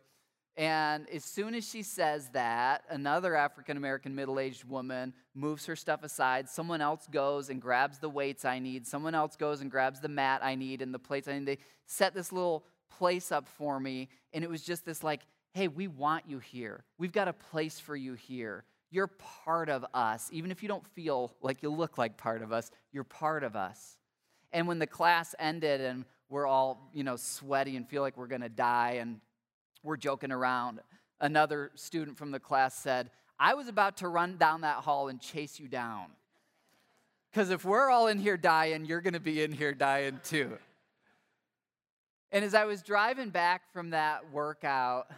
And 0.57 1.09
as 1.09 1.25
soon 1.25 1.53
as 1.53 1.67
she 1.67 1.83
says 1.83 2.29
that, 2.29 2.83
another 2.89 3.35
African 3.35 3.75
American 3.75 4.15
middle 4.15 4.39
aged 4.39 4.63
woman 4.63 5.13
moves 5.33 5.65
her 5.65 5.75
stuff 5.75 6.01
aside. 6.01 6.47
Someone 6.47 6.79
else 6.79 7.07
goes 7.11 7.49
and 7.49 7.61
grabs 7.61 7.99
the 7.99 8.09
weights 8.09 8.45
I 8.45 8.59
need. 8.59 8.87
Someone 8.87 9.15
else 9.15 9.35
goes 9.35 9.59
and 9.59 9.69
grabs 9.69 9.99
the 9.99 10.07
mat 10.07 10.41
I 10.43 10.55
need 10.55 10.81
and 10.81 10.93
the 10.93 10.99
plates 10.99 11.27
I 11.27 11.37
need. 11.37 11.45
They 11.45 11.57
set 11.87 12.13
this 12.13 12.31
little 12.31 12.65
place 12.97 13.33
up 13.33 13.49
for 13.49 13.79
me. 13.81 14.07
And 14.33 14.45
it 14.45 14.49
was 14.49 14.61
just 14.61 14.85
this 14.85 15.03
like, 15.03 15.21
hey, 15.53 15.67
we 15.67 15.87
want 15.87 16.23
you 16.27 16.39
here. 16.39 16.85
We've 16.97 17.11
got 17.11 17.27
a 17.27 17.33
place 17.33 17.77
for 17.77 17.95
you 17.95 18.13
here. 18.13 18.63
You're 18.91 19.07
part 19.07 19.67
of 19.67 19.85
us. 19.93 20.29
Even 20.31 20.51
if 20.51 20.63
you 20.63 20.69
don't 20.69 20.87
feel 20.87 21.35
like 21.41 21.63
you 21.63 21.69
look 21.69 21.97
like 21.97 22.15
part 22.15 22.41
of 22.41 22.53
us, 22.53 22.71
you're 22.93 23.03
part 23.03 23.43
of 23.43 23.57
us. 23.57 23.97
And 24.53 24.69
when 24.69 24.79
the 24.79 24.87
class 24.87 25.35
ended 25.37 25.81
and 25.81 26.05
we're 26.29 26.47
all, 26.47 26.89
you 26.93 27.03
know, 27.03 27.17
sweaty 27.17 27.75
and 27.75 27.87
feel 27.87 28.01
like 28.01 28.15
we're 28.15 28.27
going 28.27 28.41
to 28.41 28.49
die 28.49 28.99
and 29.01 29.19
we're 29.85 29.97
joking 29.97 30.31
around. 30.31 30.81
Another 31.21 31.71
student 31.75 32.17
from 32.17 32.31
the 32.31 32.39
class 32.39 32.75
said, 32.75 33.09
I 33.39 33.53
was 33.53 33.67
about 33.67 33.97
to 33.97 34.07
run 34.07 34.37
down 34.37 34.61
that 34.61 34.77
hall 34.77 35.07
and 35.07 35.19
chase 35.19 35.59
you 35.59 35.67
down. 35.67 36.07
Because 37.31 37.49
if 37.49 37.65
we're 37.65 37.89
all 37.89 38.07
in 38.07 38.17
here 38.17 38.37
dying, 38.37 38.85
you're 38.85 39.01
going 39.01 39.13
to 39.13 39.19
be 39.19 39.43
in 39.43 39.51
here 39.51 39.73
dying 39.73 40.19
too. 40.23 40.57
And 42.31 42.43
as 42.43 42.53
I 42.53 42.65
was 42.65 42.81
driving 42.81 43.29
back 43.29 43.71
from 43.71 43.91
that 43.91 44.31
workout, 44.31 45.11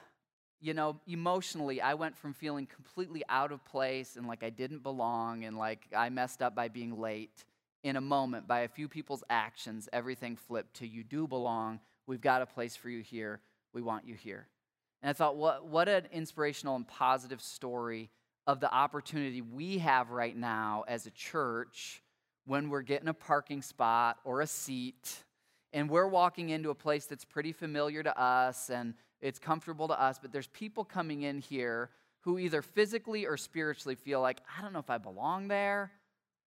you 0.60 0.74
know, 0.74 1.00
emotionally, 1.08 1.82
I 1.82 1.94
went 1.94 2.18
from 2.18 2.34
feeling 2.34 2.66
completely 2.66 3.24
out 3.30 3.52
of 3.52 3.64
place 3.66 4.16
and 4.16 4.28
like 4.28 4.44
I 4.44 4.50
didn't 4.50 4.84
belong 4.84 5.46
and 5.46 5.58
like 5.58 5.88
I 5.96 6.10
messed 6.10 6.42
up 6.42 6.56
by 6.56 6.68
being 6.68 7.00
late. 7.00 7.46
In 7.84 7.96
a 7.96 8.02
moment, 8.02 8.48
by 8.48 8.62
a 8.62 8.68
few 8.68 8.88
people's 8.88 9.24
actions, 9.30 9.88
everything 9.94 10.36
flipped 10.36 10.78
to 10.78 10.88
you 10.88 11.04
do 11.04 11.28
belong. 11.28 11.80
We've 12.08 12.22
got 12.22 12.42
a 12.42 12.46
place 12.46 12.76
for 12.76 12.90
you 12.90 13.02
here. 13.02 13.40
We 13.74 13.82
want 13.82 14.08
you 14.08 14.16
here. 14.16 14.48
And 15.08 15.16
I 15.16 15.18
thought, 15.18 15.38
what, 15.38 15.66
what 15.66 15.88
an 15.88 16.04
inspirational 16.12 16.76
and 16.76 16.86
positive 16.86 17.42
story 17.42 18.10
of 18.46 18.60
the 18.60 18.70
opportunity 18.70 19.42
we 19.42 19.78
have 19.78 20.10
right 20.10 20.36
now 20.36 20.84
as 20.86 21.06
a 21.06 21.12
church 21.12 22.04
when 22.46 22.70
we're 22.70 22.82
getting 22.82 23.08
a 23.08 23.14
parking 23.14 23.62
spot 23.62 24.18
or 24.26 24.42
a 24.42 24.48
seat 24.48 25.24
and 25.72 25.90
we're 25.90 26.10
walking 26.10 26.50
into 26.50 26.72
a 26.72 26.76
place 26.76 27.06
that's 27.06 27.24
pretty 27.24 27.54
familiar 27.54 28.04
to 28.04 28.20
us 28.22 28.70
and 28.70 28.96
it's 29.22 29.40
comfortable 29.40 29.88
to 29.88 29.98
us, 29.98 30.20
but 30.22 30.34
there's 30.34 30.48
people 30.48 30.84
coming 30.84 31.22
in 31.22 31.40
here 31.40 31.90
who 32.20 32.38
either 32.38 32.62
physically 32.62 33.26
or 33.26 33.38
spiritually 33.38 33.96
feel 33.96 34.20
like, 34.20 34.42
I 34.58 34.62
don't 34.62 34.74
know 34.74 34.80
if 34.80 34.90
I 34.90 34.98
belong 34.98 35.48
there. 35.48 35.90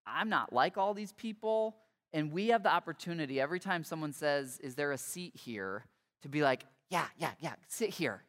I'm 0.05 0.29
not 0.29 0.53
like 0.53 0.77
all 0.77 0.93
these 0.93 1.13
people. 1.13 1.77
And 2.13 2.31
we 2.31 2.49
have 2.49 2.61
the 2.61 2.71
opportunity 2.71 3.41
every 3.41 3.59
time 3.59 3.83
someone 3.83 4.13
says, 4.13 4.59
Is 4.59 4.75
there 4.75 4.91
a 4.91 4.99
seat 4.99 5.35
here? 5.35 5.85
to 6.21 6.29
be 6.29 6.43
like, 6.43 6.63
Yeah, 6.91 7.07
yeah, 7.17 7.31
yeah, 7.39 7.55
sit 7.67 7.89
here. 7.89 8.21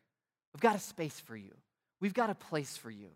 We've 0.54 0.60
got 0.60 0.76
a 0.76 0.80
space 0.80 1.18
for 1.20 1.36
you, 1.36 1.54
we've 2.00 2.14
got 2.14 2.30
a 2.30 2.34
place 2.34 2.76
for 2.76 2.90
you. 2.90 3.08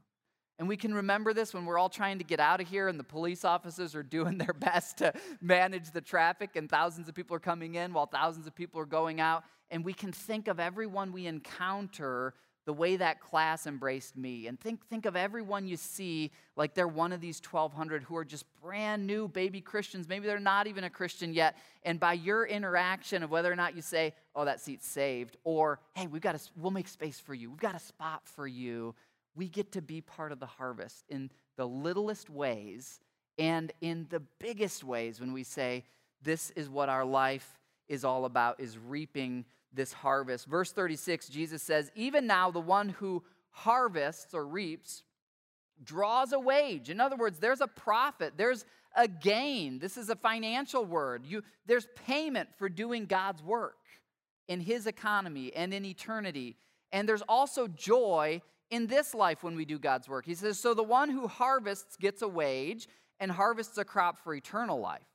And 0.58 0.68
we 0.68 0.78
can 0.78 0.94
remember 0.94 1.34
this 1.34 1.52
when 1.52 1.66
we're 1.66 1.78
all 1.78 1.90
trying 1.90 2.16
to 2.16 2.24
get 2.24 2.40
out 2.40 2.62
of 2.62 2.68
here 2.68 2.88
and 2.88 2.98
the 2.98 3.04
police 3.04 3.44
officers 3.44 3.94
are 3.94 4.02
doing 4.16 4.38
their 4.38 4.54
best 4.54 4.98
to 4.98 5.12
manage 5.42 5.90
the 5.90 6.00
traffic 6.00 6.56
and 6.56 6.68
thousands 6.70 7.08
of 7.08 7.14
people 7.14 7.36
are 7.36 7.40
coming 7.40 7.74
in 7.74 7.92
while 7.92 8.06
thousands 8.06 8.46
of 8.46 8.54
people 8.54 8.80
are 8.80 8.86
going 8.86 9.20
out. 9.20 9.44
And 9.70 9.84
we 9.84 9.92
can 9.92 10.12
think 10.12 10.48
of 10.48 10.58
everyone 10.58 11.12
we 11.12 11.26
encounter 11.26 12.32
the 12.66 12.72
way 12.72 12.96
that 12.96 13.20
class 13.20 13.66
embraced 13.66 14.16
me. 14.16 14.48
And 14.48 14.60
think, 14.60 14.84
think 14.88 15.06
of 15.06 15.14
everyone 15.14 15.66
you 15.66 15.76
see 15.76 16.32
like 16.56 16.74
they're 16.74 16.88
one 16.88 17.12
of 17.12 17.20
these 17.20 17.40
1,200 17.40 18.02
who 18.02 18.16
are 18.16 18.24
just 18.24 18.44
brand 18.60 19.06
new 19.06 19.28
baby 19.28 19.60
Christians. 19.60 20.08
Maybe 20.08 20.26
they're 20.26 20.40
not 20.40 20.66
even 20.66 20.82
a 20.82 20.90
Christian 20.90 21.32
yet. 21.32 21.56
And 21.84 22.00
by 22.00 22.14
your 22.14 22.44
interaction 22.44 23.22
of 23.22 23.30
whether 23.30 23.50
or 23.50 23.56
not 23.56 23.76
you 23.76 23.82
say, 23.82 24.14
oh, 24.34 24.44
that 24.44 24.60
seat's 24.60 24.86
saved, 24.86 25.36
or 25.44 25.78
hey, 25.94 26.08
we've 26.08 26.20
got 26.20 26.34
a, 26.34 26.40
we'll 26.56 26.72
make 26.72 26.88
space 26.88 27.20
for 27.20 27.34
you, 27.34 27.50
we've 27.50 27.60
got 27.60 27.76
a 27.76 27.80
spot 27.80 28.22
for 28.24 28.48
you, 28.48 28.94
we 29.36 29.48
get 29.48 29.70
to 29.72 29.82
be 29.82 30.00
part 30.00 30.32
of 30.32 30.40
the 30.40 30.46
harvest 30.46 31.04
in 31.08 31.30
the 31.56 31.66
littlest 31.66 32.28
ways 32.28 33.00
and 33.38 33.72
in 33.80 34.06
the 34.10 34.20
biggest 34.40 34.82
ways 34.82 35.20
when 35.20 35.32
we 35.32 35.44
say, 35.44 35.84
this 36.22 36.50
is 36.50 36.68
what 36.68 36.88
our 36.88 37.04
life 37.04 37.60
is 37.88 38.04
all 38.04 38.24
about, 38.24 38.58
is 38.58 38.76
reaping 38.76 39.44
this 39.76 39.92
harvest. 39.92 40.46
Verse 40.46 40.72
36, 40.72 41.28
Jesus 41.28 41.62
says, 41.62 41.90
Even 41.94 42.26
now, 42.26 42.50
the 42.50 42.60
one 42.60 42.88
who 42.88 43.22
harvests 43.50 44.34
or 44.34 44.46
reaps 44.46 45.02
draws 45.82 46.32
a 46.32 46.38
wage. 46.38 46.90
In 46.90 47.00
other 47.00 47.16
words, 47.16 47.38
there's 47.38 47.60
a 47.60 47.66
profit, 47.66 48.34
there's 48.36 48.64
a 48.96 49.06
gain. 49.06 49.78
This 49.78 49.96
is 49.96 50.08
a 50.08 50.16
financial 50.16 50.84
word. 50.84 51.26
You, 51.26 51.42
there's 51.66 51.86
payment 52.06 52.48
for 52.56 52.68
doing 52.68 53.06
God's 53.06 53.42
work 53.42 53.76
in 54.48 54.60
His 54.60 54.86
economy 54.86 55.52
and 55.54 55.72
in 55.74 55.84
eternity. 55.84 56.56
And 56.92 57.08
there's 57.08 57.22
also 57.22 57.68
joy 57.68 58.40
in 58.70 58.86
this 58.86 59.14
life 59.14 59.42
when 59.42 59.54
we 59.54 59.64
do 59.64 59.78
God's 59.78 60.08
work. 60.08 60.24
He 60.24 60.34
says, 60.34 60.58
So 60.58 60.74
the 60.74 60.82
one 60.82 61.10
who 61.10 61.28
harvests 61.28 61.96
gets 61.96 62.22
a 62.22 62.28
wage 62.28 62.88
and 63.20 63.30
harvests 63.30 63.78
a 63.78 63.84
crop 63.84 64.18
for 64.18 64.34
eternal 64.34 64.80
life. 64.80 65.06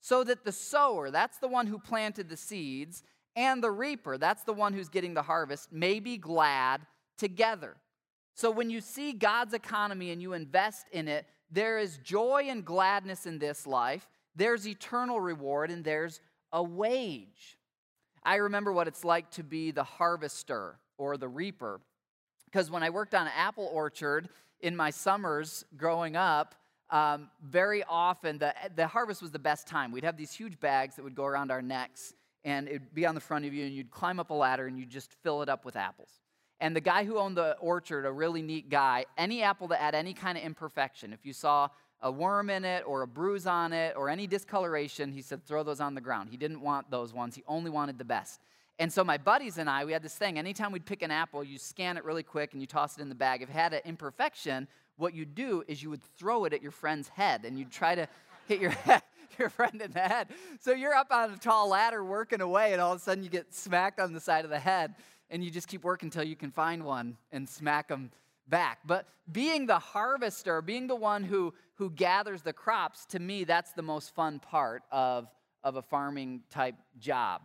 So 0.00 0.22
that 0.24 0.44
the 0.44 0.52
sower, 0.52 1.10
that's 1.10 1.38
the 1.38 1.48
one 1.48 1.66
who 1.66 1.78
planted 1.78 2.28
the 2.28 2.36
seeds, 2.36 3.02
and 3.36 3.62
the 3.62 3.70
reaper, 3.70 4.18
that's 4.18 4.44
the 4.44 4.52
one 4.52 4.72
who's 4.72 4.88
getting 4.88 5.14
the 5.14 5.22
harvest, 5.22 5.72
may 5.72 6.00
be 6.00 6.16
glad 6.16 6.82
together. 7.18 7.76
So 8.34 8.50
when 8.50 8.70
you 8.70 8.80
see 8.80 9.12
God's 9.12 9.54
economy 9.54 10.10
and 10.10 10.20
you 10.20 10.32
invest 10.32 10.86
in 10.92 11.08
it, 11.08 11.26
there 11.50 11.78
is 11.78 11.98
joy 11.98 12.46
and 12.48 12.64
gladness 12.64 13.26
in 13.26 13.38
this 13.38 13.66
life, 13.66 14.08
there's 14.34 14.66
eternal 14.66 15.20
reward, 15.20 15.70
and 15.70 15.84
there's 15.84 16.20
a 16.52 16.62
wage. 16.62 17.58
I 18.24 18.36
remember 18.36 18.72
what 18.72 18.88
it's 18.88 19.04
like 19.04 19.30
to 19.32 19.44
be 19.44 19.70
the 19.70 19.84
harvester 19.84 20.78
or 20.98 21.16
the 21.16 21.28
reaper. 21.28 21.80
Because 22.46 22.70
when 22.70 22.82
I 22.82 22.90
worked 22.90 23.14
on 23.14 23.26
an 23.26 23.32
apple 23.36 23.68
orchard 23.72 24.28
in 24.60 24.74
my 24.74 24.90
summers 24.90 25.64
growing 25.76 26.16
up, 26.16 26.54
um, 26.90 27.28
very 27.42 27.82
often 27.88 28.38
the, 28.38 28.54
the 28.74 28.86
harvest 28.86 29.22
was 29.22 29.30
the 29.30 29.38
best 29.38 29.66
time. 29.66 29.92
We'd 29.92 30.04
have 30.04 30.16
these 30.16 30.32
huge 30.32 30.58
bags 30.60 30.96
that 30.96 31.02
would 31.02 31.14
go 31.14 31.24
around 31.24 31.50
our 31.50 31.62
necks 31.62 32.14
and 32.44 32.68
it'd 32.68 32.94
be 32.94 33.06
on 33.06 33.14
the 33.14 33.20
front 33.20 33.44
of 33.44 33.54
you, 33.54 33.64
and 33.64 33.74
you'd 33.74 33.90
climb 33.90 34.20
up 34.20 34.30
a 34.30 34.34
ladder 34.34 34.66
and 34.66 34.78
you'd 34.78 34.90
just 34.90 35.12
fill 35.22 35.42
it 35.42 35.48
up 35.48 35.64
with 35.64 35.76
apples. 35.76 36.20
And 36.60 36.74
the 36.74 36.80
guy 36.80 37.04
who 37.04 37.18
owned 37.18 37.36
the 37.36 37.56
orchard, 37.58 38.06
a 38.06 38.12
really 38.12 38.42
neat 38.42 38.68
guy, 38.68 39.06
any 39.18 39.42
apple 39.42 39.68
that 39.68 39.80
had 39.80 39.94
any 39.94 40.14
kind 40.14 40.38
of 40.38 40.44
imperfection, 40.44 41.12
if 41.12 41.26
you 41.26 41.32
saw 41.32 41.68
a 42.00 42.10
worm 42.10 42.50
in 42.50 42.64
it 42.64 42.84
or 42.86 43.02
a 43.02 43.06
bruise 43.06 43.46
on 43.46 43.72
it 43.72 43.94
or 43.96 44.08
any 44.08 44.26
discoloration, 44.26 45.12
he 45.12 45.22
said, 45.22 45.44
throw 45.44 45.62
those 45.62 45.80
on 45.80 45.94
the 45.94 46.00
ground. 46.00 46.28
He 46.30 46.36
didn't 46.36 46.60
want 46.60 46.90
those 46.90 47.12
ones, 47.12 47.34
he 47.34 47.42
only 47.46 47.70
wanted 47.70 47.98
the 47.98 48.04
best. 48.04 48.40
And 48.78 48.92
so 48.92 49.04
my 49.04 49.18
buddies 49.18 49.58
and 49.58 49.70
I, 49.70 49.84
we 49.84 49.92
had 49.92 50.02
this 50.02 50.16
thing. 50.16 50.36
Anytime 50.36 50.72
we'd 50.72 50.84
pick 50.84 51.02
an 51.02 51.12
apple, 51.12 51.44
you 51.44 51.58
scan 51.58 51.96
it 51.96 52.04
really 52.04 52.24
quick 52.24 52.52
and 52.52 52.60
you 52.60 52.66
toss 52.66 52.98
it 52.98 53.02
in 53.02 53.08
the 53.08 53.14
bag. 53.14 53.40
If 53.40 53.48
it 53.48 53.52
had 53.52 53.72
an 53.72 53.80
imperfection, 53.84 54.66
what 54.96 55.14
you'd 55.14 55.34
do 55.34 55.62
is 55.68 55.82
you 55.82 55.90
would 55.90 56.02
throw 56.18 56.44
it 56.44 56.52
at 56.52 56.60
your 56.60 56.72
friend's 56.72 57.08
head 57.08 57.44
and 57.44 57.58
you'd 57.58 57.70
try 57.70 57.94
to 57.94 58.08
hit 58.48 58.60
your 58.60 58.70
head, 58.86 59.02
your 59.38 59.48
friend 59.48 59.80
in 59.80 59.92
the 59.92 60.00
head. 60.00 60.28
So 60.60 60.72
you're 60.72 60.94
up 60.94 61.08
on 61.10 61.32
a 61.32 61.36
tall 61.36 61.68
ladder 61.68 62.04
working 62.04 62.40
away, 62.40 62.72
and 62.72 62.80
all 62.80 62.92
of 62.92 63.00
a 63.00 63.02
sudden 63.02 63.24
you 63.24 63.30
get 63.30 63.54
smacked 63.54 64.00
on 64.00 64.12
the 64.12 64.20
side 64.20 64.44
of 64.44 64.50
the 64.50 64.58
head, 64.58 64.94
and 65.30 65.44
you 65.44 65.50
just 65.50 65.68
keep 65.68 65.84
working 65.84 66.06
until 66.06 66.24
you 66.24 66.36
can 66.36 66.50
find 66.50 66.84
one 66.84 67.16
and 67.32 67.48
smack 67.48 67.88
them 67.88 68.10
back. 68.48 68.80
But 68.86 69.06
being 69.30 69.66
the 69.66 69.78
harvester, 69.78 70.60
being 70.62 70.86
the 70.86 70.96
one 70.96 71.24
who, 71.24 71.54
who 71.74 71.90
gathers 71.90 72.42
the 72.42 72.52
crops, 72.52 73.06
to 73.06 73.18
me, 73.18 73.44
that's 73.44 73.72
the 73.72 73.82
most 73.82 74.14
fun 74.14 74.38
part 74.38 74.82
of, 74.90 75.28
of 75.62 75.76
a 75.76 75.82
farming 75.82 76.42
type 76.50 76.76
job. 76.98 77.42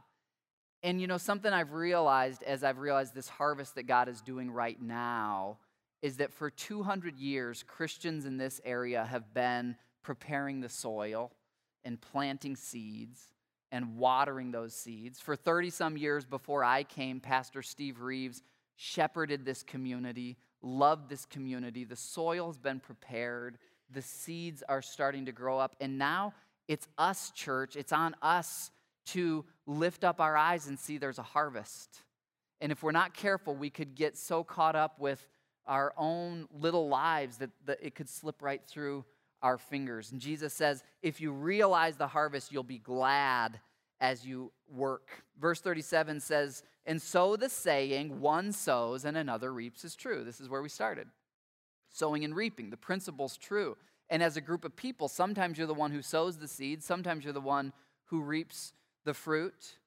And 0.81 1.01
you 1.01 1.07
know, 1.07 1.17
something 1.17 1.51
I've 1.51 1.73
realized 1.73 2.43
as 2.43 2.63
I've 2.63 2.79
realized 2.79 3.13
this 3.13 3.27
harvest 3.27 3.75
that 3.75 3.83
God 3.83 4.07
is 4.07 4.21
doing 4.21 4.49
right 4.49 4.81
now 4.81 5.57
is 6.01 6.17
that 6.17 6.33
for 6.33 6.49
200 6.49 7.17
years, 7.17 7.63
Christians 7.67 8.25
in 8.25 8.37
this 8.37 8.61
area 8.63 9.03
have 9.03 9.33
been 9.33 9.75
preparing 10.03 10.61
the 10.61 10.69
soil 10.69 11.31
and 11.83 11.99
planting 11.99 12.55
seeds 12.55 13.21
and 13.71 13.97
watering 13.97 14.51
those 14.51 14.73
seeds. 14.73 15.19
For 15.19 15.35
30 15.35 15.69
some 15.69 15.97
years 15.97 16.25
before 16.25 16.63
I 16.63 16.83
came, 16.83 17.19
Pastor 17.19 17.61
Steve 17.61 18.01
Reeves 18.01 18.41
shepherded 18.75 19.45
this 19.45 19.63
community, 19.63 20.37
loved 20.61 21.09
this 21.09 21.25
community. 21.25 21.83
The 21.83 21.95
soil 21.95 22.47
has 22.47 22.57
been 22.57 22.79
prepared, 22.79 23.57
the 23.91 24.01
seeds 24.01 24.63
are 24.67 24.81
starting 24.81 25.25
to 25.25 25.31
grow 25.31 25.59
up, 25.59 25.75
and 25.79 25.97
now 25.97 26.33
it's 26.69 26.87
us, 26.99 27.31
church. 27.31 27.75
It's 27.75 27.91
on 27.91 28.15
us 28.21 28.69
to 29.07 29.43
lift 29.65 30.03
up 30.03 30.21
our 30.21 30.37
eyes 30.37 30.67
and 30.67 30.77
see 30.77 30.99
there's 30.99 31.17
a 31.17 31.23
harvest. 31.23 32.03
And 32.61 32.71
if 32.71 32.83
we're 32.83 32.91
not 32.91 33.15
careful, 33.15 33.55
we 33.55 33.71
could 33.71 33.95
get 33.95 34.15
so 34.15 34.43
caught 34.43 34.75
up 34.75 34.99
with 34.99 35.25
our 35.65 35.93
own 35.97 36.47
little 36.53 36.87
lives 36.87 37.37
that, 37.37 37.49
that 37.65 37.79
it 37.81 37.95
could 37.95 38.07
slip 38.07 38.43
right 38.43 38.61
through 38.67 39.03
our 39.41 39.57
fingers. 39.57 40.11
And 40.11 40.19
Jesus 40.19 40.53
says, 40.53 40.83
if 41.01 41.21
you 41.21 41.31
realize 41.31 41.97
the 41.97 42.07
harvest, 42.07 42.51
you'll 42.51 42.63
be 42.63 42.79
glad 42.79 43.59
as 44.01 44.25
you 44.25 44.51
work. 44.73 45.23
Verse 45.39 45.61
37 45.61 46.19
says, 46.19 46.63
And 46.85 47.01
so 47.01 47.35
the 47.35 47.49
saying, 47.49 48.19
one 48.21 48.51
sows 48.51 49.05
and 49.05 49.17
another 49.17 49.53
reaps, 49.53 49.83
is 49.83 49.95
true. 49.95 50.23
This 50.23 50.39
is 50.39 50.49
where 50.49 50.61
we 50.61 50.69
started. 50.69 51.07
Sowing 51.89 52.23
and 52.23 52.35
reaping, 52.35 52.69
the 52.69 52.77
principle's 52.77 53.37
true. 53.37 53.77
And 54.09 54.23
as 54.23 54.37
a 54.37 54.41
group 54.41 54.65
of 54.65 54.75
people, 54.75 55.07
sometimes 55.07 55.57
you're 55.57 55.67
the 55.67 55.73
one 55.73 55.91
who 55.91 56.01
sows 56.01 56.37
the 56.37 56.47
seed, 56.47 56.83
sometimes 56.83 57.23
you're 57.23 57.33
the 57.33 57.41
one 57.41 57.73
who 58.05 58.21
reaps 58.21 58.73
the 59.05 59.13
fruit. 59.13 59.77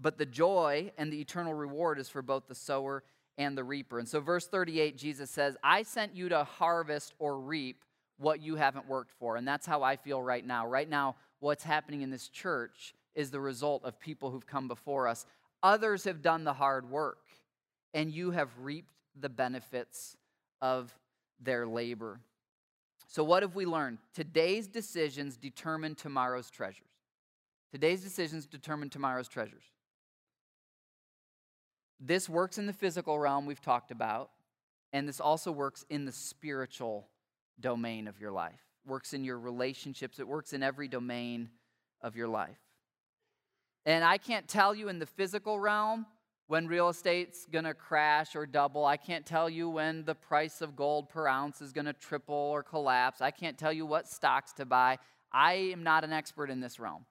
But 0.00 0.18
the 0.18 0.26
joy 0.26 0.92
and 0.96 1.12
the 1.12 1.20
eternal 1.20 1.54
reward 1.54 1.98
is 1.98 2.08
for 2.08 2.22
both 2.22 2.48
the 2.48 2.54
sower 2.54 3.02
and 3.38 3.56
the 3.56 3.64
reaper. 3.64 3.98
And 3.98 4.08
so, 4.08 4.20
verse 4.20 4.46
38, 4.46 4.96
Jesus 4.96 5.30
says, 5.30 5.56
I 5.62 5.82
sent 5.82 6.16
you 6.16 6.28
to 6.28 6.44
harvest 6.44 7.14
or 7.18 7.38
reap 7.38 7.84
what 8.22 8.40
you 8.40 8.56
haven't 8.56 8.88
worked 8.88 9.12
for. 9.18 9.36
And 9.36 9.46
that's 9.46 9.66
how 9.66 9.82
I 9.82 9.96
feel 9.96 10.22
right 10.22 10.46
now. 10.46 10.66
Right 10.66 10.88
now, 10.88 11.16
what's 11.40 11.64
happening 11.64 12.02
in 12.02 12.10
this 12.10 12.28
church 12.28 12.94
is 13.14 13.30
the 13.30 13.40
result 13.40 13.84
of 13.84 14.00
people 14.00 14.30
who've 14.30 14.46
come 14.46 14.68
before 14.68 15.08
us. 15.08 15.26
Others 15.62 16.04
have 16.04 16.22
done 16.22 16.44
the 16.44 16.52
hard 16.52 16.90
work, 16.90 17.26
and 17.92 18.10
you 18.10 18.30
have 18.30 18.48
reaped 18.60 18.94
the 19.20 19.28
benefits 19.28 20.16
of 20.60 20.96
their 21.40 21.66
labor. 21.66 22.20
So, 23.06 23.22
what 23.22 23.42
have 23.42 23.54
we 23.54 23.66
learned? 23.66 23.98
Today's 24.14 24.66
decisions 24.66 25.36
determine 25.36 25.94
tomorrow's 25.94 26.50
treasures. 26.50 26.86
Today's 27.70 28.02
decisions 28.02 28.46
determine 28.46 28.88
tomorrow's 28.90 29.28
treasures. 29.28 29.64
This 32.00 32.28
works 32.28 32.58
in 32.58 32.66
the 32.66 32.72
physical 32.72 33.18
realm, 33.18 33.46
we've 33.46 33.60
talked 33.60 33.90
about, 33.90 34.30
and 34.92 35.08
this 35.08 35.20
also 35.20 35.52
works 35.52 35.84
in 35.88 36.04
the 36.04 36.12
spiritual 36.12 37.06
domain 37.60 38.08
of 38.08 38.20
your 38.20 38.32
life, 38.32 38.60
works 38.84 39.12
in 39.12 39.24
your 39.24 39.38
relationships, 39.38 40.18
it 40.18 40.26
works 40.26 40.52
in 40.52 40.62
every 40.62 40.88
domain 40.88 41.50
of 42.00 42.16
your 42.16 42.28
life. 42.28 42.58
And 43.84 44.04
I 44.04 44.18
can't 44.18 44.48
tell 44.48 44.74
you 44.74 44.88
in 44.88 44.98
the 44.98 45.06
physical 45.06 45.58
realm 45.58 46.06
when 46.46 46.66
real 46.66 46.88
estate's 46.88 47.46
going 47.46 47.64
to 47.64 47.74
crash 47.74 48.36
or 48.36 48.46
double. 48.46 48.84
I 48.84 48.96
can't 48.96 49.24
tell 49.24 49.48
you 49.48 49.68
when 49.68 50.04
the 50.04 50.14
price 50.14 50.60
of 50.60 50.76
gold 50.76 51.08
per 51.08 51.26
ounce 51.26 51.62
is 51.62 51.72
going 51.72 51.86
to 51.86 51.92
triple 51.92 52.34
or 52.34 52.62
collapse. 52.62 53.20
I 53.20 53.30
can't 53.30 53.58
tell 53.58 53.72
you 53.72 53.86
what 53.86 54.08
stocks 54.08 54.52
to 54.54 54.66
buy. 54.66 54.98
I 55.32 55.54
am 55.54 55.82
not 55.82 56.04
an 56.04 56.12
expert 56.12 56.50
in 56.50 56.60
this 56.60 56.78
realm. 56.78 57.06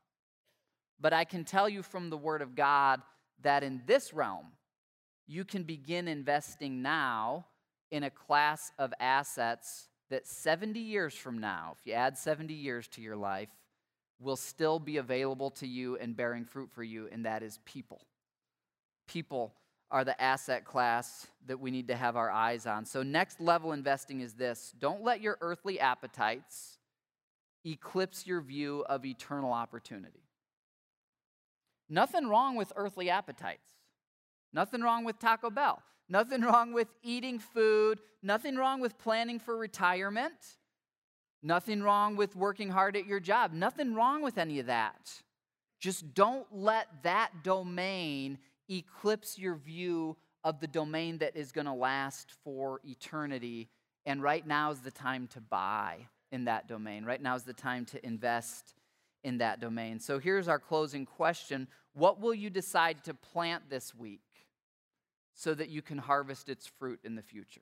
But 0.99 1.13
I 1.13 1.23
can 1.23 1.43
tell 1.43 1.67
you 1.67 1.81
from 1.81 2.09
the 2.09 2.17
Word 2.17 2.41
of 2.41 2.55
God 2.55 3.01
that 3.41 3.63
in 3.63 3.81
this 3.87 4.13
realm, 4.13 4.45
you 5.27 5.43
can 5.43 5.63
begin 5.63 6.07
investing 6.07 6.81
now 6.81 7.47
in 7.89 8.03
a 8.03 8.09
class 8.09 8.71
of 8.77 8.93
assets 8.99 9.87
that 10.11 10.27
70 10.27 10.79
years 10.79 11.15
from 11.15 11.39
now, 11.39 11.75
if 11.79 11.87
you 11.87 11.93
add 11.93 12.17
70 12.17 12.53
years 12.53 12.87
to 12.89 13.01
your 13.01 13.15
life, 13.15 13.49
will 14.19 14.35
still 14.35 14.77
be 14.77 14.97
available 14.97 15.49
to 15.49 15.65
you 15.65 15.97
and 15.97 16.15
bearing 16.15 16.45
fruit 16.45 16.69
for 16.69 16.83
you, 16.83 17.09
and 17.11 17.25
that 17.25 17.41
is 17.41 17.59
people. 17.65 18.01
People 19.07 19.53
are 19.89 20.03
the 20.03 20.21
asset 20.21 20.63
class 20.63 21.27
that 21.47 21.59
we 21.59 21.71
need 21.71 21.87
to 21.87 21.95
have 21.95 22.15
our 22.15 22.29
eyes 22.29 22.67
on. 22.67 22.85
So, 22.85 23.03
next 23.03 23.41
level 23.41 23.71
investing 23.71 24.21
is 24.21 24.33
this 24.33 24.73
don't 24.79 25.03
let 25.03 25.21
your 25.21 25.37
earthly 25.41 25.79
appetites 25.79 26.77
eclipse 27.65 28.27
your 28.27 28.41
view 28.41 28.85
of 28.87 29.05
eternal 29.05 29.51
opportunity. 29.51 30.23
Nothing 31.89 32.27
wrong 32.27 32.55
with 32.55 32.71
earthly 32.75 33.09
appetites, 33.09 33.69
nothing 34.53 34.81
wrong 34.81 35.03
with 35.03 35.19
Taco 35.19 35.49
Bell, 35.49 35.81
nothing 36.11 36.41
wrong 36.41 36.73
with 36.73 36.89
eating 37.01 37.39
food, 37.39 37.99
nothing 38.21 38.57
wrong 38.57 38.81
with 38.81 38.97
planning 38.99 39.39
for 39.39 39.57
retirement, 39.57 40.57
nothing 41.41 41.81
wrong 41.81 42.15
with 42.17 42.35
working 42.35 42.69
hard 42.69 42.95
at 42.97 43.07
your 43.07 43.19
job, 43.19 43.53
nothing 43.53 43.95
wrong 43.95 44.21
with 44.21 44.37
any 44.37 44.59
of 44.59 44.65
that. 44.67 45.09
Just 45.79 46.13
don't 46.13 46.45
let 46.51 46.87
that 47.03 47.31
domain 47.43 48.37
eclipse 48.69 49.39
your 49.39 49.55
view 49.55 50.17
of 50.43 50.59
the 50.59 50.67
domain 50.67 51.17
that 51.19 51.35
is 51.35 51.51
going 51.51 51.65
to 51.65 51.73
last 51.73 52.33
for 52.43 52.81
eternity. 52.83 53.69
And 54.05 54.21
right 54.21 54.45
now 54.45 54.71
is 54.71 54.79
the 54.79 54.91
time 54.91 55.27
to 55.27 55.41
buy 55.41 56.07
in 56.31 56.45
that 56.45 56.67
domain. 56.67 57.05
Right 57.05 57.21
now 57.21 57.35
is 57.35 57.43
the 57.43 57.53
time 57.53 57.85
to 57.85 58.05
invest 58.05 58.75
in 59.23 59.37
that 59.39 59.59
domain. 59.59 59.99
So 59.99 60.19
here's 60.19 60.47
our 60.47 60.59
closing 60.59 61.05
question 61.05 61.67
What 61.93 62.19
will 62.19 62.33
you 62.33 62.49
decide 62.49 63.03
to 63.05 63.13
plant 63.13 63.69
this 63.69 63.95
week 63.95 64.21
so 65.41 65.53
that 65.53 65.69
you 65.69 65.81
can 65.81 65.97
harvest 65.97 66.49
its 66.49 66.67
fruit 66.67 66.99
in 67.03 67.15
the 67.15 67.21
future? 67.21 67.61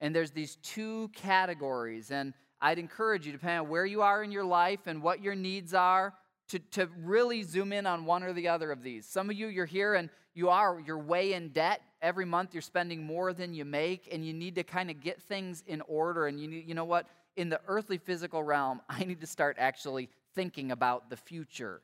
And 0.00 0.14
there's 0.14 0.32
these 0.32 0.56
two 0.56 1.10
categories, 1.14 2.10
and 2.10 2.34
I'd 2.60 2.78
encourage 2.78 3.26
you, 3.26 3.32
depending 3.32 3.60
on 3.60 3.68
where 3.68 3.86
you 3.86 4.02
are 4.02 4.22
in 4.22 4.32
your 4.32 4.44
life 4.44 4.86
and 4.86 5.02
what 5.02 5.22
your 5.22 5.34
needs 5.34 5.74
are, 5.74 6.14
to, 6.48 6.58
to 6.58 6.88
really 7.02 7.42
zoom 7.42 7.72
in 7.72 7.86
on 7.86 8.04
one 8.04 8.22
or 8.22 8.32
the 8.32 8.48
other 8.48 8.72
of 8.72 8.82
these. 8.82 9.06
Some 9.06 9.30
of 9.30 9.36
you, 9.36 9.48
you're 9.48 9.66
here 9.66 9.94
and 9.94 10.08
you 10.34 10.48
are, 10.48 10.80
you're 10.84 10.98
way 10.98 11.34
in 11.34 11.50
debt. 11.50 11.82
Every 12.00 12.24
month 12.24 12.54
you're 12.54 12.62
spending 12.62 13.04
more 13.04 13.32
than 13.32 13.54
you 13.54 13.64
make, 13.64 14.08
and 14.10 14.24
you 14.24 14.32
need 14.32 14.54
to 14.54 14.62
kind 14.62 14.90
of 14.90 15.00
get 15.00 15.20
things 15.22 15.62
in 15.66 15.82
order. 15.82 16.26
And 16.26 16.40
you, 16.40 16.48
need, 16.48 16.68
you 16.68 16.74
know 16.74 16.84
what? 16.84 17.06
In 17.36 17.48
the 17.48 17.60
earthly 17.68 17.98
physical 17.98 18.42
realm, 18.42 18.80
I 18.88 19.04
need 19.04 19.20
to 19.20 19.26
start 19.26 19.56
actually 19.58 20.08
thinking 20.34 20.70
about 20.72 21.10
the 21.10 21.16
future, 21.16 21.82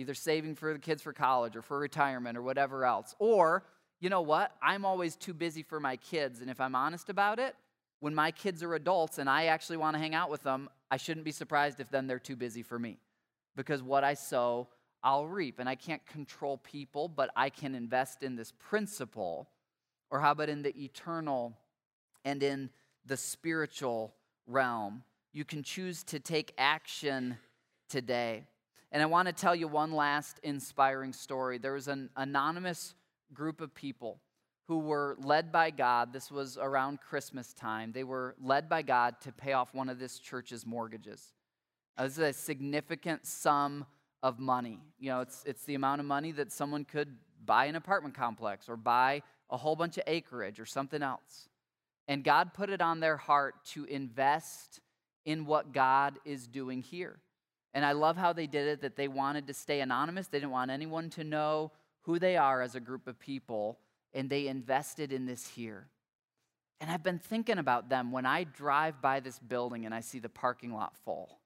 either 0.00 0.14
saving 0.14 0.54
for 0.56 0.72
the 0.72 0.78
kids 0.78 1.02
for 1.02 1.12
college 1.12 1.56
or 1.56 1.62
for 1.62 1.78
retirement 1.78 2.36
or 2.36 2.42
whatever 2.42 2.84
else. 2.84 3.14
Or, 3.18 3.64
you 4.00 4.08
know 4.08 4.22
what? 4.22 4.54
I'm 4.62 4.84
always 4.84 5.16
too 5.16 5.34
busy 5.34 5.62
for 5.62 5.78
my 5.78 5.96
kids. 5.96 6.40
And 6.40 6.50
if 6.50 6.60
I'm 6.60 6.74
honest 6.74 7.10
about 7.10 7.38
it, 7.38 7.54
when 8.00 8.14
my 8.14 8.30
kids 8.30 8.62
are 8.62 8.74
adults 8.74 9.18
and 9.18 9.28
I 9.28 9.46
actually 9.46 9.76
want 9.76 9.94
to 9.94 10.00
hang 10.00 10.14
out 10.14 10.30
with 10.30 10.42
them, 10.42 10.68
I 10.90 10.96
shouldn't 10.96 11.24
be 11.24 11.32
surprised 11.32 11.80
if 11.80 11.90
then 11.90 12.06
they're 12.06 12.18
too 12.18 12.36
busy 12.36 12.62
for 12.62 12.78
me 12.78 12.98
because 13.56 13.82
what 13.82 14.04
I 14.04 14.14
sow, 14.14 14.68
I'll 15.02 15.26
reap. 15.26 15.58
And 15.58 15.68
I 15.68 15.74
can't 15.74 16.04
control 16.06 16.56
people, 16.58 17.08
but 17.08 17.30
I 17.36 17.50
can 17.50 17.74
invest 17.74 18.22
in 18.22 18.36
this 18.36 18.52
principle. 18.58 19.48
Or 20.10 20.20
how 20.20 20.32
about 20.32 20.48
in 20.48 20.62
the 20.62 20.76
eternal 20.82 21.56
and 22.24 22.42
in 22.42 22.70
the 23.04 23.16
spiritual 23.16 24.14
realm? 24.46 25.02
You 25.32 25.44
can 25.44 25.62
choose 25.62 26.02
to 26.04 26.18
take 26.18 26.54
action 26.58 27.38
today. 27.88 28.44
And 28.92 29.02
I 29.02 29.06
want 29.06 29.28
to 29.28 29.32
tell 29.32 29.54
you 29.54 29.68
one 29.68 29.92
last 29.92 30.40
inspiring 30.42 31.12
story. 31.12 31.58
There 31.58 31.74
was 31.74 31.88
an 31.88 32.10
anonymous 32.16 32.94
group 33.32 33.60
of 33.60 33.74
people 33.74 34.20
who 34.66 34.78
were 34.78 35.16
led 35.20 35.52
by 35.52 35.70
God. 35.70 36.12
This 36.12 36.30
was 36.30 36.56
around 36.56 37.00
Christmas 37.00 37.52
time. 37.54 37.92
They 37.92 38.04
were 38.04 38.34
led 38.40 38.68
by 38.68 38.82
God 38.82 39.20
to 39.22 39.32
pay 39.32 39.52
off 39.52 39.74
one 39.74 39.88
of 39.88 39.98
this 39.98 40.18
church's 40.18 40.66
mortgages. 40.66 41.32
This 41.98 42.12
is 42.12 42.18
a 42.18 42.32
significant 42.32 43.26
sum 43.26 43.86
of 44.22 44.38
money. 44.38 44.78
You 44.98 45.10
know, 45.10 45.20
it's, 45.20 45.42
it's 45.44 45.64
the 45.64 45.74
amount 45.74 46.00
of 46.00 46.06
money 46.06 46.32
that 46.32 46.52
someone 46.52 46.84
could 46.84 47.16
buy 47.44 47.66
an 47.66 47.76
apartment 47.76 48.14
complex 48.14 48.68
or 48.68 48.76
buy 48.76 49.22
a 49.50 49.56
whole 49.56 49.76
bunch 49.76 49.98
of 49.98 50.04
acreage 50.06 50.60
or 50.60 50.66
something 50.66 51.02
else. 51.02 51.48
And 52.08 52.24
God 52.24 52.54
put 52.54 52.70
it 52.70 52.80
on 52.80 53.00
their 53.00 53.16
heart 53.16 53.54
to 53.72 53.84
invest 53.84 54.80
in 55.24 55.46
what 55.46 55.72
God 55.72 56.18
is 56.24 56.46
doing 56.46 56.82
here. 56.82 57.20
And 57.72 57.84
I 57.84 57.92
love 57.92 58.16
how 58.16 58.32
they 58.32 58.46
did 58.46 58.66
it, 58.66 58.80
that 58.82 58.96
they 58.96 59.08
wanted 59.08 59.46
to 59.46 59.54
stay 59.54 59.80
anonymous. 59.80 60.26
They 60.26 60.38
didn't 60.38 60.50
want 60.50 60.70
anyone 60.70 61.10
to 61.10 61.24
know 61.24 61.72
who 62.02 62.18
they 62.18 62.36
are 62.36 62.62
as 62.62 62.74
a 62.74 62.80
group 62.80 63.06
of 63.06 63.18
people. 63.18 63.78
And 64.12 64.28
they 64.28 64.48
invested 64.48 65.12
in 65.12 65.26
this 65.26 65.46
here. 65.46 65.86
And 66.80 66.90
I've 66.90 67.02
been 67.02 67.18
thinking 67.18 67.58
about 67.58 67.88
them 67.88 68.10
when 68.10 68.26
I 68.26 68.44
drive 68.44 69.00
by 69.02 69.20
this 69.20 69.38
building 69.38 69.84
and 69.84 69.94
I 69.94 70.00
see 70.00 70.18
the 70.18 70.28
parking 70.28 70.74
lot 70.74 70.96
full. 71.04 71.38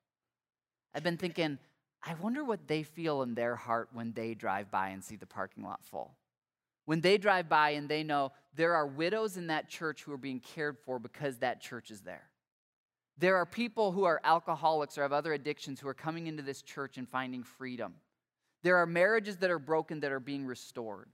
I've 0.95 1.03
been 1.03 1.17
thinking, 1.17 1.59
I 2.03 2.15
wonder 2.15 2.45
what 2.45 2.69
they 2.69 2.85
feel 2.85 3.23
in 3.23 3.35
their 3.35 3.57
heart 3.57 3.89
when 3.93 4.13
they 4.13 4.35
drive 4.35 4.71
by 4.71 4.91
and 4.91 5.03
see 5.03 5.17
the 5.17 5.27
parking 5.27 5.65
lot 5.65 5.85
full. 5.85 6.15
When 6.85 7.01
they 7.01 7.19
drive 7.19 7.49
by 7.49 7.71
and 7.71 7.89
they 7.89 8.03
know 8.05 8.33
there 8.55 8.75
are 8.75 8.87
widows 8.87 9.37
in 9.37 9.49
that 9.49 9.69
church 9.69 10.03
who 10.03 10.13
are 10.13 10.19
being 10.19 10.41
cared 10.41 10.79
for 10.79 10.99
because 10.99 11.39
that 11.39 11.61
church 11.61 11.91
is 11.91 12.03
there. 12.03 12.29
There 13.17 13.37
are 13.37 13.47
people 13.47 13.93
who 13.93 14.05
are 14.05 14.21
alcoholics 14.25 14.99
or 14.99 15.03
have 15.03 15.13
other 15.13 15.33
addictions 15.33 15.81
who 15.81 15.89
are 15.89 15.95
coming 15.95 16.27
into 16.27 16.43
this 16.43 16.63
church 16.63 16.99
and 16.99 17.09
finding 17.09 17.43
freedom. 17.43 17.95
There 18.63 18.77
are 18.77 18.87
marriages 18.87 19.37
that 19.37 19.51
are 19.51 19.59
broken 19.59 20.01
that 20.01 20.11
are 20.11 20.21
being 20.21 20.47
restored. 20.47 21.09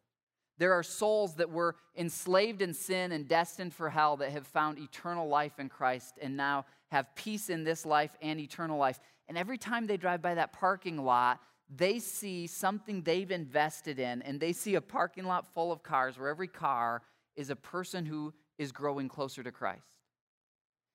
There 0.56 0.72
are 0.72 0.82
souls 0.82 1.34
that 1.36 1.50
were 1.50 1.76
enslaved 1.96 2.62
in 2.62 2.74
sin 2.74 3.12
and 3.12 3.26
destined 3.26 3.74
for 3.74 3.90
hell 3.90 4.16
that 4.18 4.30
have 4.30 4.46
found 4.46 4.78
eternal 4.78 5.26
life 5.26 5.58
in 5.58 5.68
Christ 5.68 6.18
and 6.20 6.36
now 6.36 6.66
have 6.90 7.14
peace 7.14 7.50
in 7.50 7.64
this 7.64 7.86
life 7.86 8.16
and 8.20 8.38
eternal 8.38 8.78
life. 8.78 9.00
And 9.28 9.38
every 9.38 9.58
time 9.58 9.86
they 9.86 9.96
drive 9.96 10.22
by 10.22 10.34
that 10.34 10.52
parking 10.52 10.98
lot, 10.98 11.40
they 11.74 11.98
see 11.98 12.46
something 12.46 13.02
they've 13.02 13.30
invested 13.30 13.98
in, 13.98 14.22
and 14.22 14.40
they 14.40 14.52
see 14.52 14.74
a 14.74 14.80
parking 14.80 15.24
lot 15.24 15.46
full 15.54 15.70
of 15.70 15.82
cars 15.82 16.18
where 16.18 16.28
every 16.28 16.48
car 16.48 17.02
is 17.36 17.48
a 17.48 17.56
person 17.56 18.04
who 18.04 18.34
is 18.58 18.72
growing 18.72 19.08
closer 19.08 19.42
to 19.42 19.52
Christ. 19.52 19.99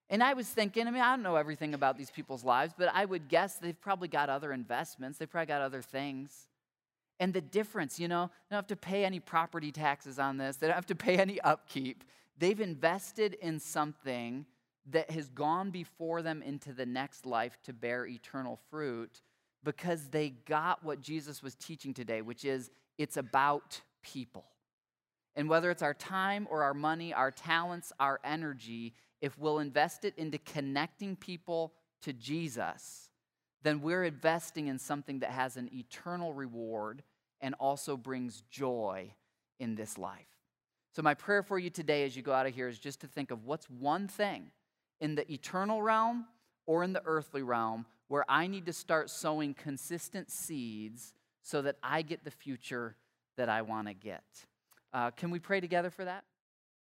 And 0.09 0.21
I 0.21 0.33
was 0.33 0.47
thinking, 0.47 0.87
I 0.87 0.91
mean, 0.91 1.01
I 1.01 1.11
don't 1.11 1.23
know 1.23 1.35
everything 1.35 1.73
about 1.73 1.97
these 1.97 2.11
people's 2.11 2.43
lives, 2.43 2.73
but 2.77 2.89
I 2.93 3.05
would 3.05 3.27
guess 3.27 3.55
they've 3.55 3.79
probably 3.79 4.07
got 4.07 4.29
other 4.29 4.53
investments, 4.53 5.17
they've 5.17 5.29
probably 5.29 5.47
got 5.47 5.61
other 5.61 5.81
things. 5.81 6.47
And 7.19 7.33
the 7.33 7.41
difference, 7.41 7.99
you 7.99 8.07
know, 8.07 8.29
they 8.49 8.55
don't 8.55 8.57
have 8.57 8.67
to 8.67 8.75
pay 8.75 9.05
any 9.05 9.19
property 9.19 9.71
taxes 9.71 10.19
on 10.19 10.37
this, 10.37 10.57
they 10.57 10.67
don't 10.67 10.75
have 10.75 10.85
to 10.87 10.95
pay 10.95 11.17
any 11.17 11.39
upkeep. 11.41 12.03
They've 12.37 12.59
invested 12.59 13.35
in 13.41 13.59
something 13.59 14.45
that 14.91 15.09
has 15.09 15.29
gone 15.29 15.71
before 15.71 16.21
them 16.21 16.43
into 16.43 16.73
the 16.73 16.85
next 16.85 17.25
life 17.25 17.57
to 17.63 17.73
bear 17.73 18.05
eternal 18.05 18.59
fruit 18.69 19.21
because 19.63 20.09
they 20.09 20.29
got 20.29 20.83
what 20.83 21.01
Jesus 21.01 21.41
was 21.41 21.55
teaching 21.55 21.93
today, 21.93 22.21
which 22.21 22.45
is 22.45 22.69
it's 22.97 23.17
about 23.17 23.81
people. 24.03 24.45
And 25.35 25.49
whether 25.49 25.69
it's 25.69 25.81
our 25.81 25.93
time 25.93 26.47
or 26.49 26.63
our 26.63 26.73
money, 26.73 27.13
our 27.13 27.31
talents, 27.31 27.91
our 27.99 28.19
energy, 28.23 28.93
if 29.21 29.37
we'll 29.37 29.59
invest 29.59 30.05
it 30.05 30.13
into 30.17 30.37
connecting 30.37 31.15
people 31.15 31.73
to 32.03 32.13
Jesus, 32.13 33.09
then 33.63 33.81
we're 33.81 34.03
investing 34.03 34.67
in 34.67 34.79
something 34.79 35.19
that 35.19 35.31
has 35.31 35.57
an 35.57 35.69
eternal 35.73 36.33
reward 36.33 37.03
and 37.41 37.55
also 37.59 37.97
brings 37.97 38.43
joy 38.49 39.11
in 39.59 39.75
this 39.75 39.97
life. 39.97 40.27
So, 40.95 41.01
my 41.01 41.13
prayer 41.13 41.43
for 41.43 41.59
you 41.59 41.69
today 41.69 42.05
as 42.05 42.15
you 42.15 42.21
go 42.21 42.31
out 42.31 42.45
of 42.45 42.55
here 42.55 42.69
is 42.69 42.79
just 42.79 43.01
to 43.01 43.07
think 43.07 43.31
of 43.31 43.43
what's 43.43 43.69
one 43.69 44.07
thing 44.07 44.51
in 45.01 45.15
the 45.15 45.29
eternal 45.31 45.81
realm 45.81 46.25
or 46.65 46.83
in 46.83 46.93
the 46.93 47.01
earthly 47.05 47.41
realm 47.41 47.85
where 48.07 48.23
I 48.29 48.47
need 48.47 48.65
to 48.67 48.73
start 48.73 49.09
sowing 49.09 49.53
consistent 49.53 50.31
seeds 50.31 51.13
so 51.41 51.61
that 51.63 51.75
I 51.83 52.01
get 52.01 52.23
the 52.23 52.31
future 52.31 52.95
that 53.35 53.49
I 53.49 53.61
want 53.63 53.87
to 53.87 53.93
get. 53.93 54.23
Uh, 54.95 55.11
can 55.11 55.29
we 55.29 55.39
pray 55.39 55.59
together 55.59 55.89
for 55.89 56.05
that? 56.05 56.23